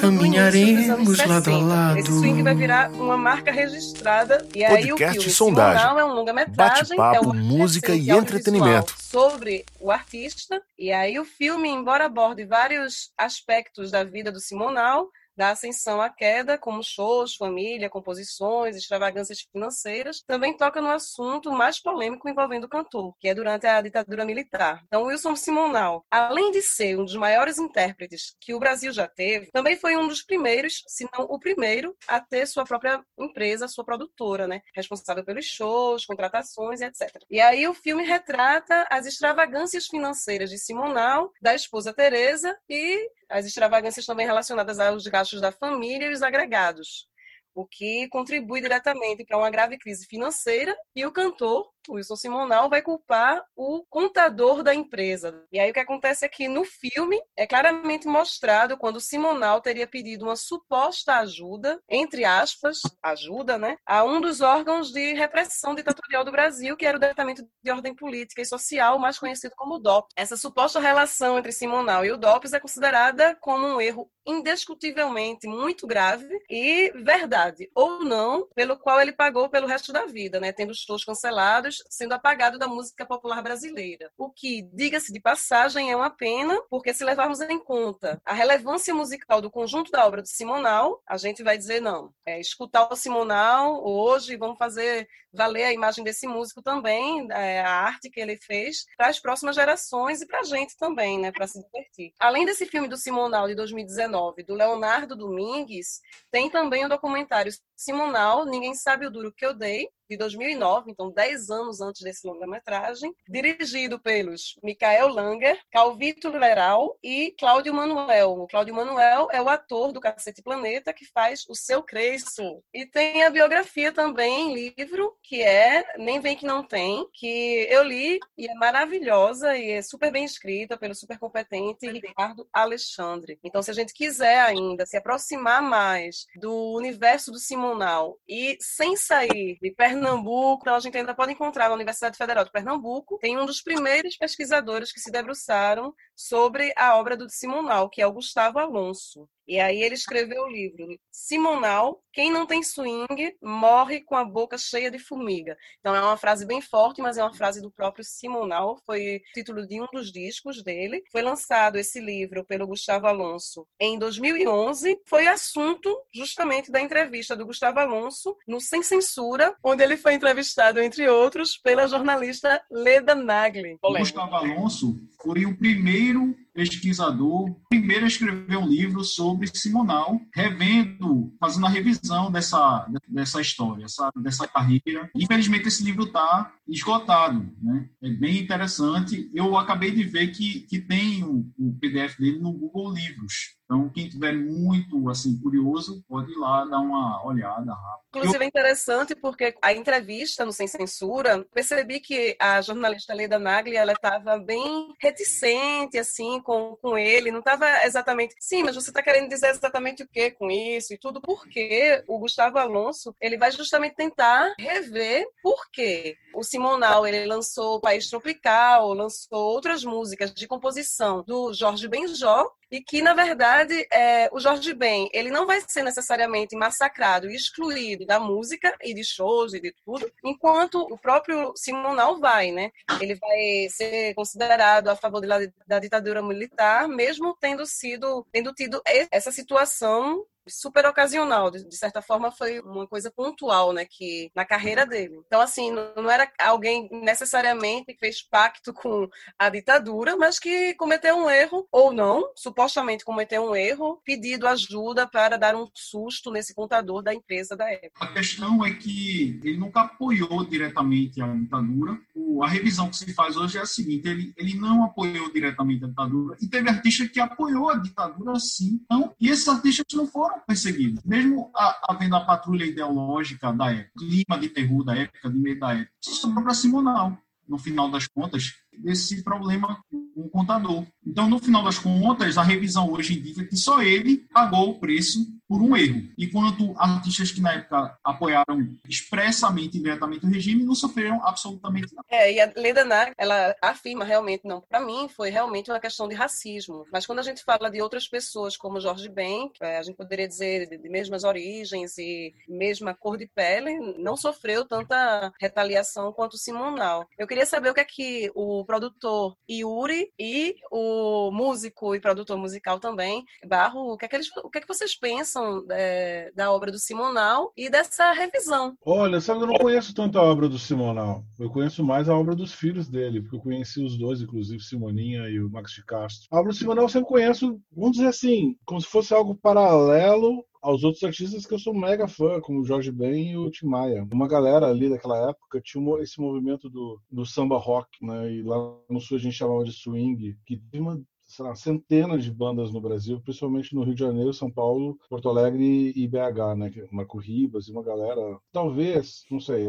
caminharemos 0.00 1.20
lado 1.20 1.20
a 1.20 1.44
60. 1.44 1.50
lado. 1.50 1.98
Esse 1.98 2.12
swing 2.12 2.42
vai 2.42 2.54
virar 2.54 2.90
uma 2.92 3.16
marca 3.16 3.52
registrada. 3.52 4.46
E 4.54 4.64
aí 4.64 4.84
o 4.84 4.96
Podcast 4.96 5.18
filme 5.18 5.30
Sondagem. 5.30 5.80
Simonal 5.80 5.98
é 5.98 6.04
um 6.04 6.14
longa-metragem, 6.14 6.96
Bate-papo, 6.96 7.16
é 7.16 7.20
uma 7.20 7.34
música 7.34 7.94
e 7.94 8.10
entretenimento. 8.10 8.94
sobre 8.98 9.64
o 9.80 9.90
artista. 9.90 10.62
E 10.78 10.92
aí 10.92 11.18
o 11.18 11.24
filme, 11.24 11.68
embora 11.68 12.06
aborde 12.06 12.44
vários 12.44 13.10
aspectos 13.18 13.90
da 13.90 14.04
vida 14.04 14.32
do 14.32 14.40
Simonal, 14.40 15.08
da 15.36 15.50
ascensão 15.50 16.00
à 16.00 16.08
queda, 16.08 16.58
como 16.58 16.82
shows, 16.82 17.36
família, 17.36 17.90
composições, 17.90 18.76
extravagâncias 18.76 19.40
financeiras, 19.52 20.22
também 20.26 20.56
toca 20.56 20.80
no 20.80 20.88
assunto 20.88 21.52
mais 21.52 21.80
polêmico 21.80 22.28
envolvendo 22.28 22.64
o 22.64 22.68
cantor, 22.68 23.14
que 23.18 23.28
é 23.28 23.34
durante 23.34 23.66
a 23.66 23.80
ditadura 23.80 24.24
militar. 24.24 24.82
Então, 24.86 25.04
Wilson 25.04 25.36
Simonal, 25.36 26.04
além 26.10 26.50
de 26.50 26.62
ser 26.62 26.98
um 26.98 27.04
dos 27.04 27.16
maiores 27.16 27.58
intérpretes 27.58 28.34
que 28.40 28.54
o 28.54 28.58
Brasil 28.58 28.92
já 28.92 29.06
teve, 29.06 29.50
também 29.52 29.76
foi 29.76 29.96
um 29.96 30.08
dos 30.08 30.22
primeiros, 30.22 30.82
se 30.86 31.08
não 31.12 31.24
o 31.24 31.38
primeiro, 31.38 31.96
a 32.08 32.20
ter 32.20 32.46
sua 32.46 32.64
própria 32.64 33.02
empresa, 33.18 33.68
sua 33.68 33.84
produtora, 33.84 34.46
né? 34.46 34.60
Responsável 34.74 35.24
pelos 35.24 35.44
shows, 35.44 36.04
contratações, 36.04 36.80
etc. 36.80 37.22
E 37.30 37.40
aí 37.40 37.66
o 37.68 37.74
filme 37.74 38.04
retrata 38.04 38.86
as 38.90 39.06
extravagâncias 39.06 39.86
financeiras 39.86 40.50
de 40.50 40.58
Simonal, 40.58 41.32
da 41.40 41.54
esposa 41.54 41.92
Teresa 41.92 42.56
e 42.68 43.10
as 43.28 43.46
extravagâncias 43.46 44.06
também 44.06 44.26
relacionadas 44.26 44.78
aos 44.78 45.06
gastos 45.06 45.40
da 45.40 45.52
família 45.52 46.06
e 46.06 46.12
os 46.12 46.22
agregados, 46.22 47.08
o 47.54 47.66
que 47.66 48.08
contribui 48.08 48.60
diretamente 48.60 49.24
para 49.24 49.38
uma 49.38 49.50
grave 49.50 49.78
crise 49.78 50.06
financeira 50.06 50.76
e 50.94 51.04
o 51.06 51.12
cantor, 51.12 51.70
Wilson 51.94 52.16
Simonal, 52.16 52.68
vai 52.68 52.82
culpar 52.82 53.44
o 53.54 53.84
contador 53.88 54.62
da 54.62 54.74
empresa. 54.74 55.44
E 55.52 55.58
aí 55.58 55.70
o 55.70 55.74
que 55.74 55.80
acontece 55.80 56.24
é 56.24 56.28
que 56.28 56.48
no 56.48 56.64
filme 56.64 57.20
é 57.36 57.46
claramente 57.46 58.06
mostrado 58.06 58.76
quando 58.76 59.00
Simonal 59.00 59.60
teria 59.60 59.86
pedido 59.86 60.24
uma 60.24 60.36
suposta 60.36 61.16
ajuda, 61.16 61.80
entre 61.88 62.24
aspas, 62.24 62.78
ajuda, 63.02 63.58
né, 63.58 63.76
a 63.86 64.04
um 64.04 64.20
dos 64.20 64.40
órgãos 64.40 64.92
de 64.92 65.14
repressão 65.14 65.74
ditatorial 65.74 66.24
do 66.24 66.32
Brasil, 66.32 66.76
que 66.76 66.86
era 66.86 66.96
o 66.96 67.00
Departamento 67.00 67.46
de 67.62 67.70
Ordem 67.70 67.94
Política 67.94 68.42
e 68.42 68.46
Social, 68.46 68.98
mais 68.98 69.18
conhecido 69.18 69.54
como 69.56 69.78
DOP. 69.78 70.08
Essa 70.16 70.36
suposta 70.36 70.80
relação 70.80 71.38
entre 71.38 71.52
Simonal 71.52 72.04
e 72.04 72.12
o 72.12 72.16
DOPS 72.16 72.52
é 72.52 72.60
considerada 72.60 73.36
como 73.40 73.66
um 73.66 73.80
erro 73.80 74.10
indiscutivelmente 74.26 75.46
muito 75.46 75.86
grave 75.86 76.28
e 76.50 76.90
verdade, 77.02 77.70
ou 77.74 78.04
não, 78.04 78.48
pelo 78.54 78.76
qual 78.76 79.00
ele 79.00 79.12
pagou 79.12 79.48
pelo 79.48 79.66
resto 79.66 79.92
da 79.92 80.04
vida, 80.06 80.40
né, 80.40 80.52
tendo 80.52 80.74
shows 80.74 81.04
cancelados, 81.04 81.75
sendo 81.88 82.12
apagado 82.12 82.58
da 82.58 82.66
música 82.66 83.04
popular 83.06 83.42
brasileira. 83.42 84.10
O 84.16 84.30
que, 84.30 84.62
diga-se 84.72 85.12
de 85.12 85.20
passagem, 85.20 85.90
é 85.90 85.96
uma 85.96 86.10
pena, 86.10 86.60
porque 86.70 86.94
se 86.94 87.04
levarmos 87.04 87.40
em 87.40 87.58
conta 87.58 88.20
a 88.24 88.32
relevância 88.32 88.94
musical 88.94 89.40
do 89.40 89.50
conjunto 89.50 89.90
da 89.90 90.06
obra 90.06 90.22
de 90.22 90.30
Simonal, 90.30 91.02
a 91.06 91.16
gente 91.16 91.42
vai 91.42 91.56
dizer 91.56 91.80
não. 91.80 92.12
É, 92.24 92.40
escutar 92.40 92.88
o 92.90 92.96
Simonal 92.96 93.84
hoje, 93.84 94.36
vamos 94.36 94.58
fazer 94.58 95.08
valer 95.36 95.64
a 95.64 95.72
imagem 95.72 96.02
desse 96.02 96.26
músico 96.26 96.62
também, 96.62 97.28
é, 97.30 97.60
a 97.60 97.70
arte 97.70 98.08
que 98.08 98.18
ele 98.18 98.38
fez, 98.38 98.86
para 98.96 99.08
as 99.08 99.20
próximas 99.20 99.54
gerações 99.54 100.22
e 100.22 100.26
para 100.26 100.40
a 100.40 100.44
gente 100.44 100.76
também, 100.76 101.18
né, 101.18 101.30
para 101.30 101.46
se 101.46 101.62
divertir. 101.62 102.12
Além 102.18 102.46
desse 102.46 102.64
filme 102.66 102.88
do 102.88 102.96
Simonal 102.96 103.46
de 103.46 103.54
2019, 103.54 104.42
do 104.42 104.54
Leonardo 104.54 105.14
Domingues, 105.14 106.00
tem 106.30 106.50
também 106.50 106.86
o 106.86 106.88
documentário 106.88 107.52
Simonal, 107.76 108.46
Ninguém 108.46 108.74
Sabe 108.74 109.06
o 109.06 109.10
Duro 109.10 109.32
Que 109.32 109.44
Eu 109.44 109.54
Dei, 109.54 109.88
de 110.08 110.16
2009, 110.16 110.90
então 110.90 111.10
10 111.10 111.50
anos 111.50 111.80
antes 111.80 112.02
desse 112.02 112.26
longa-metragem, 112.26 113.12
dirigido 113.28 113.98
pelos 113.98 114.54
Michael 114.62 115.08
Langer, 115.08 115.60
Calvito 115.70 116.28
Leral 116.28 116.96
e 117.02 117.34
Cláudio 117.38 117.74
Manuel. 117.74 118.32
O 118.32 118.46
Cláudio 118.46 118.74
Manuel 118.74 119.28
é 119.32 119.42
o 119.42 119.48
ator 119.48 119.92
do 119.92 120.00
Cacete 120.00 120.42
Planeta 120.42 120.92
que 120.92 121.04
faz 121.06 121.44
o 121.48 121.54
seu 121.54 121.82
Cresço. 121.82 122.62
E 122.72 122.86
tem 122.86 123.24
a 123.24 123.30
biografia 123.30 123.92
também 123.92 124.50
em 124.50 124.74
livro, 124.76 125.16
que 125.22 125.42
é 125.42 125.84
Nem 125.98 126.20
Vem 126.20 126.36
Que 126.36 126.46
Não 126.46 126.62
Tem, 126.62 127.06
que 127.12 127.66
eu 127.68 127.82
li 127.82 128.20
e 128.38 128.48
é 128.48 128.54
maravilhosa 128.54 129.56
e 129.56 129.72
é 129.72 129.82
super 129.82 130.12
bem 130.12 130.24
escrita 130.24 130.76
pelo 130.76 130.94
super 130.94 131.18
competente 131.18 131.90
Ricardo 131.90 132.48
Alexandre. 132.52 133.38
Então, 133.42 133.62
se 133.62 133.70
a 133.70 133.74
gente 133.74 133.92
quiser 133.92 134.40
ainda 134.40 134.86
se 134.86 134.96
aproximar 134.96 135.62
mais 135.62 136.26
do 136.36 136.74
universo 136.74 137.32
do 137.32 137.38
Simonal 137.66 138.18
e 138.28 138.56
sem 138.60 138.96
sair 138.96 139.58
de 139.60 139.72
Pernambuco, 139.72 140.62
então 140.62 140.74
a 140.74 140.80
gente 140.80 140.96
ainda 140.96 141.14
pode 141.14 141.32
encontrar 141.32 141.68
na 141.68 141.74
Universidade 141.74 142.16
Federal 142.16 142.44
de 142.44 142.52
Pernambuco, 142.52 143.18
tem 143.18 143.36
um 143.38 143.44
dos 143.44 143.60
primeiros 143.60 144.16
pesquisadores 144.16 144.92
que 144.92 145.00
se 145.00 145.10
debruçaram 145.10 145.92
sobre 146.14 146.72
a 146.76 146.96
obra 146.96 147.16
do 147.16 147.28
Simonal, 147.28 147.90
que 147.90 148.00
é 148.00 148.06
o 148.06 148.12
Gustavo 148.12 148.58
Alonso. 148.58 149.28
E 149.46 149.60
aí 149.60 149.82
ele 149.82 149.94
escreveu 149.94 150.42
o 150.42 150.48
livro 150.48 150.86
Simonal, 151.10 152.02
quem 152.16 152.32
não 152.32 152.46
tem 152.46 152.62
swing 152.62 153.36
morre 153.42 154.00
com 154.00 154.16
a 154.16 154.24
boca 154.24 154.56
cheia 154.56 154.90
de 154.90 154.98
formiga. 154.98 155.54
Então 155.80 155.94
é 155.94 156.00
uma 156.00 156.16
frase 156.16 156.46
bem 156.46 156.62
forte, 156.62 157.02
mas 157.02 157.18
é 157.18 157.22
uma 157.22 157.34
frase 157.34 157.60
do 157.60 157.70
próprio 157.70 158.02
Simonal, 158.02 158.80
foi 158.86 159.20
título 159.34 159.66
de 159.66 159.82
um 159.82 159.86
dos 159.92 160.10
discos 160.10 160.62
dele. 160.62 161.04
Foi 161.12 161.20
lançado 161.20 161.76
esse 161.76 162.00
livro 162.00 162.42
pelo 162.42 162.66
Gustavo 162.66 163.06
Alonso 163.06 163.68
em 163.78 163.98
2011, 163.98 164.98
foi 165.04 165.26
assunto 165.26 165.94
justamente 166.14 166.72
da 166.72 166.80
entrevista 166.80 167.36
do 167.36 167.44
Gustavo 167.44 167.80
Alonso 167.80 168.34
no 168.48 168.62
Sem 168.62 168.82
Censura, 168.82 169.54
onde 169.62 169.82
ele 169.82 169.98
foi 169.98 170.14
entrevistado 170.14 170.80
entre 170.80 171.06
outros 171.10 171.58
pela 171.58 171.86
jornalista 171.86 172.64
Leda 172.70 173.14
Nagli. 173.14 173.76
O 173.82 173.92
Gustavo 173.92 174.36
Alonso 174.36 174.98
foi 175.22 175.44
o 175.44 175.54
primeiro 175.54 176.34
pesquisador, 176.56 177.54
primeiro 177.68 178.06
a 178.06 178.08
escrever 178.08 178.56
um 178.56 178.66
livro 178.66 179.04
sobre 179.04 179.46
Simonal, 179.54 180.18
revendo, 180.34 181.34
fazendo 181.38 181.66
a 181.66 181.68
revisão 181.68 182.32
dessa, 182.32 182.88
dessa 183.06 183.40
história, 183.42 183.84
essa, 183.84 184.10
dessa 184.16 184.48
carreira. 184.48 185.10
Infelizmente, 185.14 185.68
esse 185.68 185.84
livro 185.84 186.04
está 186.04 186.54
esgotado, 186.66 187.46
né? 187.62 187.88
É 188.02 188.08
bem 188.08 188.38
interessante. 188.38 189.30
Eu 189.34 189.56
acabei 189.58 189.90
de 189.90 190.02
ver 190.02 190.28
que, 190.28 190.60
que 190.60 190.80
tem 190.80 191.22
o, 191.22 191.46
o 191.58 191.74
PDF 191.78 192.18
dele 192.18 192.38
no 192.38 192.52
Google 192.52 192.94
Livros. 192.94 193.56
Então, 193.66 193.88
quem 193.88 194.08
tiver 194.08 194.32
muito 194.32 195.10
assim 195.10 195.36
curioso, 195.40 196.02
pode 196.08 196.30
ir 196.30 196.38
lá 196.38 196.64
dar 196.64 196.78
uma 196.78 197.24
olhada 197.26 197.74
rápida. 197.74 198.06
Inclusive 198.16 198.44
é 198.44 198.46
interessante 198.46 199.14
porque 199.14 199.54
a 199.60 199.72
entrevista 199.72 200.44
no 200.44 200.52
Sem 200.52 200.66
Censura, 200.66 201.44
percebi 201.52 202.00
que 202.00 202.36
a 202.40 202.60
jornalista 202.62 203.12
Leda 203.12 203.38
Nagli, 203.38 203.76
ela 203.76 203.92
estava 203.92 204.38
bem 204.38 204.94
reticente 205.00 205.98
assim 205.98 206.40
com, 206.40 206.76
com 206.80 206.96
ele, 206.96 207.30
não 207.30 207.40
estava 207.40 207.66
exatamente, 207.84 208.34
sim, 208.40 208.62
mas 208.62 208.74
você 208.74 208.90
está 208.90 209.02
querendo 209.02 209.28
dizer 209.28 209.48
exatamente 209.48 210.02
o 210.02 210.08
que 210.08 210.30
com 210.30 210.50
isso 210.50 210.94
e 210.94 210.98
tudo, 210.98 211.20
porque 211.20 212.02
o 212.06 212.18
Gustavo 212.18 212.58
Alonso, 212.58 213.14
ele 213.20 213.36
vai 213.36 213.50
justamente 213.50 213.96
tentar 213.96 214.54
rever 214.58 215.26
por 215.42 215.68
quê. 215.70 216.16
O 216.34 216.42
Simonal, 216.42 217.06
ele 217.06 217.26
lançou 217.26 217.80
País 217.80 218.08
Tropical, 218.08 218.94
lançou 218.94 219.38
outras 219.38 219.84
músicas 219.84 220.32
de 220.32 220.46
composição 220.46 221.22
do 221.26 221.52
Jorge 221.52 221.88
Benjó, 221.88 222.50
e 222.70 222.80
que, 222.80 223.00
na 223.00 223.14
verdade, 223.14 223.86
é, 223.92 224.28
o 224.32 224.40
Jorge 224.40 224.74
Ben, 224.74 225.08
ele 225.12 225.30
não 225.30 225.46
vai 225.46 225.60
ser 225.66 225.82
necessariamente 225.82 226.56
massacrado 226.56 227.30
e 227.30 227.34
excluído 227.34 228.04
da 228.04 228.18
música 228.18 228.76
e 228.82 228.92
de 228.92 229.04
shows 229.04 229.54
e 229.54 229.60
de 229.60 229.72
tudo, 229.84 230.10
enquanto 230.24 230.80
o 230.80 230.98
próprio 230.98 231.52
Simonal 231.56 232.18
vai, 232.18 232.50
né? 232.50 232.70
Ele 233.00 233.14
vai 233.14 233.68
ser 233.70 234.14
considerado 234.14 234.88
a 234.88 234.96
favor 234.96 235.20
da, 235.20 235.38
da 235.66 235.78
ditadura 235.78 236.22
militar, 236.22 236.88
mesmo 236.88 237.36
tendo 237.40 237.66
sido, 237.66 238.26
tendo 238.32 238.52
tido 238.52 238.82
essa 239.10 239.30
situação 239.30 240.24
super 240.48 240.86
ocasional, 240.86 241.50
de, 241.50 241.76
certa 241.76 242.00
forma 242.00 242.30
foi 242.30 242.60
uma 242.60 242.86
coisa 242.86 243.10
pontual, 243.10 243.72
né, 243.72 243.84
que 243.84 244.30
na 244.34 244.44
carreira 244.44 244.86
dele. 244.86 245.20
Então 245.26 245.40
assim, 245.40 245.70
não, 245.70 246.10
era 246.10 246.30
alguém 246.40 246.88
necessariamente 246.90 247.92
que 247.92 247.98
fez 247.98 248.22
pacto 248.22 248.72
com 248.72 249.08
a 249.38 249.48
ditadura, 249.48 250.16
mas 250.16 250.38
que 250.38 250.74
cometeu 250.74 251.16
um 251.16 251.28
erro 251.28 251.66
ou 251.70 251.92
não, 251.92 252.30
supostamente 252.34 253.04
cometeu 253.04 253.50
um 253.50 253.56
erro, 253.56 254.00
pedido 254.04 254.46
ajuda 254.46 255.06
para 255.06 255.36
dar 255.36 255.54
um 255.54 255.68
susto 255.74 256.30
nesse 256.30 256.54
contador 256.54 257.02
da 257.02 257.14
empresa 257.14 257.56
da 257.56 257.70
época. 257.70 258.04
A 258.04 258.12
questão 258.12 258.64
é 258.64 258.72
que 258.72 259.40
ele 259.42 259.56
nunca 259.56 259.80
apoiou 259.80 260.44
diretamente 260.44 261.20
a 261.20 261.26
ditadura. 261.26 261.98
A 262.42 262.48
revisão 262.48 262.90
que 262.90 262.96
se 262.96 263.14
faz 263.14 263.36
hoje 263.36 263.58
é 263.58 263.62
a 263.62 263.66
seguinte, 263.66 264.08
ele, 264.08 264.32
ele 264.36 264.54
não 264.54 264.84
apoiou 264.84 265.32
diretamente 265.32 265.84
a 265.84 265.88
ditadura 265.88 266.36
e 266.40 266.46
teve 266.46 266.68
artista 266.68 267.08
que 267.08 267.20
apoiou 267.20 267.70
a 267.70 267.76
ditadura 267.76 268.38
sim. 268.38 268.80
Então, 268.84 269.14
e 269.20 269.28
esses 269.28 269.48
artistas 269.48 269.86
não 269.94 270.06
foram 270.06 270.35
perseguidos. 270.46 271.02
Mesmo 271.04 271.50
havendo 271.88 272.16
a 272.16 272.24
patrulha 272.24 272.64
ideológica 272.64 273.52
da 273.52 273.72
época, 273.72 273.92
clima 273.98 274.38
de 274.38 274.48
terror 274.48 274.84
da 274.84 274.96
época, 274.96 275.30
de 275.30 275.38
meio 275.38 275.58
da 275.58 275.74
época, 275.74 275.92
isso 276.02 276.16
sobrou 276.16 276.44
para 276.44 276.54
Simonal. 276.54 277.16
No 277.48 277.58
final 277.58 277.88
das 277.88 278.08
contas, 278.08 278.54
desse 278.76 279.22
problema 279.22 279.80
com 279.88 280.10
o 280.16 280.28
contador. 280.28 280.84
Então, 281.06 281.28
no 281.28 281.38
final 281.38 281.62
das 281.62 281.78
contas, 281.78 282.36
a 282.36 282.42
revisão 282.42 282.90
hoje 282.90 283.18
indica 283.18 283.44
que 283.44 283.56
só 283.56 283.80
ele 283.80 284.26
pagou 284.32 284.70
o 284.70 284.80
preço 284.80 285.24
por 285.48 285.62
um 285.62 285.76
erro. 285.76 286.02
Enquanto 286.18 286.74
artistas 286.76 287.30
que 287.30 287.40
na 287.40 287.54
época 287.54 287.98
apoiaram 288.02 288.76
expressamente 288.88 289.78
e 289.78 289.82
diretamente 289.82 290.26
o 290.26 290.28
regime 290.28 290.64
não 290.64 290.74
sofreram 290.74 291.24
absolutamente 291.26 291.94
nada. 291.94 292.06
É, 292.10 292.32
e 292.32 292.40
a 292.40 292.52
Leda 292.56 292.84
Nag, 292.84 293.12
ela 293.16 293.54
afirma 293.62 294.04
realmente, 294.04 294.44
não, 294.44 294.60
para 294.60 294.80
mim 294.80 295.08
foi 295.08 295.30
realmente 295.30 295.70
uma 295.70 295.80
questão 295.80 296.08
de 296.08 296.14
racismo. 296.14 296.84
Mas 296.92 297.06
quando 297.06 297.20
a 297.20 297.22
gente 297.22 297.42
fala 297.44 297.70
de 297.70 297.80
outras 297.80 298.08
pessoas 298.08 298.56
como 298.56 298.80
Jorge 298.80 299.08
Ben, 299.08 299.50
é, 299.60 299.78
a 299.78 299.82
gente 299.82 299.96
poderia 299.96 300.28
dizer 300.28 300.68
de, 300.68 300.88
mesmas 300.88 301.24
origens 301.24 301.96
e 301.98 302.34
mesma 302.48 302.94
cor 302.94 303.16
de 303.16 303.26
pele, 303.26 303.78
não 303.98 304.16
sofreu 304.16 304.64
tanta 304.64 305.32
retaliação 305.40 306.12
quanto 306.12 306.38
Simonal. 306.38 307.08
Eu 307.18 307.26
queria 307.26 307.46
saber 307.46 307.70
o 307.70 307.74
que 307.74 307.80
é 307.80 307.84
que 307.84 308.30
o 308.34 308.64
produtor 308.64 309.36
Yuri 309.50 310.12
e 310.18 310.56
o 310.70 311.30
músico 311.30 311.94
e 311.94 312.00
produtor 312.00 312.36
musical 312.36 312.78
também, 312.78 313.24
Barro, 313.46 313.92
o 313.92 313.96
que 313.96 314.04
é 314.04 314.08
que, 314.08 314.16
eles, 314.16 314.28
o 314.42 314.50
que, 314.50 314.58
é 314.58 314.60
que 314.60 314.68
vocês 314.68 314.94
pensam 314.94 315.35
é, 315.70 316.32
da 316.34 316.52
obra 316.52 316.70
do 316.70 316.78
Simonal 316.78 317.52
e 317.56 317.70
dessa 317.70 318.12
revisão? 318.12 318.76
Olha, 318.84 319.20
sabe, 319.20 319.42
eu 319.42 319.46
não 319.46 319.58
conheço 319.58 319.94
tanto 319.94 320.18
a 320.18 320.22
obra 320.22 320.48
do 320.48 320.58
Simonal. 320.58 321.24
Eu 321.38 321.50
conheço 321.50 321.84
mais 321.84 322.08
a 322.08 322.16
obra 322.16 322.34
dos 322.34 322.52
filhos 322.52 322.88
dele, 322.88 323.20
porque 323.20 323.36
eu 323.36 323.40
conheci 323.40 323.82
os 323.84 323.96
dois, 323.96 324.20
inclusive 324.20 324.62
Simoninha 324.62 325.28
e 325.28 325.40
o 325.40 325.50
Max 325.50 325.72
de 325.72 325.84
Castro. 325.84 326.28
A 326.30 326.40
obra 326.40 326.52
do 326.52 326.58
Simonal 326.58 326.84
eu 326.84 326.88
sempre 326.88 327.08
conheço, 327.08 327.60
vamos 327.72 327.96
dizer 327.96 328.08
assim, 328.08 328.56
como 328.64 328.80
se 328.80 328.86
fosse 328.86 329.14
algo 329.14 329.34
paralelo 329.34 330.44
aos 330.66 330.82
outros 330.82 331.04
artistas 331.04 331.46
que 331.46 331.54
eu 331.54 331.58
sou 331.60 331.72
mega 331.72 332.08
fã, 332.08 332.40
como 332.40 332.60
o 332.60 332.64
Jorge 332.64 332.90
Ben 332.90 333.30
e 333.30 333.36
o 333.36 333.48
Tim 333.50 333.66
Maia. 333.66 334.06
Uma 334.12 334.26
galera 334.26 334.66
ali 334.66 334.88
daquela 334.88 335.30
época 335.30 335.60
tinha 335.62 336.02
esse 336.02 336.20
movimento 336.20 336.68
do, 336.68 337.00
do 337.08 337.24
samba 337.24 337.56
rock, 337.56 337.88
né? 338.02 338.32
E 338.32 338.42
lá 338.42 338.56
no 338.90 339.00
sul 339.00 339.16
a 339.16 339.20
gente 339.20 339.36
chamava 339.36 339.62
de 339.62 339.72
swing, 339.72 340.36
que 340.44 340.60
tinha 340.70 340.82
uma 340.82 341.00
lá, 341.40 341.54
centenas 341.54 342.24
de 342.24 342.32
bandas 342.32 342.72
no 342.72 342.80
Brasil, 342.80 343.20
principalmente 343.20 343.74
no 343.74 343.82
Rio 343.82 343.94
de 343.94 344.00
Janeiro, 344.00 344.32
São 344.32 344.50
Paulo, 344.50 344.98
Porto 345.08 345.28
Alegre 345.28 345.92
e 345.94 346.08
BH, 346.08 346.56
né? 346.56 346.72
É 346.76 346.86
Marco 346.90 347.18
Ribas 347.18 347.68
e 347.68 347.72
uma 347.72 347.82
galera. 347.82 348.38
Talvez, 348.52 349.24
não 349.30 349.40
sei, 349.40 349.66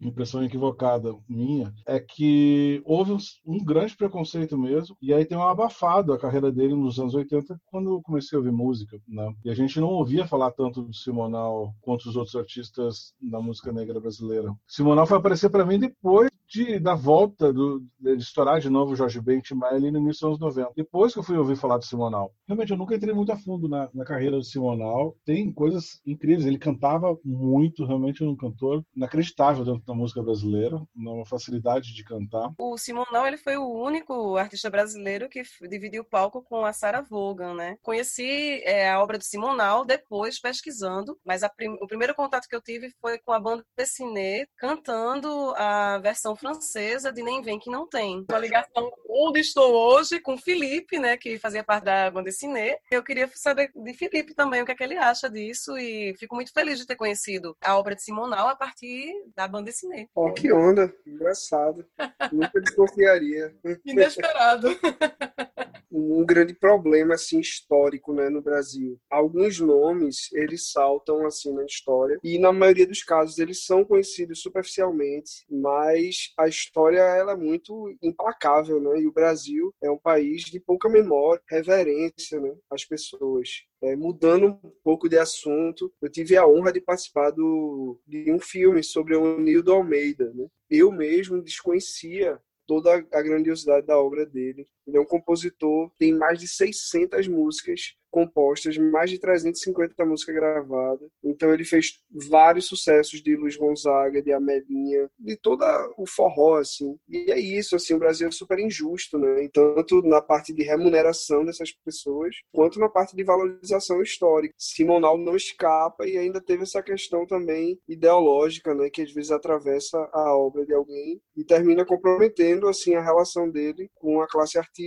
impressão 0.00 0.42
equivocada 0.42 1.14
minha, 1.28 1.72
é 1.86 2.00
que 2.00 2.82
houve 2.84 3.12
um, 3.46 3.64
grande 3.64 3.96
preconceito 3.96 4.56
mesmo, 4.56 4.96
e 5.00 5.12
aí 5.12 5.24
tem 5.24 5.36
um 5.36 5.42
abafado 5.42 6.12
a 6.12 6.18
carreira 6.18 6.50
dele 6.50 6.74
nos 6.74 6.98
anos 6.98 7.14
80, 7.14 7.60
quando 7.66 7.90
eu 7.90 8.02
comecei 8.02 8.36
a 8.36 8.38
ouvir 8.38 8.52
música, 8.52 8.98
né? 9.06 9.32
E 9.44 9.50
a 9.50 9.54
gente 9.54 9.80
não 9.80 9.88
ouvia 9.88 10.26
falar 10.26 10.50
tanto 10.52 10.82
do 10.82 10.94
Simonal 10.94 11.74
quanto 11.80 12.08
os 12.08 12.16
outros 12.16 12.36
artistas 12.36 13.12
da 13.20 13.40
música 13.40 13.72
negra 13.72 14.00
brasileira. 14.00 14.54
Simonal 14.66 15.06
foi 15.06 15.18
aparecer 15.18 15.50
para 15.50 15.66
mim 15.66 15.78
depois 15.78 16.30
de, 16.48 16.78
da 16.78 16.94
volta 16.94 17.52
do, 17.52 17.84
de 18.00 18.14
estourar 18.16 18.60
de 18.60 18.70
novo 18.70 18.92
o 18.92 18.96
Jorge 18.96 19.20
Ben 19.20 19.42
ali 19.62 19.90
no 19.90 19.98
início 19.98 20.28
dos 20.28 20.40
anos 20.40 20.56
90. 20.56 20.72
Depois 20.76 21.12
que 21.12 21.18
eu 21.18 21.22
fui 21.22 21.36
ouvir 21.36 21.56
falar 21.56 21.78
do 21.78 21.84
Simonal. 21.84 22.32
Realmente, 22.46 22.72
eu 22.72 22.78
nunca 22.78 22.94
entrei 22.94 23.14
muito 23.14 23.30
a 23.32 23.36
fundo 23.36 23.68
na, 23.68 23.88
na 23.92 24.04
carreira 24.04 24.36
do 24.36 24.44
Simonal. 24.44 25.16
Tem 25.24 25.52
coisas 25.52 26.00
incríveis. 26.06 26.46
Ele 26.46 26.58
cantava 26.58 27.16
muito, 27.24 27.84
realmente 27.84 28.24
um 28.24 28.36
cantor 28.36 28.82
inacreditável 28.96 29.64
dentro 29.64 29.84
da 29.84 29.94
música 29.94 30.22
brasileira, 30.22 30.80
uma 30.96 31.26
facilidade 31.26 31.94
de 31.94 32.04
cantar. 32.04 32.50
O 32.58 32.78
Simonal 32.78 33.26
ele 33.26 33.36
foi 33.36 33.56
o 33.56 33.68
único 33.68 34.36
artista 34.36 34.70
brasileiro 34.70 35.28
que 35.28 35.42
dividiu 35.68 36.02
o 36.02 36.08
palco 36.08 36.42
com 36.42 36.64
a 36.64 36.72
Sarah 36.72 37.02
Vaughan, 37.02 37.54
né? 37.54 37.76
Conheci 37.82 38.62
é, 38.64 38.90
a 38.90 39.02
obra 39.02 39.18
do 39.18 39.24
Simonal 39.24 39.84
depois 39.84 40.40
pesquisando, 40.40 41.18
mas 41.24 41.42
prim 41.56 41.76
o 41.80 41.86
primeiro 41.86 42.14
contato 42.14 42.48
que 42.48 42.56
eu 42.56 42.62
tive 42.62 42.90
foi 43.00 43.18
com 43.18 43.32
a 43.32 43.40
banda 43.40 43.64
Dessiné 43.76 44.46
cantando 44.56 45.28
a 45.56 45.98
versão 45.98 46.34
francesa 46.38 47.12
de 47.12 47.22
Nem 47.22 47.42
Vem 47.42 47.58
Que 47.58 47.70
Não 47.70 47.86
Tem. 47.86 48.24
Uma 48.28 48.38
ligação 48.38 48.90
onde 49.08 49.40
estou 49.40 49.72
hoje 49.72 50.20
com 50.20 50.38
Felipe, 50.38 50.98
né, 50.98 51.16
que 51.16 51.38
fazia 51.38 51.64
parte 51.64 51.84
da 51.84 52.10
banda 52.10 52.30
Cine. 52.30 52.76
Eu 52.90 53.02
queria 53.02 53.28
saber 53.34 53.70
de 53.74 53.94
Felipe 53.94 54.34
também 54.34 54.62
o 54.62 54.66
que, 54.66 54.72
é 54.72 54.74
que 54.74 54.84
ele 54.84 54.96
acha 54.96 55.28
disso 55.28 55.76
e 55.76 56.14
fico 56.18 56.34
muito 56.34 56.52
feliz 56.52 56.78
de 56.78 56.86
ter 56.86 56.96
conhecido 56.96 57.56
a 57.60 57.76
obra 57.76 57.94
de 57.94 58.02
Simonal 58.02 58.48
a 58.48 58.56
partir 58.56 59.12
da 59.34 59.48
banda 59.48 59.72
Cine. 59.72 60.08
Oh, 60.14 60.32
que 60.32 60.52
onda! 60.52 60.92
Engraçado. 61.06 61.86
Nunca 62.32 62.60
desconfiaria. 62.60 63.54
Inesperado. 63.84 64.68
um 65.90 66.24
grande 66.24 66.54
problema 66.54 67.14
assim 67.14 67.40
histórico, 67.40 68.12
né, 68.12 68.28
no 68.28 68.42
Brasil. 68.42 68.98
Alguns 69.10 69.58
nomes 69.60 70.30
eles 70.32 70.70
saltam 70.70 71.26
assim 71.26 71.52
na 71.52 71.64
história 71.64 72.18
e 72.22 72.38
na 72.38 72.52
maioria 72.52 72.86
dos 72.86 73.02
casos 73.02 73.38
eles 73.38 73.64
são 73.64 73.84
conhecidos 73.84 74.40
superficialmente, 74.40 75.44
mas 75.50 76.32
a 76.38 76.46
história 76.46 77.00
ela 77.00 77.32
é 77.32 77.36
muito 77.36 77.94
implacável, 78.02 78.80
né? 78.80 79.00
E 79.00 79.06
o 79.06 79.12
Brasil 79.12 79.74
é 79.82 79.90
um 79.90 79.98
país 79.98 80.42
de 80.42 80.60
pouca 80.60 80.88
memória, 80.88 81.42
reverência, 81.48 82.40
né, 82.40 82.54
às 82.70 82.84
pessoas. 82.84 83.64
É, 83.80 83.94
mudando 83.94 84.46
um 84.46 84.72
pouco 84.82 85.08
de 85.08 85.16
assunto, 85.16 85.92
eu 86.02 86.10
tive 86.10 86.36
a 86.36 86.46
honra 86.46 86.72
de 86.72 86.80
participar 86.80 87.30
do, 87.30 88.00
de 88.06 88.30
um 88.32 88.40
filme 88.40 88.82
sobre 88.82 89.14
o 89.14 89.38
Nildo 89.38 89.72
Almeida. 89.72 90.32
Né? 90.34 90.46
Eu 90.68 90.90
mesmo 90.90 91.40
desconhecia 91.40 92.40
toda 92.68 92.94
a 92.94 93.22
grandiosidade 93.22 93.86
da 93.86 93.98
obra 93.98 94.26
dele. 94.26 94.68
Ele 94.88 94.96
é 94.96 95.00
um 95.00 95.04
compositor, 95.04 95.90
tem 95.98 96.14
mais 96.14 96.38
de 96.38 96.48
600 96.48 97.28
músicas 97.28 97.94
compostas, 98.10 98.78
mais 98.78 99.10
de 99.10 99.18
350 99.18 100.04
músicas 100.06 100.34
gravadas. 100.34 101.08
Então 101.22 101.52
ele 101.52 101.62
fez 101.62 102.00
vários 102.10 102.64
sucessos 102.66 103.22
de 103.22 103.36
Luiz 103.36 103.54
Gonzaga, 103.56 104.22
de 104.22 104.32
Amelinha, 104.32 105.10
de 105.18 105.36
todo 105.36 105.62
o 105.98 106.06
forró, 106.06 106.56
assim. 106.56 106.96
E 107.06 107.30
é 107.30 107.38
isso, 107.38 107.76
assim, 107.76 107.92
o 107.92 107.98
Brasil 107.98 108.28
é 108.28 108.30
super 108.30 108.58
injusto, 108.58 109.18
né? 109.18 109.46
Tanto 109.52 110.00
na 110.00 110.22
parte 110.22 110.54
de 110.54 110.62
remuneração 110.62 111.44
dessas 111.44 111.70
pessoas, 111.84 112.34
quanto 112.50 112.80
na 112.80 112.88
parte 112.88 113.14
de 113.14 113.22
valorização 113.22 114.00
histórica. 114.00 114.54
Simonal 114.56 115.18
não 115.18 115.36
escapa 115.36 116.06
e 116.06 116.16
ainda 116.16 116.40
teve 116.40 116.62
essa 116.62 116.82
questão 116.82 117.26
também 117.26 117.78
ideológica, 117.86 118.74
né? 118.74 118.88
Que 118.88 119.02
às 119.02 119.12
vezes 119.12 119.30
atravessa 119.30 119.98
a 120.14 120.34
obra 120.34 120.64
de 120.64 120.72
alguém 120.72 121.20
e 121.36 121.44
termina 121.44 121.84
comprometendo, 121.84 122.68
assim, 122.68 122.94
a 122.94 123.02
relação 123.02 123.50
dele 123.50 123.90
com 123.94 124.22
a 124.22 124.26
classe 124.26 124.56
artística 124.58 124.77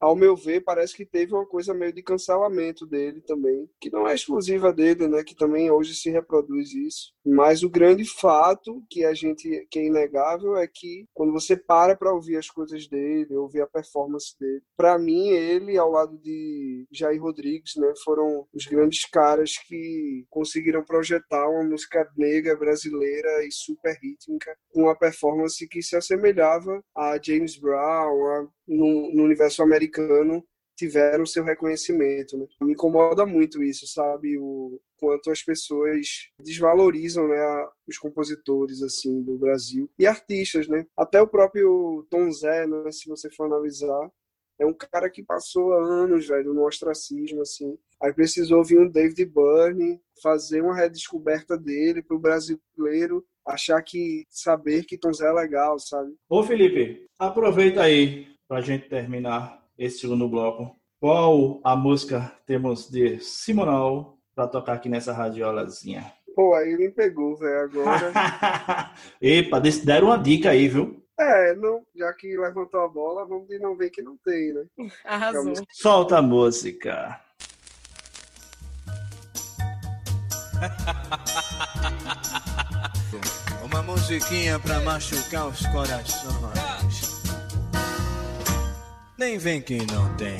ao 0.00 0.16
meu 0.16 0.34
ver, 0.34 0.62
parece 0.62 0.96
que 0.96 1.04
teve 1.04 1.34
uma 1.34 1.44
coisa 1.44 1.74
meio 1.74 1.92
de 1.92 2.02
cancelamento 2.02 2.86
dele 2.86 3.20
também, 3.20 3.68
que 3.78 3.90
não 3.90 4.08
é 4.08 4.14
exclusiva 4.14 4.72
dele, 4.72 5.06
né? 5.06 5.22
Que 5.22 5.36
também 5.36 5.70
hoje 5.70 5.94
se 5.94 6.08
reproduz 6.08 6.72
isso. 6.72 7.12
Mas 7.24 7.62
o 7.62 7.68
grande 7.68 8.06
fato 8.06 8.82
que 8.88 9.04
a 9.04 9.12
gente 9.12 9.66
que 9.70 9.78
é 9.78 9.84
inegável 9.84 10.56
é 10.56 10.66
que 10.66 11.06
quando 11.12 11.32
você 11.32 11.54
para 11.54 11.94
para 11.94 12.14
ouvir 12.14 12.36
as 12.36 12.48
coisas 12.48 12.88
dele, 12.88 13.36
ouvir 13.36 13.60
a 13.60 13.66
performance 13.66 14.34
dele, 14.40 14.62
para 14.74 14.98
mim 14.98 15.28
ele 15.28 15.76
ao 15.76 15.90
lado 15.90 16.16
de 16.18 16.86
Jair 16.90 17.20
Rodrigues, 17.20 17.74
né, 17.76 17.92
foram 18.02 18.46
os 18.54 18.64
grandes 18.64 19.04
caras 19.04 19.58
que 19.58 20.24
conseguiram 20.30 20.82
projetar 20.82 21.46
uma 21.50 21.64
música 21.64 22.10
negra 22.16 22.56
brasileira 22.56 23.44
e 23.44 23.52
super 23.52 23.98
rítmica 24.02 24.56
com 24.72 24.84
uma 24.84 24.96
performance 24.96 25.68
que 25.68 25.82
se 25.82 25.94
assemelhava 25.94 26.82
a 26.96 27.20
James 27.22 27.58
Brown, 27.58 28.26
a 28.26 28.46
no, 28.70 29.12
no 29.12 29.24
universo 29.24 29.62
americano 29.62 30.44
tiveram 30.76 31.26
seu 31.26 31.44
reconhecimento. 31.44 32.38
Né? 32.38 32.46
Me 32.62 32.72
incomoda 32.72 33.26
muito 33.26 33.62
isso, 33.62 33.86
sabe? 33.86 34.38
O 34.38 34.80
quanto 34.98 35.30
as 35.30 35.42
pessoas 35.42 36.30
desvalorizam 36.42 37.28
né, 37.28 37.68
os 37.86 37.98
compositores 37.98 38.82
assim 38.82 39.22
do 39.22 39.36
Brasil 39.36 39.90
e 39.98 40.06
artistas, 40.06 40.68
né? 40.68 40.86
Até 40.96 41.20
o 41.20 41.28
próprio 41.28 42.06
Tom 42.10 42.30
Zé, 42.30 42.66
né, 42.66 42.90
se 42.92 43.08
você 43.08 43.30
for 43.30 43.44
analisar, 43.44 44.10
É 44.58 44.66
um 44.66 44.74
cara 44.74 45.08
que 45.08 45.22
passou 45.22 45.72
anos, 45.72 46.28
velho, 46.28 46.52
no 46.52 46.66
ostracismo, 46.66 47.40
assim. 47.40 47.78
Aí 47.98 48.12
precisou 48.12 48.62
vir 48.62 48.78
um 48.78 48.90
David 48.90 49.24
Byrne 49.24 49.98
fazer 50.22 50.60
uma 50.60 50.76
redescoberta 50.76 51.56
dele 51.56 52.02
pro 52.02 52.18
brasileiro 52.18 53.24
achar 53.46 53.82
que 53.82 54.26
saber 54.28 54.84
que 54.84 54.98
Tom 54.98 55.14
Zé 55.14 55.26
é 55.26 55.32
legal, 55.32 55.78
sabe? 55.78 56.14
Ô 56.28 56.42
Felipe, 56.42 57.06
aproveita 57.18 57.82
aí 57.82 58.26
pra 58.50 58.60
gente 58.60 58.88
terminar 58.88 59.64
esse 59.78 60.00
segundo 60.00 60.28
bloco. 60.28 60.76
Qual 60.98 61.60
a 61.62 61.76
música 61.76 62.32
temos 62.44 62.90
de 62.90 63.20
Simonal 63.20 64.18
pra 64.34 64.48
tocar 64.48 64.72
aqui 64.72 64.88
nessa 64.88 65.12
radiolazinha? 65.12 66.12
Pô, 66.34 66.52
aí 66.54 66.76
me 66.76 66.90
pegou, 66.90 67.36
velho, 67.36 67.60
agora. 67.60 68.10
Epa, 69.22 69.60
deram 69.60 70.08
uma 70.08 70.18
dica 70.18 70.50
aí, 70.50 70.66
viu? 70.66 71.00
É, 71.16 71.54
não, 71.54 71.86
já 71.94 72.12
que 72.12 72.36
levantou 72.36 72.80
a 72.80 72.88
bola, 72.88 73.24
vamos 73.24 73.46
de 73.46 73.60
não 73.60 73.76
ver 73.76 73.90
que 73.90 74.02
não 74.02 74.16
tem, 74.16 74.52
né? 74.52 74.64
Arrasou. 75.04 75.54
Solta 75.70 76.18
a 76.18 76.22
música. 76.22 77.20
Uma 83.64 83.80
musiquinha 83.84 84.58
pra 84.58 84.80
machucar 84.80 85.46
os 85.46 85.64
corações. 85.66 86.69
Nem 89.20 89.36
vem 89.36 89.60
que 89.60 89.76
não 89.92 90.08
tem. 90.14 90.38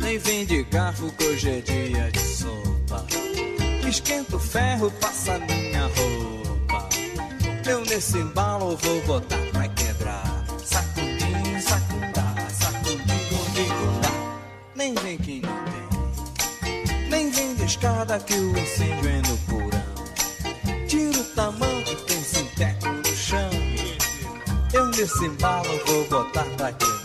Nem 0.00 0.18
vem 0.18 0.44
de 0.44 0.64
garfo 0.64 1.12
que 1.12 1.24
hoje 1.26 1.48
é 1.48 1.60
dia 1.60 2.10
de 2.10 2.18
sopa. 2.18 3.06
Esquenta 3.88 4.34
o 4.34 4.40
ferro, 4.40 4.90
passa 5.00 5.38
minha 5.38 5.82
roupa. 5.82 6.88
Eu 7.64 7.82
nesse 7.82 8.18
embalo 8.18 8.76
vou 8.78 9.00
botar 9.02 9.38
pra 9.52 9.68
quebrar. 9.68 10.44
Sacudim, 10.64 11.60
sacundá, 11.60 12.34
sacudim, 12.50 12.98
gondigundá. 13.30 14.10
Nem 14.74 14.94
vem 14.94 15.16
que 15.18 15.40
não 15.40 15.64
tem. 15.64 17.08
Nem 17.10 17.30
vem 17.30 17.54
de 17.54 17.64
escada 17.64 18.18
que 18.18 18.34
o 18.34 18.58
incêndio 18.58 19.08
é 19.08 19.22
no 19.22 19.38
porão. 19.46 20.88
Tira 20.88 21.16
o 21.16 21.24
tamanho, 21.36 21.96
tem 22.08 22.24
sinteco 22.24 22.88
no 22.88 23.16
chão. 23.16 23.50
Eu 24.72 24.86
nesse 24.86 25.24
embalo 25.26 25.80
vou 25.86 26.08
botar 26.08 26.44
pra 26.56 26.72
quebrar. 26.72 27.01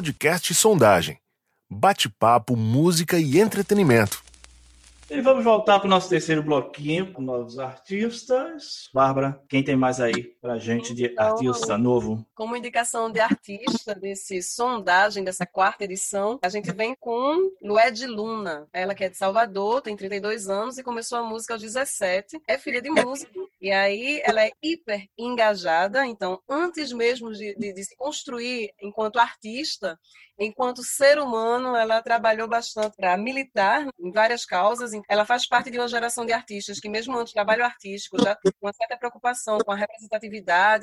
Podcast 0.00 0.54
Sondagem. 0.54 1.18
Bate-papo, 1.70 2.56
música 2.56 3.18
e 3.18 3.38
entretenimento. 3.38 4.22
E 5.10 5.20
vamos 5.20 5.44
voltar 5.44 5.78
para 5.78 5.86
o 5.86 5.90
nosso 5.90 6.08
terceiro 6.08 6.42
bloquinho 6.42 7.12
com 7.12 7.20
novos 7.20 7.58
artistas. 7.58 8.88
Bárbara, 8.94 9.38
quem 9.46 9.62
tem 9.62 9.76
mais 9.76 10.00
aí 10.00 10.32
pra 10.40 10.58
gente 10.58 10.94
de 10.94 11.06
Então, 11.06 11.26
artista 11.26 11.76
novo? 11.76 12.24
Como 12.34 12.56
indicação 12.56 13.10
de 13.10 13.20
artista 13.20 13.94
desse 13.94 14.42
sondagem, 14.42 15.22
dessa 15.22 15.44
quarta 15.46 15.84
edição, 15.84 16.38
a 16.42 16.48
gente 16.48 16.72
vem 16.72 16.94
com 16.98 17.50
Lued 17.62 18.06
Luna. 18.06 18.66
Ela 18.72 18.94
que 18.94 19.04
é 19.04 19.08
de 19.08 19.16
Salvador, 19.16 19.82
tem 19.82 19.96
32 19.96 20.48
anos 20.48 20.78
e 20.78 20.82
começou 20.82 21.18
a 21.18 21.22
música 21.22 21.54
aos 21.54 21.62
17. 21.62 22.40
É 22.48 22.56
filha 22.56 22.80
de 22.80 22.90
músico. 22.90 23.48
E 23.60 23.70
aí 23.70 24.22
ela 24.24 24.42
é 24.44 24.50
hiper 24.62 25.06
engajada. 25.18 26.06
Então, 26.06 26.40
antes 26.48 26.92
mesmo 26.92 27.30
de, 27.32 27.54
de- 27.56 27.72
de 27.74 27.84
se 27.84 27.94
construir 27.96 28.72
enquanto 28.80 29.18
artista, 29.18 29.98
enquanto 30.38 30.82
ser 30.82 31.18
humano, 31.18 31.76
ela 31.76 32.00
trabalhou 32.00 32.48
bastante 32.48 32.96
para 32.96 33.16
militar 33.18 33.86
em 34.00 34.10
várias 34.10 34.46
causas. 34.46 34.92
Ela 35.08 35.26
faz 35.26 35.46
parte 35.46 35.70
de 35.70 35.78
uma 35.78 35.86
geração 35.88 36.24
de 36.24 36.32
artistas 36.32 36.80
que, 36.80 36.88
mesmo 36.88 37.14
antes 37.18 37.32
do 37.32 37.34
trabalho 37.34 37.62
artístico, 37.62 38.16
já 38.22 38.34
tinha 38.36 38.54
uma 38.62 38.72
certa 38.72 38.96
preocupação 38.96 39.58
com 39.58 39.70
a 39.72 39.76
representatividade, 39.76 40.29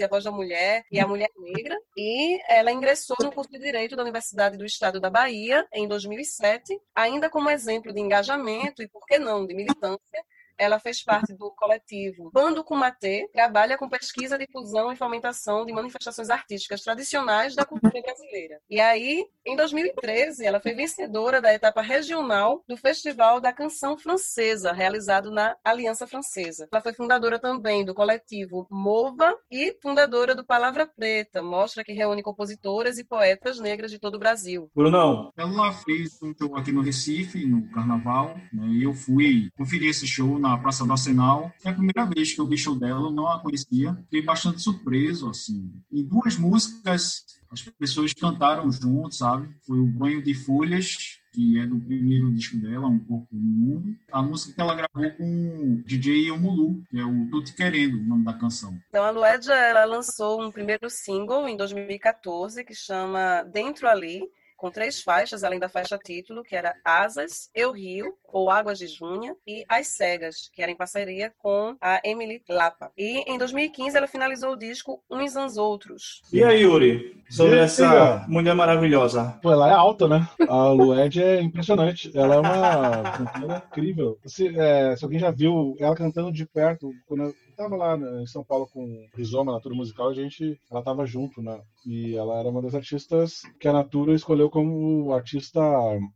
a 0.03 0.07
voz 0.07 0.23
da 0.23 0.31
mulher 0.31 0.83
e 0.91 0.99
a 0.99 1.07
mulher 1.07 1.29
negra. 1.37 1.77
E 1.95 2.39
ela 2.47 2.71
ingressou 2.71 3.15
no 3.21 3.31
curso 3.31 3.51
de 3.51 3.59
Direito 3.59 3.95
da 3.95 4.03
Universidade 4.03 4.57
do 4.57 4.65
Estado 4.65 4.99
da 4.99 5.09
Bahia 5.09 5.65
em 5.73 5.87
2007, 5.87 6.79
ainda 6.95 7.29
como 7.29 7.49
exemplo 7.49 7.93
de 7.93 7.99
engajamento 7.99 8.81
e, 8.81 8.87
por 8.87 9.05
que 9.05 9.17
não, 9.17 9.45
de 9.45 9.53
militância. 9.53 10.23
Ela 10.57 10.79
fez 10.79 11.03
parte 11.03 11.33
do 11.33 11.51
coletivo 11.51 12.31
Bando 12.33 12.63
Kumatê, 12.63 13.29
trabalha 13.31 13.77
com 13.77 13.89
pesquisa, 13.89 14.37
difusão 14.37 14.91
e 14.91 14.95
fomentação 14.95 15.65
de 15.65 15.73
manifestações 15.73 16.29
artísticas 16.29 16.81
tradicionais 16.81 17.55
da 17.55 17.65
cultura 17.65 18.01
brasileira. 18.01 18.59
E 18.69 18.79
aí, 18.79 19.25
em 19.45 19.55
2013, 19.55 20.45
ela 20.45 20.59
foi 20.59 20.73
vencedora 20.73 21.41
da 21.41 21.53
etapa 21.53 21.81
regional 21.81 22.63
do 22.67 22.75
Festival 22.77 23.39
da 23.39 23.53
Canção 23.53 23.97
Francesa, 23.97 24.71
realizado 24.71 25.31
na 25.31 25.55
Aliança 25.63 26.07
Francesa. 26.07 26.67
Ela 26.71 26.81
foi 26.81 26.93
fundadora 26.93 27.39
também 27.39 27.85
do 27.85 27.93
coletivo 27.93 28.67
Mova 28.69 29.35
e 29.51 29.75
fundadora 29.81 30.35
do 30.35 30.45
Palavra 30.45 30.87
Preta, 30.87 31.41
mostra 31.41 31.83
que 31.83 31.93
reúne 31.93 32.23
compositoras 32.23 32.97
e 32.97 33.03
poetas 33.03 33.59
negras 33.59 33.91
de 33.91 33.99
todo 33.99 34.15
o 34.15 34.19
Brasil. 34.19 34.69
Brunão, 34.75 35.31
Ela 35.37 35.73
fez 35.73 36.21
um 36.21 36.33
show 36.37 36.55
aqui 36.55 36.71
no 36.71 36.81
Recife, 36.81 37.45
no 37.45 37.69
Carnaval, 37.71 38.35
né, 38.53 38.67
e 38.67 38.83
eu 38.83 38.93
fui 38.93 39.49
conferir 39.57 39.89
esse 39.89 40.07
show 40.07 40.37
na 40.39 40.46
Praça 40.55 40.85
do 40.85 40.91
Arsenal. 40.91 41.51
Foi 41.59 41.71
a 41.71 41.73
primeira 41.73 42.05
vez 42.05 42.33
que 42.33 42.39
eu 42.39 42.47
vi 42.47 42.57
show 42.57 42.77
dela, 42.77 43.11
não 43.11 43.27
a 43.27 43.39
conhecia. 43.39 43.95
Fiquei 44.03 44.21
bastante 44.21 44.61
surpreso, 44.61 45.29
assim. 45.29 45.71
Em 45.91 46.03
duas 46.03 46.37
músicas, 46.37 47.23
as 47.49 47.61
pessoas 47.61 48.13
cantaram 48.13 48.71
juntos, 48.71 49.17
sabe? 49.17 49.49
Foi 49.65 49.79
o 49.79 49.85
Banho 49.87 50.21
de 50.21 50.33
Folhas, 50.33 51.19
que 51.33 51.59
é 51.59 51.65
do 51.65 51.79
primeiro 51.79 52.33
disco 52.33 52.57
dela, 52.57 52.87
Um 52.87 52.99
Corpo 52.99 53.27
no 53.31 53.39
Mundo. 53.39 53.95
A 54.11 54.21
música 54.21 54.53
que 54.53 54.61
ela 54.61 54.75
gravou 54.75 55.11
com 55.11 55.23
o 55.23 55.83
DJ 55.85 56.31
Omulu, 56.31 56.83
que 56.89 56.99
é 56.99 57.05
o 57.05 57.29
Tô 57.29 57.43
Te 57.43 57.53
Querendo, 57.53 57.99
o 57.99 58.03
nome 58.03 58.25
da 58.25 58.33
canção. 58.33 58.77
Então, 58.89 59.03
a 59.03 59.11
Luedja, 59.11 59.53
ela 59.53 59.85
lançou 59.85 60.43
um 60.43 60.51
primeiro 60.51 60.89
single 60.89 61.47
em 61.47 61.55
2014 61.55 62.63
que 62.63 62.73
chama 62.73 63.43
Dentro 63.43 63.87
Ali, 63.87 64.21
com 64.57 64.71
três 64.71 65.01
faixas, 65.01 65.43
além 65.43 65.59
da 65.59 65.69
faixa 65.69 65.97
título, 65.97 66.43
que 66.43 66.55
era 66.55 66.75
Asas, 66.83 67.49
Eu 67.53 67.71
Rio, 67.71 68.13
ou 68.25 68.49
Águas 68.49 68.79
de 68.79 68.87
Junha, 68.87 69.35
e 69.45 69.63
As 69.69 69.87
Cegas, 69.87 70.49
que 70.51 70.61
era 70.61 70.71
em 70.71 70.75
parceria 70.75 71.31
com 71.37 71.77
a 71.79 72.01
Emily 72.03 72.41
Lapa. 72.49 72.91
E 72.97 73.19
em 73.31 73.37
2015 73.37 73.95
ela 73.95 74.07
finalizou 74.07 74.51
o 74.51 74.57
disco 74.57 75.01
Uns 75.09 75.37
aos 75.37 75.57
Outros. 75.57 76.21
e 76.33 76.43
aí, 76.43 76.61
Yuri? 76.61 77.23
Sobre 77.29 77.57
E 77.57 77.59
essa 77.59 78.25
mulher 78.27 78.55
maravilhosa. 78.55 79.37
Pô, 79.41 79.51
ela 79.51 79.69
é 79.69 79.73
alta, 79.73 80.07
né? 80.07 80.27
A 80.47 80.69
Lued 80.69 81.21
é 81.21 81.41
impressionante. 81.41 82.11
Ela 82.17 82.35
é 82.35 82.39
uma 82.39 83.03
cantora 83.11 83.63
incrível. 83.67 84.17
Se, 84.25 84.47
é, 84.57 84.95
se 84.95 85.03
alguém 85.03 85.19
já 85.19 85.29
viu 85.29 85.75
ela 85.79 85.95
cantando 85.95 86.31
de 86.31 86.45
perto, 86.45 86.91
quando 87.05 87.23
eu 87.23 87.35
tava 87.57 87.75
lá 87.75 87.97
né, 87.97 88.21
em 88.21 88.27
São 88.27 88.43
Paulo 88.43 88.67
com 88.71 89.07
Rizoma, 89.15 89.51
Natura 89.51 89.75
Musical, 89.75 90.09
a 90.09 90.13
gente, 90.13 90.59
ela 90.71 90.81
tava 90.83 91.05
junto, 91.05 91.41
né? 91.41 91.59
E 91.85 92.15
ela 92.15 92.39
era 92.39 92.49
uma 92.49 92.61
das 92.61 92.75
artistas 92.75 93.41
que 93.59 93.67
a 93.67 93.73
Natura 93.73 94.13
escolheu 94.13 94.49
como 94.49 95.11
artista 95.13 95.61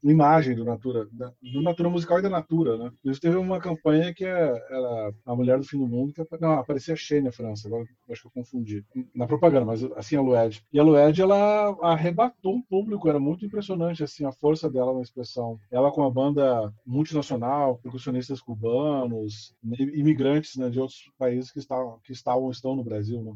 imagem 0.04 0.56
do 0.56 0.64
Natura, 0.66 1.08
da- 1.12 1.32
do 1.42 1.62
Natura 1.62 1.90
Musical 1.90 2.20
e 2.20 2.22
da 2.22 2.30
Natura, 2.30 2.78
né? 2.78 2.92
Isso 3.04 3.20
teve 3.22 3.36
uma 3.38 3.60
campanha 3.60 4.14
que 4.14 4.26
é- 4.26 4.30
era 4.70 5.14
a 5.26 5.36
Mulher 5.36 5.58
do 5.60 5.66
Fim 5.66 5.78
do 5.80 5.88
Mundo, 5.88 6.14
que 6.14 6.24
não, 6.40 6.54
aparecia 6.54 6.96
Shea 6.96 7.22
na 7.22 7.32
França, 7.32 7.68
agora 7.68 7.86
acho 8.10 8.22
que 8.22 8.28
eu 8.28 8.32
confundi. 8.32 8.84
Na 9.16 9.26
propaganda, 9.28 9.66
mas 9.66 9.84
assim 9.96 10.16
a 10.16 10.22
Lued. 10.22 10.62
E 10.72 10.80
a 10.80 10.84
Lued, 10.84 11.22
ela 11.22 11.76
arrebatou 11.82 12.58
o 12.58 12.64
público, 12.64 13.08
era 13.10 13.20
muito 13.20 13.46
impressionante, 13.46 14.04
assim, 14.04 14.26
a 14.26 14.32
força 14.32 14.70
dela 14.70 14.94
na 14.94 15.02
expressão. 15.02 15.58
Ela 15.72 15.92
com 15.92 16.02
uma 16.02 16.12
banda 16.12 16.72
multinacional, 16.86 17.78
percussionistas 17.82 18.42
cubanos, 18.42 19.54
imigrantes 19.80 20.56
né, 20.58 20.70
de 20.70 20.80
outros 20.80 21.00
países 21.18 21.31
países 21.32 21.52
que, 21.52 21.60
está, 21.60 21.78
que 22.04 22.12
estavam 22.12 22.52
estão 22.52 22.76
no 22.76 22.84
Brasil. 22.84 23.22
Né? 23.24 23.34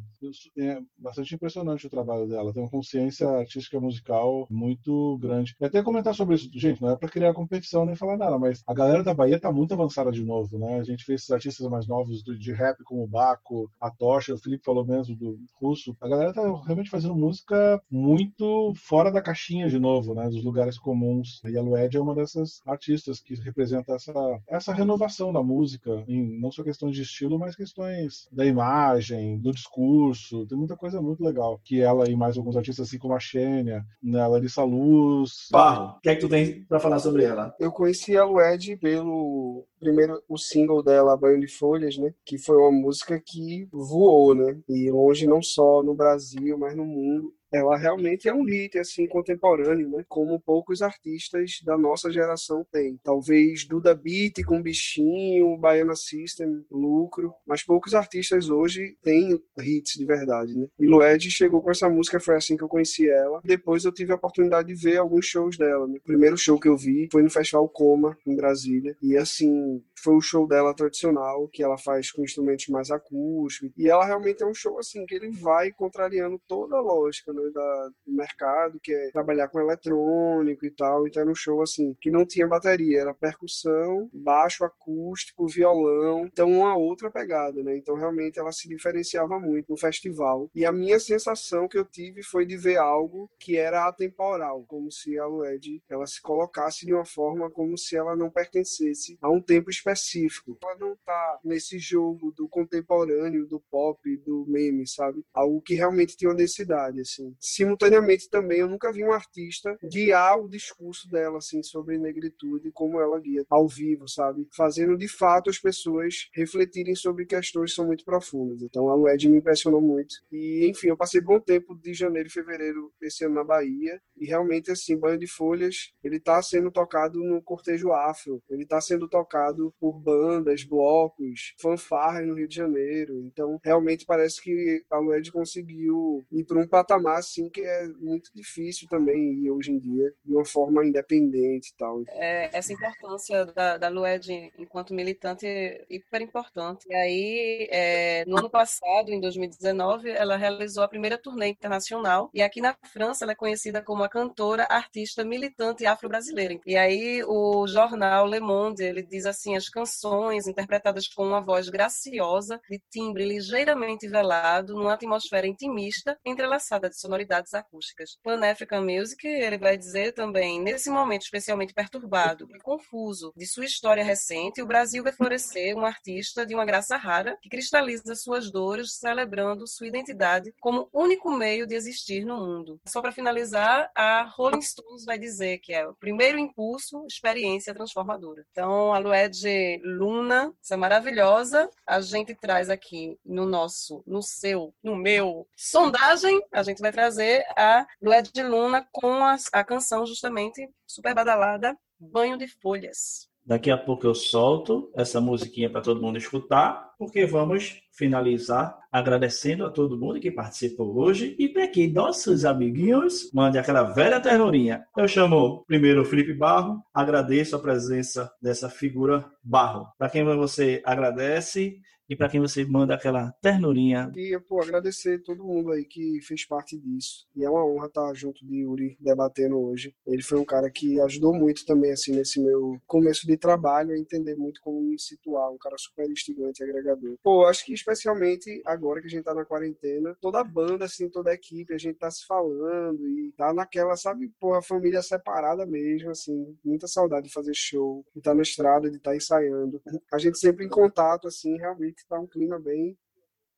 É 0.57 0.81
bastante 0.97 1.33
impressionante 1.33 1.87
o 1.87 1.89
trabalho 1.89 2.27
dela. 2.27 2.53
Tem 2.53 2.61
uma 2.61 2.69
consciência 2.69 3.27
artística 3.27 3.79
musical 3.79 4.45
muito 4.49 5.17
grande. 5.19 5.55
E 5.59 5.65
até 5.65 5.81
comentar 5.81 6.13
sobre 6.13 6.35
isso, 6.35 6.49
gente, 6.53 6.81
não 6.81 6.91
é 6.91 6.97
para 6.97 7.09
criar 7.09 7.33
competição 7.33 7.85
nem 7.85 7.95
falar 7.95 8.17
nada, 8.17 8.37
mas 8.37 8.61
a 8.67 8.73
galera 8.73 9.03
da 9.03 9.13
Bahia 9.13 9.39
tá 9.39 9.51
muito 9.51 9.73
avançada 9.73 10.11
de 10.11 10.23
novo, 10.23 10.57
né? 10.57 10.79
A 10.79 10.83
gente 10.83 11.05
fez 11.05 11.21
esses 11.21 11.31
artistas 11.31 11.67
mais 11.69 11.87
novos 11.87 12.21
de 12.23 12.51
rap 12.51 12.83
como 12.83 13.03
o 13.03 13.07
Baco, 13.07 13.71
a 13.79 13.89
Tocha, 13.89 14.33
o 14.33 14.37
Felipe 14.37 14.65
falou 14.65 14.85
mesmo 14.85 15.15
do 15.15 15.39
Russo. 15.55 15.95
A 16.01 16.07
galera 16.07 16.33
tá 16.33 16.41
realmente 16.65 16.89
fazendo 16.89 17.15
música 17.15 17.81
muito 17.89 18.73
fora 18.75 19.11
da 19.11 19.21
caixinha 19.21 19.69
de 19.69 19.79
novo, 19.79 20.13
né? 20.13 20.27
Dos 20.29 20.43
lugares 20.43 20.77
comuns. 20.77 21.41
E 21.45 21.57
a 21.57 21.61
Lued 21.61 21.95
é 21.95 22.01
uma 22.01 22.15
dessas 22.15 22.61
artistas 22.65 23.19
que 23.19 23.35
representa 23.35 23.93
essa, 23.93 24.13
essa 24.47 24.73
renovação 24.73 25.31
da 25.31 25.41
música, 25.41 26.03
em 26.07 26.39
não 26.39 26.51
só 26.51 26.63
questões 26.63 26.95
de 26.95 27.03
estilo, 27.03 27.39
mas 27.39 27.55
questões 27.55 27.84
da 28.31 28.45
imagem, 28.45 29.39
do 29.39 29.51
discurso. 29.51 30.45
Tem 30.47 30.57
muita 30.57 30.75
coisa 30.75 31.01
muito 31.01 31.23
legal 31.23 31.59
que 31.63 31.81
ela 31.81 32.09
e 32.09 32.15
mais 32.15 32.37
alguns 32.37 32.55
artistas, 32.55 32.87
assim 32.87 32.97
como 32.97 33.13
a 33.13 33.19
Xênia, 33.19 33.85
né? 34.01 34.25
Larissa 34.27 34.63
Luz. 34.63 35.47
Barro, 35.51 35.97
o 35.97 35.99
que 36.01 36.09
é 36.09 36.15
que 36.15 36.21
tu 36.21 36.29
tem 36.29 36.63
para 36.65 36.79
falar 36.79 36.99
sobre 36.99 37.23
ela? 37.23 37.55
Eu 37.59 37.71
conheci 37.71 38.17
a 38.17 38.23
Lued 38.23 38.77
pelo 38.77 39.65
primeiro 39.79 40.21
o 40.27 40.37
single 40.37 40.83
dela, 40.83 41.17
Banho 41.17 41.39
de 41.39 41.47
Folhas, 41.47 41.97
né? 41.97 42.13
Que 42.25 42.37
foi 42.37 42.57
uma 42.57 42.71
música 42.71 43.21
que 43.23 43.67
voou, 43.71 44.33
né? 44.33 44.57
E 44.67 44.89
longe 44.89 45.27
não 45.27 45.41
só 45.41 45.83
no 45.83 45.93
Brasil, 45.93 46.57
mas 46.57 46.75
no 46.75 46.85
mundo 46.85 47.33
ela 47.55 47.77
realmente 47.77 48.27
é 48.27 48.33
um 48.33 48.43
hit 48.43 48.77
assim 48.77 49.07
contemporâneo, 49.07 49.89
né? 49.89 50.03
Como 50.07 50.39
poucos 50.39 50.81
artistas 50.81 51.59
da 51.63 51.77
nossa 51.77 52.11
geração 52.11 52.65
têm. 52.71 52.99
Talvez 53.03 53.65
Duda 53.65 53.93
Beat 53.95 54.43
com 54.45 54.61
Bichinho, 54.61 55.57
Baiana 55.57 55.95
System, 55.95 56.65
Lucro, 56.69 57.33
mas 57.45 57.63
poucos 57.63 57.93
artistas 57.93 58.49
hoje 58.49 58.97
têm 59.01 59.39
hits 59.59 59.93
de 59.93 60.05
verdade, 60.05 60.57
né? 60.57 60.67
E 60.79 60.85
Lued 60.85 61.31
chegou 61.31 61.61
com 61.61 61.71
essa 61.71 61.89
música, 61.89 62.19
foi 62.19 62.35
assim 62.35 62.57
que 62.57 62.63
eu 62.63 62.69
conheci 62.69 63.09
ela. 63.09 63.41
Depois 63.43 63.85
eu 63.85 63.91
tive 63.91 64.11
a 64.11 64.15
oportunidade 64.15 64.67
de 64.67 64.75
ver 64.75 64.97
alguns 64.97 65.25
shows 65.25 65.57
dela. 65.57 65.87
Né? 65.87 65.97
O 65.97 66.03
primeiro 66.03 66.37
show 66.37 66.59
que 66.59 66.67
eu 66.67 66.77
vi 66.77 67.07
foi 67.11 67.23
no 67.23 67.29
Festival 67.29 67.67
Coma 67.69 68.17
em 68.25 68.35
Brasília 68.35 68.95
e 69.01 69.17
assim 69.17 69.81
foi 69.97 70.15
o 70.15 70.21
show 70.21 70.47
dela 70.47 70.73
tradicional, 70.73 71.47
que 71.47 71.63
ela 71.63 71.77
faz 71.77 72.11
com 72.11 72.23
instrumentos 72.23 72.67
mais 72.67 72.91
acústicos. 72.91 73.71
E 73.77 73.89
ela 73.89 74.05
realmente 74.05 74.43
é 74.43 74.45
um 74.45 74.53
show 74.53 74.77
assim 74.77 75.05
que 75.05 75.15
ele 75.15 75.31
vai 75.31 75.71
contrariando 75.71 76.39
toda 76.47 76.75
a 76.75 76.81
lógica 76.81 77.33
né, 77.33 77.44
da, 77.51 77.89
do 78.05 78.13
mercado, 78.13 78.79
que 78.81 78.93
é 78.93 79.11
trabalhar 79.11 79.47
com 79.47 79.59
eletrônico 79.59 80.65
e 80.65 80.71
tal. 80.71 81.07
Então 81.07 81.21
era 81.21 81.31
um 81.31 81.35
show 81.35 81.61
assim 81.61 81.95
que 81.99 82.11
não 82.11 82.25
tinha 82.25 82.47
bateria, 82.47 83.01
era 83.01 83.13
percussão, 83.13 84.09
baixo 84.13 84.63
acústico, 84.63 85.47
violão, 85.47 86.25
então 86.25 86.51
uma 86.51 86.75
outra 86.75 87.09
pegada, 87.09 87.63
né? 87.63 87.77
Então 87.77 87.95
realmente 87.95 88.39
ela 88.39 88.51
se 88.51 88.67
diferenciava 88.67 89.39
muito 89.39 89.69
no 89.69 89.77
festival. 89.77 90.49
E 90.53 90.65
a 90.65 90.71
minha 90.71 90.99
sensação 90.99 91.67
que 91.67 91.77
eu 91.77 91.85
tive 91.85 92.23
foi 92.23 92.45
de 92.45 92.57
ver 92.57 92.77
algo 92.77 93.29
que 93.39 93.57
era 93.57 93.87
atemporal, 93.87 94.63
como 94.67 94.91
se 94.91 95.17
a 95.17 95.25
Lued 95.25 95.81
ela 95.89 96.05
se 96.05 96.21
colocasse 96.21 96.85
de 96.85 96.93
uma 96.93 97.05
forma 97.05 97.49
como 97.49 97.77
se 97.77 97.95
ela 97.95 98.15
não 98.15 98.29
pertencesse 98.29 99.17
a 99.21 99.29
um 99.29 99.41
tempo 99.41 99.69
específico. 99.69 100.57
Ela 100.63 100.75
não 100.75 100.95
tá 101.05 101.39
nesse 101.43 101.77
jogo 101.79 102.31
do 102.31 102.47
contemporâneo, 102.47 103.47
do 103.47 103.59
pop, 103.59 103.99
do 104.17 104.45
meme, 104.47 104.87
sabe? 104.87 105.23
Algo 105.33 105.61
que 105.61 105.75
realmente 105.75 106.15
tinha 106.15 106.29
uma 106.29 106.35
densidade, 106.35 107.01
assim. 107.01 107.34
Simultaneamente 107.39 108.29
também, 108.29 108.59
eu 108.59 108.69
nunca 108.69 108.91
vi 108.91 109.03
um 109.03 109.11
artista 109.11 109.77
guiar 109.83 110.39
o 110.39 110.49
discurso 110.49 111.09
dela, 111.09 111.37
assim, 111.37 111.61
sobre 111.63 111.97
negritude, 111.97 112.71
como 112.71 112.99
ela 112.99 113.19
guia, 113.19 113.45
ao 113.49 113.67
vivo, 113.67 114.07
sabe? 114.07 114.47
Fazendo, 114.55 114.97
de 114.97 115.07
fato, 115.07 115.49
as 115.49 115.59
pessoas 115.59 116.29
refletirem 116.33 116.95
sobre 116.95 117.25
questões 117.25 117.71
que 117.71 117.75
são 117.75 117.85
muito 117.85 118.05
profundas. 118.05 118.61
Então, 118.61 118.89
a 118.89 118.95
Lued 118.95 119.29
me 119.29 119.37
impressionou 119.37 119.81
muito. 119.81 120.15
E, 120.31 120.67
enfim, 120.69 120.87
eu 120.87 120.97
passei 120.97 121.21
bom 121.21 121.39
tempo 121.39 121.75
de 121.75 121.93
janeiro 121.93 122.27
e 122.27 122.31
fevereiro 122.31 122.91
esse 123.01 123.25
ano 123.25 123.35
na 123.35 123.43
Bahia, 123.43 124.01
e 124.17 124.25
realmente, 124.25 124.71
assim, 124.71 124.97
Banho 124.97 125.17
de 125.17 125.27
Folhas, 125.27 125.93
ele 126.03 126.19
tá 126.19 126.41
sendo 126.41 126.71
tocado 126.71 127.23
no 127.23 127.41
cortejo 127.41 127.91
afro, 127.91 128.41
ele 128.49 128.65
tá 128.65 128.79
sendo 128.79 129.07
tocado 129.07 129.73
por 129.79 129.99
bandas, 129.99 130.63
blocos, 130.63 131.53
fanfarras 131.59 132.25
no 132.25 132.35
Rio 132.35 132.47
de 132.47 132.55
Janeiro. 132.55 133.21
Então, 133.25 133.59
realmente 133.63 134.05
parece 134.05 134.41
que 134.41 134.83
a 134.89 134.97
Lued 134.97 135.31
conseguiu 135.31 136.25
ir 136.31 136.43
para 136.45 136.59
um 136.59 136.67
patamar 136.67 137.14
assim 137.17 137.49
que 137.49 137.61
é 137.61 137.87
muito 137.99 138.31
difícil 138.33 138.87
também 138.87 139.49
hoje 139.49 139.71
em 139.71 139.79
dia, 139.79 140.13
de 140.23 140.33
uma 140.33 140.45
forma 140.45 140.85
independente 140.85 141.69
e 141.69 141.77
tal. 141.77 142.03
É, 142.07 142.49
essa 142.53 142.73
importância 142.73 143.45
da, 143.45 143.77
da 143.77 143.89
Lued 143.89 144.51
enquanto 144.57 144.93
militante 144.93 145.45
é 145.45 145.85
hiper 145.89 146.21
importante. 146.21 146.85
E 146.89 146.95
aí, 146.95 147.67
é, 147.71 148.23
no 148.25 148.37
ano 148.37 148.49
passado, 148.49 149.11
em 149.11 149.19
2019, 149.19 150.09
ela 150.09 150.35
realizou 150.35 150.83
a 150.83 150.87
primeira 150.87 151.17
turnê 151.17 151.47
internacional 151.47 152.29
e 152.33 152.41
aqui 152.41 152.61
na 152.61 152.75
França 152.91 153.25
ela 153.25 153.31
é 153.31 153.35
conhecida 153.35 153.81
como 153.81 154.03
a 154.03 154.09
cantora, 154.09 154.67
artista, 154.69 155.23
militante 155.23 155.85
afro-brasileira. 155.85 156.59
E 156.65 156.75
aí 156.75 157.23
o 157.25 157.67
jornal 157.67 158.25
Le 158.27 158.39
Monde, 158.39 158.83
ele 158.83 159.03
diz 159.03 159.25
assim, 159.25 159.55
as 159.55 159.69
canções 159.69 160.47
interpretadas 160.47 161.07
com 161.07 161.25
uma 161.25 161.41
voz 161.41 161.69
graciosa, 161.69 162.59
de 162.69 162.81
timbre 162.89 163.25
ligeiramente 163.25 164.07
velado, 164.07 164.73
numa 164.73 164.93
atmosfera 164.93 165.47
intimista, 165.47 166.17
entrelaçada 166.25 166.89
de 166.89 166.97
sonoridades 167.05 167.53
acústicas. 167.53 168.17
Pan 168.23 168.43
African 168.45 168.83
Music, 168.83 169.25
ele 169.27 169.57
vai 169.57 169.77
dizer 169.77 170.13
também, 170.13 170.59
nesse 170.61 170.89
momento 170.89 171.21
especialmente 171.21 171.73
perturbado 171.73 172.47
e 172.53 172.59
confuso 172.59 173.31
de 173.35 173.45
sua 173.45 173.65
história 173.65 174.03
recente, 174.03 174.61
o 174.61 174.65
Brasil 174.65 175.03
vai 175.03 175.11
florescer 175.11 175.75
um 175.75 175.85
artista 175.85 176.45
de 176.45 176.53
uma 176.53 176.65
graça 176.65 176.97
rara, 176.97 177.37
que 177.41 177.49
cristaliza 177.49 178.15
suas 178.15 178.51
dores, 178.51 178.97
celebrando 178.97 179.67
sua 179.67 179.87
identidade 179.87 180.53
como 180.59 180.89
único 180.91 181.31
meio 181.31 181.67
de 181.67 181.75
existir 181.75 182.25
no 182.25 182.37
mundo. 182.37 182.79
Só 182.87 183.01
para 183.01 183.11
finalizar, 183.11 183.91
a 183.95 184.23
Rolling 184.23 184.61
Stones 184.61 185.05
vai 185.05 185.17
dizer 185.19 185.59
que 185.59 185.73
é 185.73 185.87
o 185.87 185.93
primeiro 185.93 186.37
impulso, 186.37 187.05
experiência 187.07 187.73
transformadora. 187.73 188.43
Então, 188.51 188.93
a 188.93 188.99
Lued 188.99 189.81
Luna, 189.83 190.53
essa 190.61 190.77
maravilhosa. 190.77 191.69
A 191.85 192.01
gente 192.01 192.35
traz 192.35 192.69
aqui 192.69 193.17
no 193.25 193.45
nosso, 193.45 194.03
no 194.05 194.21
seu, 194.21 194.73
no 194.83 194.95
meu 194.95 195.47
sondagem, 195.55 196.41
a 196.51 196.63
gente 196.63 196.81
vai 196.81 196.91
trazer 196.95 197.43
a 197.57 197.85
Led 198.01 198.31
Luna 198.41 198.87
com 198.89 199.11
a, 199.15 199.35
a 199.51 199.63
canção 199.65 200.05
justamente 200.05 200.65
super 200.87 201.13
badalada 201.13 201.77
Banho 201.99 202.37
de 202.37 202.47
Folhas. 202.47 203.27
Daqui 203.45 203.69
a 203.69 203.77
pouco 203.77 204.07
eu 204.07 204.15
solto 204.15 204.89
essa 204.95 205.19
musiquinha 205.19 205.69
para 205.69 205.81
todo 205.81 206.01
mundo 206.01 206.17
escutar, 206.17 206.93
porque 206.97 207.25
vamos 207.25 207.81
finalizar 207.91 208.75
agradecendo 208.91 209.65
a 209.65 209.69
todo 209.69 209.99
mundo 209.99 210.19
que 210.19 210.31
participou 210.31 210.97
hoje 210.97 211.35
e 211.37 211.49
para 211.49 211.67
que 211.67 211.85
nossos 211.87 212.45
amiguinhos 212.45 213.29
mandem 213.33 213.59
aquela 213.59 213.83
velha 213.83 214.19
ternurinha. 214.21 214.85
Eu 214.97 215.07
chamo 215.07 215.63
primeiro 215.67 216.01
o 216.01 216.05
Felipe 216.05 216.33
Barro, 216.33 216.81
agradeço 216.93 217.57
a 217.57 217.59
presença 217.59 218.31
dessa 218.41 218.69
figura 218.69 219.29
Barro. 219.43 219.85
Para 219.97 220.09
quem 220.09 220.23
você 220.23 220.81
agradece 220.85 221.77
e 222.09 222.15
para 222.15 222.29
quem 222.29 222.39
você 222.39 222.65
manda 222.65 222.95
aquela 222.95 223.31
ternurinha. 223.41 224.11
E, 224.15 224.39
pô, 224.47 224.61
agradecer 224.61 225.21
todo 225.23 225.43
mundo 225.43 225.71
aí 225.71 225.83
que 225.85 226.19
fez 226.21 226.45
parte 226.45 226.77
disso. 226.77 227.27
E 227.35 227.43
é 227.43 227.49
uma 227.49 227.65
honra 227.65 227.87
estar 227.87 228.13
junto 228.13 228.45
de 228.45 228.57
Yuri 228.57 228.97
debatendo 228.99 229.59
hoje. 229.59 229.93
Ele 230.05 230.21
foi 230.21 230.39
um 230.39 230.45
cara 230.45 230.69
que 230.69 230.99
ajudou 231.01 231.33
muito 231.33 231.65
também, 231.65 231.91
assim, 231.91 232.15
nesse 232.15 232.39
meu 232.39 232.79
começo 232.85 233.25
de 233.25 233.37
trabalho, 233.37 233.91
a 233.91 233.97
entender 233.97 234.35
muito 234.35 234.61
como 234.61 234.81
me 234.81 234.99
situar. 234.99 235.51
Um 235.51 235.57
cara 235.57 235.75
super 235.77 236.09
instigante 236.09 236.63
agregador. 236.63 237.17
Pô, 237.23 237.45
acho 237.45 237.65
que 237.65 237.73
especialmente 237.73 238.61
agora 238.65 239.01
que 239.01 239.07
a 239.07 239.09
gente 239.09 239.23
tá 239.23 239.33
na 239.33 239.45
quarentena, 239.45 240.15
toda 240.21 240.39
a 240.39 240.43
banda, 240.43 240.85
assim, 240.85 241.09
toda 241.09 241.31
a 241.31 241.33
equipe, 241.33 241.73
a 241.73 241.77
gente 241.77 241.97
tá 241.97 242.09
se 242.11 242.25
falando 242.25 243.07
e 243.07 243.33
tá 243.37 243.53
naquela, 243.53 243.95
sabe, 243.95 244.31
pô, 244.39 244.53
a 244.53 244.61
família 244.61 245.01
separada 245.01 245.65
mesmo, 245.65 246.11
assim. 246.11 246.55
Muita 246.63 246.87
saudade 246.87 247.27
de 247.27 247.33
fazer 247.33 247.53
show, 247.53 248.05
de 248.13 248.19
estar 248.19 248.31
tá 248.31 248.35
na 248.35 248.43
estrada, 248.43 248.89
de 248.89 248.97
estar 248.97 249.11
tá 249.11 249.15
ensaiando. 249.15 249.81
A 250.13 250.17
gente 250.17 250.37
sempre 250.37 250.65
em 250.65 250.69
contato, 250.69 251.27
assim, 251.27 251.57
realmente 251.57 251.94
que 251.95 252.07
tá 252.07 252.19
um 252.19 252.27
clima 252.27 252.59
bem 252.59 252.97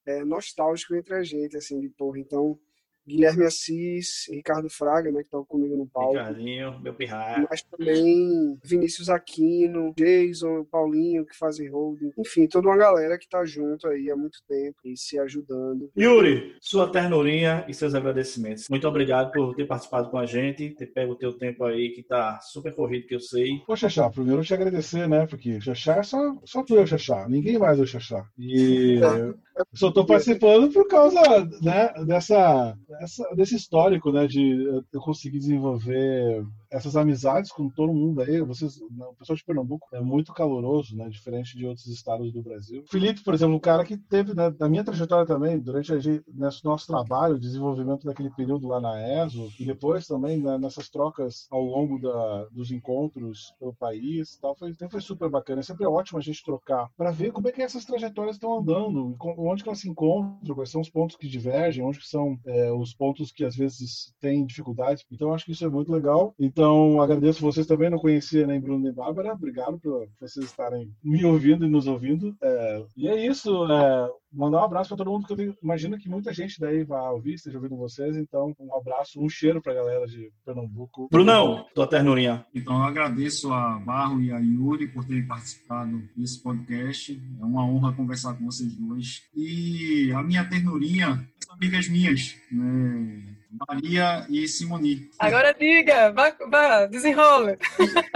é, 0.05 0.23
nostálgico 0.23 0.95
entre 0.95 1.15
a 1.15 1.23
gente, 1.23 1.57
assim, 1.57 1.79
de 1.79 1.89
porra. 1.89 2.19
Então, 2.19 2.59
Guilherme 3.07 3.45
Assis, 3.45 4.27
Ricardo 4.29 4.69
Fraga, 4.69 5.11
né, 5.11 5.19
que 5.19 5.27
estava 5.27 5.45
comigo 5.45 5.77
no 5.77 5.87
palco. 5.87 6.13
Ricardinho, 6.13 6.79
meu 6.81 6.93
pirraia. 6.93 7.47
Mas 7.49 7.61
também 7.61 8.57
Vinícius 8.63 9.09
Aquino, 9.09 9.93
Jason, 9.97 10.65
Paulinho, 10.65 11.25
que 11.25 11.35
fazem 11.35 11.69
holding. 11.69 12.11
Enfim, 12.17 12.47
toda 12.47 12.67
uma 12.67 12.77
galera 12.77 13.17
que 13.17 13.25
está 13.25 13.45
junto 13.45 13.87
aí 13.87 14.11
há 14.11 14.15
muito 14.15 14.39
tempo 14.47 14.77
e 14.83 14.97
se 14.97 15.17
ajudando. 15.19 15.89
Yuri, 15.97 16.55
sua 16.59 16.91
ternurinha 16.91 17.65
e 17.67 17.73
seus 17.73 17.95
agradecimentos. 17.95 18.67
Muito 18.69 18.87
obrigado 18.87 19.31
por 19.31 19.55
ter 19.55 19.65
participado 19.65 20.09
com 20.09 20.17
a 20.17 20.25
gente, 20.25 20.71
ter 20.71 20.87
pego 20.87 21.13
o 21.13 21.17
teu 21.17 21.33
tempo 21.33 21.63
aí, 21.63 21.89
que 21.89 22.03
tá 22.03 22.39
super 22.41 22.73
corrido, 22.73 23.07
que 23.07 23.15
eu 23.15 23.19
sei. 23.19 23.61
Ô, 23.67 23.75
Xaxá, 23.75 24.09
primeiro 24.09 24.41
eu 24.41 24.45
te 24.45 24.53
agradecer, 24.53 25.07
né, 25.07 25.25
porque 25.27 25.61
Xaxá 25.61 25.97
é 25.97 26.03
só, 26.03 26.37
só 26.43 26.63
tu 26.63 26.75
e 26.75 26.79
o 26.79 26.87
Xaxá, 26.87 27.27
ninguém 27.29 27.57
mais 27.57 27.79
é 27.79 27.81
o 27.81 27.87
Xaxá. 27.87 28.25
E 28.37 28.99
eu 29.01 29.35
só 29.73 29.91
tô 29.91 30.05
participando 30.05 30.71
por 30.71 30.87
causa, 30.87 31.19
né, 31.61 31.93
dessa 32.05 32.77
essa, 33.01 33.23
desse 33.35 33.55
histórico, 33.55 34.11
né, 34.11 34.27
de 34.27 34.83
eu 34.91 35.01
conseguir 35.01 35.39
desenvolver 35.39 36.45
essas 36.69 36.95
amizades 36.95 37.51
com 37.51 37.69
todo 37.69 37.93
mundo 37.93 38.21
aí. 38.21 38.41
Vocês, 38.41 38.79
o 38.81 39.15
pessoal 39.15 39.35
de 39.35 39.43
Pernambuco 39.43 39.87
é 39.93 40.01
muito 40.01 40.33
caloroso, 40.33 40.95
né, 40.95 41.07
diferente 41.09 41.57
de 41.57 41.65
outros 41.65 41.87
estados 41.87 42.31
do 42.31 42.41
Brasil. 42.41 42.83
Felipe, 42.89 43.23
por 43.23 43.33
exemplo, 43.33 43.55
um 43.55 43.59
cara 43.59 43.85
que 43.85 43.97
teve 43.97 44.33
né, 44.33 44.53
na 44.59 44.69
minha 44.69 44.83
trajetória 44.83 45.25
também, 45.25 45.59
durante 45.59 45.93
a, 45.93 45.95
nesse 46.33 46.63
nosso 46.63 46.87
trabalho, 46.87 47.39
desenvolvimento 47.39 48.05
daquele 48.05 48.29
período 48.31 48.67
lá 48.67 48.79
na 48.79 49.23
ESO, 49.23 49.49
e 49.59 49.65
depois 49.65 50.05
também 50.07 50.41
né, 50.41 50.57
nessas 50.57 50.89
trocas 50.89 51.47
ao 51.49 51.63
longo 51.63 51.99
da, 51.99 52.45
dos 52.51 52.71
encontros 52.71 53.53
pelo 53.59 53.73
país, 53.73 54.37
tal, 54.41 54.55
foi, 54.55 54.73
foi 54.89 55.01
super 55.01 55.29
bacana. 55.29 55.59
É 55.59 55.63
sempre 55.63 55.85
ótimo 55.85 56.19
a 56.19 56.21
gente 56.21 56.43
trocar 56.43 56.89
para 56.97 57.11
ver 57.11 57.31
como 57.31 57.47
é 57.47 57.51
que 57.51 57.61
essas 57.61 57.85
trajetórias 57.85 58.35
estão 58.35 58.57
andando, 58.57 59.15
onde 59.37 59.63
que 59.63 59.69
elas 59.69 59.79
se 59.79 59.89
encontram, 59.89 60.55
quais 60.55 60.69
são 60.69 60.81
os 60.81 60.89
pontos 60.89 61.15
que 61.15 61.27
divergem, 61.27 61.83
onde 61.83 61.99
que 61.99 62.07
são 62.07 62.37
é, 62.45 62.71
os 62.71 62.86
pontos 62.93 63.31
que 63.31 63.43
às 63.43 63.55
vezes 63.55 64.13
têm 64.19 64.45
dificuldades. 64.45 65.05
Então, 65.11 65.33
acho 65.33 65.45
que 65.45 65.51
isso 65.51 65.65
é 65.65 65.69
muito 65.69 65.91
legal. 65.91 66.33
Então, 66.39 67.01
agradeço 67.01 67.41
vocês 67.41 67.65
também. 67.65 67.89
Não 67.89 67.99
conhecia 67.99 68.47
nem 68.47 68.59
Bruno 68.59 68.83
nem 68.83 68.93
Bárbara. 68.93 69.33
Obrigado 69.33 69.79
por 69.79 70.07
vocês 70.19 70.45
estarem 70.45 70.91
me 71.03 71.25
ouvindo 71.25 71.65
e 71.65 71.69
nos 71.69 71.87
ouvindo. 71.87 72.35
É, 72.41 72.85
e 72.95 73.07
é 73.07 73.25
isso. 73.25 73.65
É, 73.71 74.09
mandar 74.37 74.59
um 74.59 74.65
abraço 74.65 74.89
para 74.89 74.97
todo 74.97 75.11
mundo, 75.11 75.25
porque 75.27 75.41
eu 75.41 75.55
imagino 75.63 75.97
que 75.97 76.07
muita 76.07 76.31
gente 76.31 76.59
daí 76.59 76.83
vai 76.83 77.01
ouvir, 77.09 77.33
esteja 77.33 77.57
ouvindo 77.57 77.75
vocês. 77.75 78.15
Então, 78.15 78.55
um 78.59 78.75
abraço, 78.75 79.19
um 79.19 79.27
cheiro 79.27 79.61
para 79.61 79.71
a 79.71 79.75
galera 79.75 80.05
de 80.05 80.31
Pernambuco. 80.45 81.07
Brunão, 81.11 81.65
tua 81.73 81.87
ternurinha. 81.87 82.45
Então, 82.53 82.77
eu 82.77 82.83
agradeço 82.83 83.51
a 83.51 83.79
Barro 83.79 84.21
e 84.21 84.31
a 84.31 84.37
Yuri 84.37 84.87
por 84.87 85.03
terem 85.03 85.25
participado 85.25 86.01
desse 86.15 86.41
podcast. 86.41 87.19
É 87.39 87.43
uma 87.43 87.65
honra 87.65 87.93
conversar 87.93 88.35
com 88.35 88.45
vocês 88.45 88.75
dois. 88.75 89.23
E 89.35 90.11
a 90.13 90.21
minha 90.21 90.45
ternurinha, 90.47 91.27
amigas 91.49 91.89
minhas, 91.89 92.35
né? 92.51 93.36
Maria 93.67 94.25
e 94.29 94.47
Simoni. 94.47 95.09
Agora 95.19 95.53
diga, 95.53 96.11
vá, 96.11 96.35
vá 96.49 96.85
desenrola. 96.85 97.57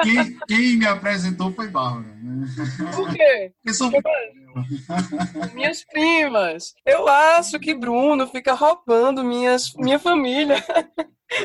Quem, 0.04 0.38
quem, 0.48 0.78
me 0.78 0.86
apresentou 0.86 1.52
foi 1.54 1.68
Bárbara. 1.68 2.06
Né? 2.22 2.48
Por 2.96 3.14
quê? 3.14 3.52
Eu 3.66 3.74
sou... 3.74 3.92
Minhas 5.54 5.84
primas. 5.86 6.74
Eu 6.86 7.08
acho 7.08 7.60
que 7.60 7.74
Bruno 7.74 8.28
fica 8.28 8.54
roubando 8.54 9.24
minhas, 9.24 9.74
minha 9.76 9.98
família. 9.98 10.64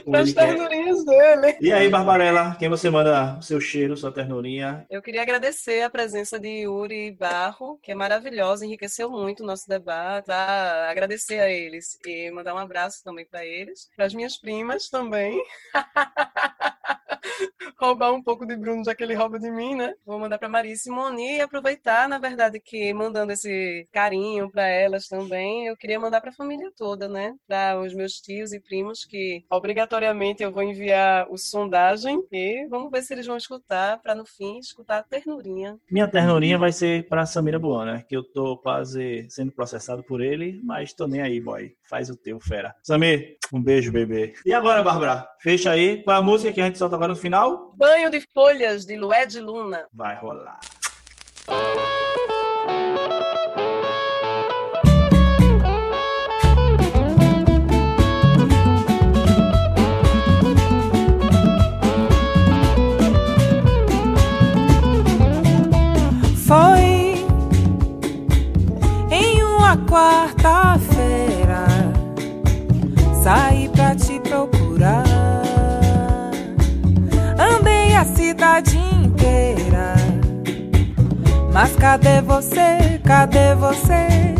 Das 0.06 0.32
ternurinhas 0.32 1.04
dele. 1.04 1.56
E 1.60 1.72
aí, 1.72 1.88
Barbarella, 1.88 2.56
quem 2.58 2.68
você 2.68 2.90
manda 2.90 3.36
o 3.38 3.42
seu 3.42 3.60
cheiro, 3.60 3.96
sua 3.96 4.12
ternurinha? 4.12 4.84
Eu 4.90 5.00
queria 5.00 5.22
agradecer 5.22 5.82
a 5.82 5.90
presença 5.90 6.38
de 6.38 6.62
Yuri 6.62 7.12
Barro, 7.12 7.78
que 7.82 7.92
é 7.92 7.94
maravilhosa, 7.94 8.66
enriqueceu 8.66 9.10
muito 9.10 9.42
o 9.42 9.46
nosso 9.46 9.68
debate. 9.68 10.30
Ah, 10.30 10.88
agradecer 10.90 11.40
a 11.40 11.50
eles 11.50 11.98
e 12.04 12.30
mandar 12.30 12.54
um 12.54 12.58
abraço 12.58 13.02
também 13.04 13.24
para 13.26 13.44
eles, 13.44 13.88
para 13.96 14.06
as 14.06 14.14
minhas 14.14 14.36
primas 14.36 14.88
também. 14.88 15.42
roubar 17.78 18.12
um 18.12 18.22
pouco 18.22 18.46
de 18.46 18.56
Bruno, 18.56 18.84
já 18.84 18.94
que 18.94 19.02
ele 19.02 19.14
rouba 19.14 19.38
de 19.38 19.50
mim, 19.50 19.74
né? 19.74 19.94
Vou 20.04 20.18
mandar 20.18 20.38
para 20.38 20.48
Maria 20.48 20.72
e 20.72 20.76
Simone 20.76 21.36
e 21.36 21.40
aproveitar, 21.40 22.08
na 22.08 22.18
verdade, 22.18 22.60
que 22.60 22.92
mandando 22.92 23.32
esse 23.32 23.88
carinho 23.92 24.50
para 24.50 24.66
elas 24.66 25.08
também, 25.08 25.66
eu 25.66 25.76
queria 25.76 26.00
mandar 26.00 26.20
para 26.20 26.30
a 26.30 26.34
família 26.34 26.70
toda, 26.76 27.08
né? 27.08 27.34
Para 27.46 27.80
os 27.80 27.94
meus 27.94 28.12
tios 28.14 28.52
e 28.52 28.60
primos 28.60 29.04
que 29.04 29.44
obrigatoriamente 29.50 30.42
eu 30.42 30.52
vou 30.52 30.62
enviar 30.62 31.26
o 31.30 31.36
sondagem 31.36 32.22
e 32.32 32.66
vamos 32.68 32.90
ver 32.90 33.02
se 33.02 33.12
eles 33.12 33.26
vão 33.26 33.36
escutar 33.36 33.98
para 34.02 34.14
no 34.14 34.24
fim 34.24 34.58
escutar 34.58 34.98
a 34.98 35.02
ternurinha. 35.02 35.78
Minha 35.90 36.08
ternurinha 36.08 36.58
vai 36.58 36.72
ser 36.72 37.06
para 37.08 37.26
Samira 37.26 37.58
Buana, 37.58 38.04
que 38.08 38.16
eu 38.16 38.22
tô 38.22 38.56
quase 38.58 39.26
sendo 39.30 39.52
processado 39.52 40.02
por 40.02 40.20
ele, 40.20 40.60
mas 40.62 40.92
tô 40.92 41.06
nem 41.06 41.20
aí, 41.20 41.40
boy. 41.40 41.74
Faz 41.88 42.10
o 42.10 42.16
teu, 42.16 42.38
fera. 42.40 42.74
Samir, 42.82 43.36
um 43.52 43.62
beijo, 43.62 43.92
bebê. 43.92 44.34
E 44.44 44.52
agora, 44.52 44.82
Bárbara? 44.82 45.26
Fecha 45.40 45.70
aí. 45.70 46.02
Qual 46.02 46.16
é 46.16 46.18
a 46.18 46.22
música 46.22 46.52
que 46.52 46.60
a 46.60 46.66
gente 46.66 46.78
solta 46.78 46.96
agora 46.96 47.14
no 47.16 47.20
final? 47.20 47.72
Banho 47.74 48.10
de 48.10 48.20
Folhas, 48.20 48.84
de 48.84 48.94
Lué 48.96 49.24
de 49.24 49.40
Luna. 49.40 49.86
Vai 49.92 50.14
rolar. 50.16 50.60
Foi 66.46 67.16
em 69.10 69.42
uma 69.42 69.76
quarta-feira 69.88 71.66
saí 73.22 73.55
mas 81.56 81.74
cadê 81.74 82.20
você? 82.20 83.00
Cadê 83.02 83.54
você? 83.54 84.34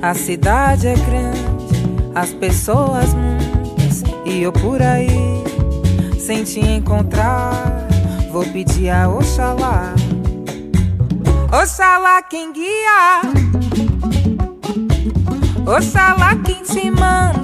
A 0.00 0.14
cidade 0.14 0.88
é 0.88 0.94
grande, 0.94 1.44
as 2.14 2.32
pessoas 2.32 3.12
muitas 3.12 4.02
e 4.24 4.42
eu 4.42 4.50
por 4.50 4.80
aí 4.80 5.44
sem 6.18 6.42
te 6.42 6.58
encontrar. 6.58 7.52
Vou 8.32 8.46
pedir 8.46 8.88
a 8.88 9.06
Oxalá, 9.10 9.92
Oxalá 11.52 12.22
quem 12.22 12.50
guia, 12.54 13.20
Oxalá 15.66 16.34
quem 16.36 16.62
te 16.62 16.90
mandou. 16.90 17.43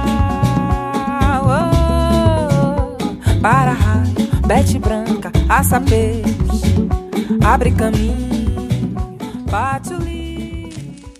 Para 3.41 3.71
raio, 3.71 4.13
bete 4.45 4.77
branca, 4.77 5.31
aça 5.49 5.81
peixe, 5.81 6.75
abre 7.43 7.71
caminho, 7.71 9.17
livro. 9.99 11.11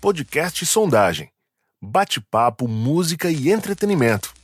Podcast 0.00 0.66
Sondagem. 0.66 1.28
Bate-papo, 1.80 2.66
música 2.66 3.30
e 3.30 3.50
entretenimento. 3.50 4.35